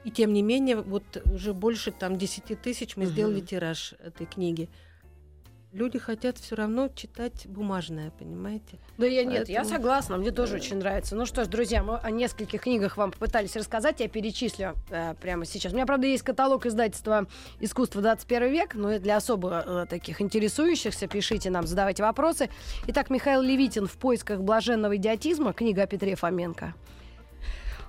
и 0.04 0.12
тем 0.12 0.34
не 0.34 0.42
менее, 0.42 0.78
вот 0.78 1.04
уже 1.26 1.54
больше 1.54 1.92
там 1.92 2.18
10 2.18 2.56
тысяч 2.62 2.96
мы 2.96 3.04
Мгм. 3.04 3.12
сделали 3.12 3.40
тираж 3.42 3.94
этой 4.04 4.26
книги. 4.26 4.70
Люди 5.72 6.00
хотят 6.00 6.40
все 6.40 6.56
равно 6.56 6.88
читать 6.88 7.46
бумажное, 7.46 8.10
понимаете? 8.18 8.80
Да 8.98 9.06
я 9.06 9.24
нет, 9.24 9.48
я 9.50 9.60
Поэтому- 9.62 9.76
согласна, 9.78 10.18
мне 10.18 10.32
тоже 10.32 10.56
очень 10.56 10.78
нравится. 10.78 11.16
Ну 11.16 11.28
что 11.28 11.44
ж, 11.44 11.48
друзья, 11.48 11.84
мы 11.84 11.98
о 11.98 12.10
нескольких 12.10 12.62
книгах 12.62 12.98
вам 12.98 13.12
попытались 13.12 13.56
рассказать, 13.56 14.00
я 14.00 14.08
перечислю 14.10 14.74
э, 14.90 15.14
прямо 15.22 15.46
сейчас. 15.46 15.72
У 15.72 15.76
меня, 15.76 15.86
правда, 15.86 16.08
есть 16.08 16.24
каталог 16.24 16.66
издательства 16.66 17.28
«Искусство 17.60 18.02
21 18.02 18.52
век», 18.52 18.74
но 18.74 18.92
это 18.94 19.04
для 19.04 19.18
особо 19.18 19.64
э, 19.64 19.86
таких 19.88 20.22
интересующихся. 20.22 21.08
Пишите 21.08 21.52
нам, 21.52 21.68
задавайте 21.68 22.02
вопросы. 22.02 22.50
Итак, 22.88 23.12
Михаил 23.12 23.42
Левитин 23.42 23.86
«В 23.86 23.94
поисках 23.98 24.40
блаженного 24.42 24.96
идиотизма», 24.98 25.54
книга 25.54 25.84
о 25.84 25.86
Петре 25.88 26.16
Фоменко. 26.16 26.74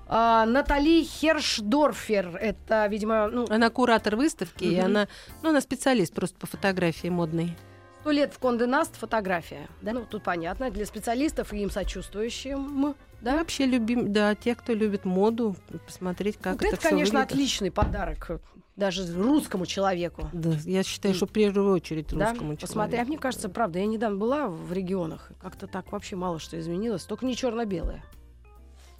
А, 0.07 0.45
Натали 0.45 1.03
Хершдорфер, 1.03 2.35
это, 2.35 2.85
видимо, 2.87 3.27
ну, 3.27 3.47
Она 3.49 3.71
куратор 3.71 4.17
выставки, 4.17 4.65
и 4.65 4.75
Мгм. 4.75 4.85
она, 4.85 5.07
ну, 5.41 5.49
она 5.49 5.61
специалист 5.61 6.13
просто 6.13 6.37
по 6.37 6.45
фотографии 6.45 7.07
модной. 7.07 7.57
«Сто 8.01 8.11
лет 8.11 8.33
в 8.33 8.39
Конде 8.39 8.65
Наст. 8.65 8.95
Фотография». 8.97 9.67
Да? 9.81 9.93
Ну, 9.93 10.05
тут 10.09 10.23
понятно, 10.23 10.71
для 10.71 10.85
специалистов 10.85 11.53
и 11.53 11.57
им 11.61 11.69
сочувствующим. 11.69 12.95
Да, 13.21 13.37
вообще 13.37 13.65
любим, 13.67 14.11
да, 14.11 14.33
те, 14.33 14.55
кто 14.55 14.73
любит 14.73 15.05
моду, 15.05 15.55
посмотреть, 15.85 16.37
как 16.37 16.53
Вот 16.53 16.63
это, 16.63 16.75
это, 16.77 16.89
конечно, 16.89 17.19
выглядит. 17.19 17.31
отличный 17.33 17.69
подарок 17.71 18.25
э, 18.31 18.39
даже 18.75 19.05
русскому 19.15 19.67
человеку. 19.67 20.27
Да, 20.33 20.53
я 20.65 20.81
считаю, 20.81 21.13
что 21.13 21.27
в 21.27 21.31
первую 21.31 21.71
очередь 21.71 22.07
Да? 22.07 22.29
русскому 22.31 22.57
Посмотри, 22.57 22.93
а 22.95 22.97
человеку. 22.97 23.07
мне 23.09 23.17
кажется, 23.19 23.47
правда, 23.49 23.77
я 23.77 23.85
недавно 23.85 24.17
была 24.17 24.47
в 24.47 24.73
регионах, 24.73 25.31
как-то 25.39 25.67
так 25.67 25.91
вообще 25.91 26.15
мало 26.15 26.39
что 26.39 26.59
изменилось, 26.59 27.03
только 27.03 27.27
не 27.27 27.35
черно-белое. 27.35 28.03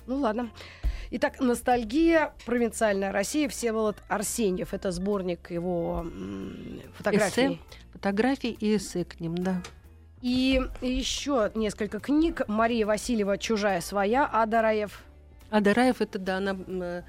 Ну 0.05 0.17
ладно. 0.17 0.51
Итак, 1.11 1.39
«Ностальгия. 1.39 2.33
Провинциальная 2.45 3.11
Россия». 3.11 3.49
Всеволод 3.49 3.97
Арсеньев. 4.07 4.73
Это 4.73 4.91
сборник 4.91 5.51
его 5.51 6.05
м, 6.05 6.79
фотографий. 8.01 8.53
Фотографии 8.53 8.57
и 8.59 8.75
эссе 8.77 9.05
к 9.05 9.19
ним, 9.19 9.35
да. 9.37 9.61
И 10.21 10.61
еще 10.81 11.51
несколько 11.55 11.99
книг. 11.99 12.41
Мария 12.47 12.85
Васильева 12.85 13.37
«Чужая 13.37 13.81
своя», 13.81 14.29
Ада 14.31 14.61
Раев. 14.61 15.03
А 15.49 15.61
Дараев 15.61 15.99
это, 16.01 16.19
да, 16.19 16.37
она 16.37 16.55
э, 16.67 17.01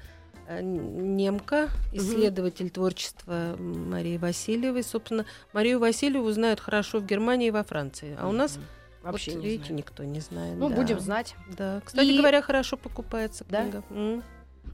э, 0.47 0.61
немка, 0.61 1.69
исследователь 1.93 2.69
творчества 2.69 3.55
Марии 3.57 4.17
Васильевой. 4.17 4.83
Собственно, 4.83 5.25
Марию 5.53 5.79
Васильеву 5.79 6.29
знают 6.31 6.59
хорошо 6.59 6.99
в 6.99 7.05
Германии 7.05 7.47
и 7.47 7.51
во 7.51 7.63
Франции. 7.63 8.17
А 8.19 8.27
у 8.27 8.31
нас, 8.31 8.59
Вообще 9.01 9.31
вот, 9.31 9.41
не 9.41 9.45
видите, 9.45 9.65
знаю. 9.67 9.77
никто 9.77 10.03
не 10.03 10.19
знает. 10.19 10.57
Ну, 10.57 10.69
да. 10.69 10.75
будем 10.75 10.99
знать. 10.99 11.35
Да. 11.57 11.81
Кстати 11.85 12.05
И- 12.07 12.17
говоря, 12.17 12.41
хорошо 12.41 12.77
покупается 12.77 13.45
Да? 13.49 13.61
книга. 13.63 13.83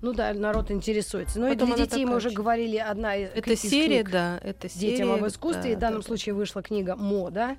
Ну 0.01 0.13
да, 0.13 0.33
народ 0.33 0.71
интересуется. 0.71 1.39
Ну 1.39 1.47
и 1.47 1.53
Потом 1.53 1.67
для 1.67 1.75
она 1.75 1.85
детей 1.85 2.05
мы 2.05 2.15
уже 2.15 2.31
говорили, 2.31 2.77
одна 2.77 3.15
из 3.15 3.29
Это 3.35 3.55
серия, 3.55 4.03
книг 4.03 4.11
да, 4.11 4.39
это 4.41 4.69
серия. 4.69 4.91
детям 4.91 5.11
об 5.11 5.27
искусстве. 5.27 5.73
и 5.73 5.75
в 5.75 5.79
да, 5.79 5.87
данном 5.87 6.01
да, 6.01 6.07
случае 6.07 6.35
вышла 6.35 6.61
книга 6.61 6.95
«Мода». 6.95 7.57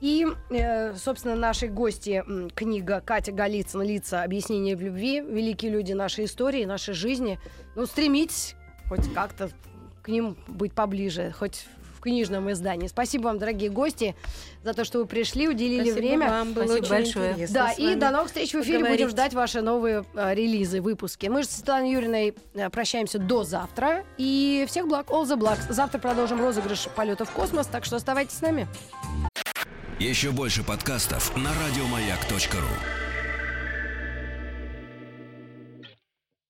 И, 0.00 0.26
э, 0.50 0.94
собственно, 0.94 1.36
нашей 1.36 1.68
гости 1.70 2.22
книга 2.54 3.00
Катя 3.00 3.32
Голицын 3.32 3.82
«Лица. 3.82 4.22
Объяснение 4.22 4.76
в 4.76 4.80
любви. 4.80 5.20
Великие 5.20 5.70
люди 5.70 5.92
нашей 5.92 6.26
истории, 6.26 6.64
нашей 6.64 6.94
жизни». 6.94 7.38
Ну, 7.74 7.86
стремитесь 7.86 8.56
хоть 8.88 9.12
как-то 9.12 9.50
к 10.02 10.08
ним 10.08 10.36
быть 10.46 10.72
поближе, 10.72 11.32
хоть 11.36 11.66
книжном 12.06 12.50
издании. 12.52 12.86
Спасибо 12.86 13.24
вам, 13.24 13.38
дорогие 13.38 13.68
гости, 13.68 14.14
за 14.62 14.74
то, 14.74 14.84
что 14.84 14.98
вы 14.98 15.06
пришли, 15.06 15.48
уделили 15.48 15.90
Спасибо 15.90 15.98
время. 15.98 16.30
вам, 16.30 16.52
было 16.52 16.64
Спасибо 16.64 16.84
очень 16.84 16.90
большое. 16.90 17.48
Да, 17.48 17.72
с 17.72 17.78
и 17.78 17.84
вами 17.84 17.94
до 17.98 18.10
новых 18.10 18.28
встреч 18.28 18.52
в 18.52 18.60
эфире. 18.60 18.78
Будем 18.78 18.80
поговорить. 18.82 19.10
ждать 19.10 19.34
ваши 19.34 19.60
новые 19.60 20.04
э, 20.14 20.34
релизы, 20.34 20.80
выпуски. 20.80 21.26
Мы 21.26 21.42
же 21.42 21.48
с 21.48 21.52
Светланой 21.52 21.90
Юриной 21.90 22.34
э, 22.54 22.70
прощаемся 22.70 23.18
до 23.18 23.42
завтра. 23.42 24.04
И 24.18 24.64
всех 24.68 24.86
благ. 24.86 25.08
All 25.08 25.24
the 25.24 25.36
blacks. 25.36 25.70
Завтра 25.72 25.98
продолжим 25.98 26.40
розыгрыш 26.40 26.88
полета 26.94 27.24
в 27.24 27.30
космос, 27.32 27.66
так 27.66 27.84
что 27.84 27.96
оставайтесь 27.96 28.36
с 28.36 28.40
нами. 28.40 28.68
Еще 29.98 30.30
больше 30.30 30.62
подкастов 30.62 31.36
на 31.36 31.50
радиомаяк.ру. 31.50 33.05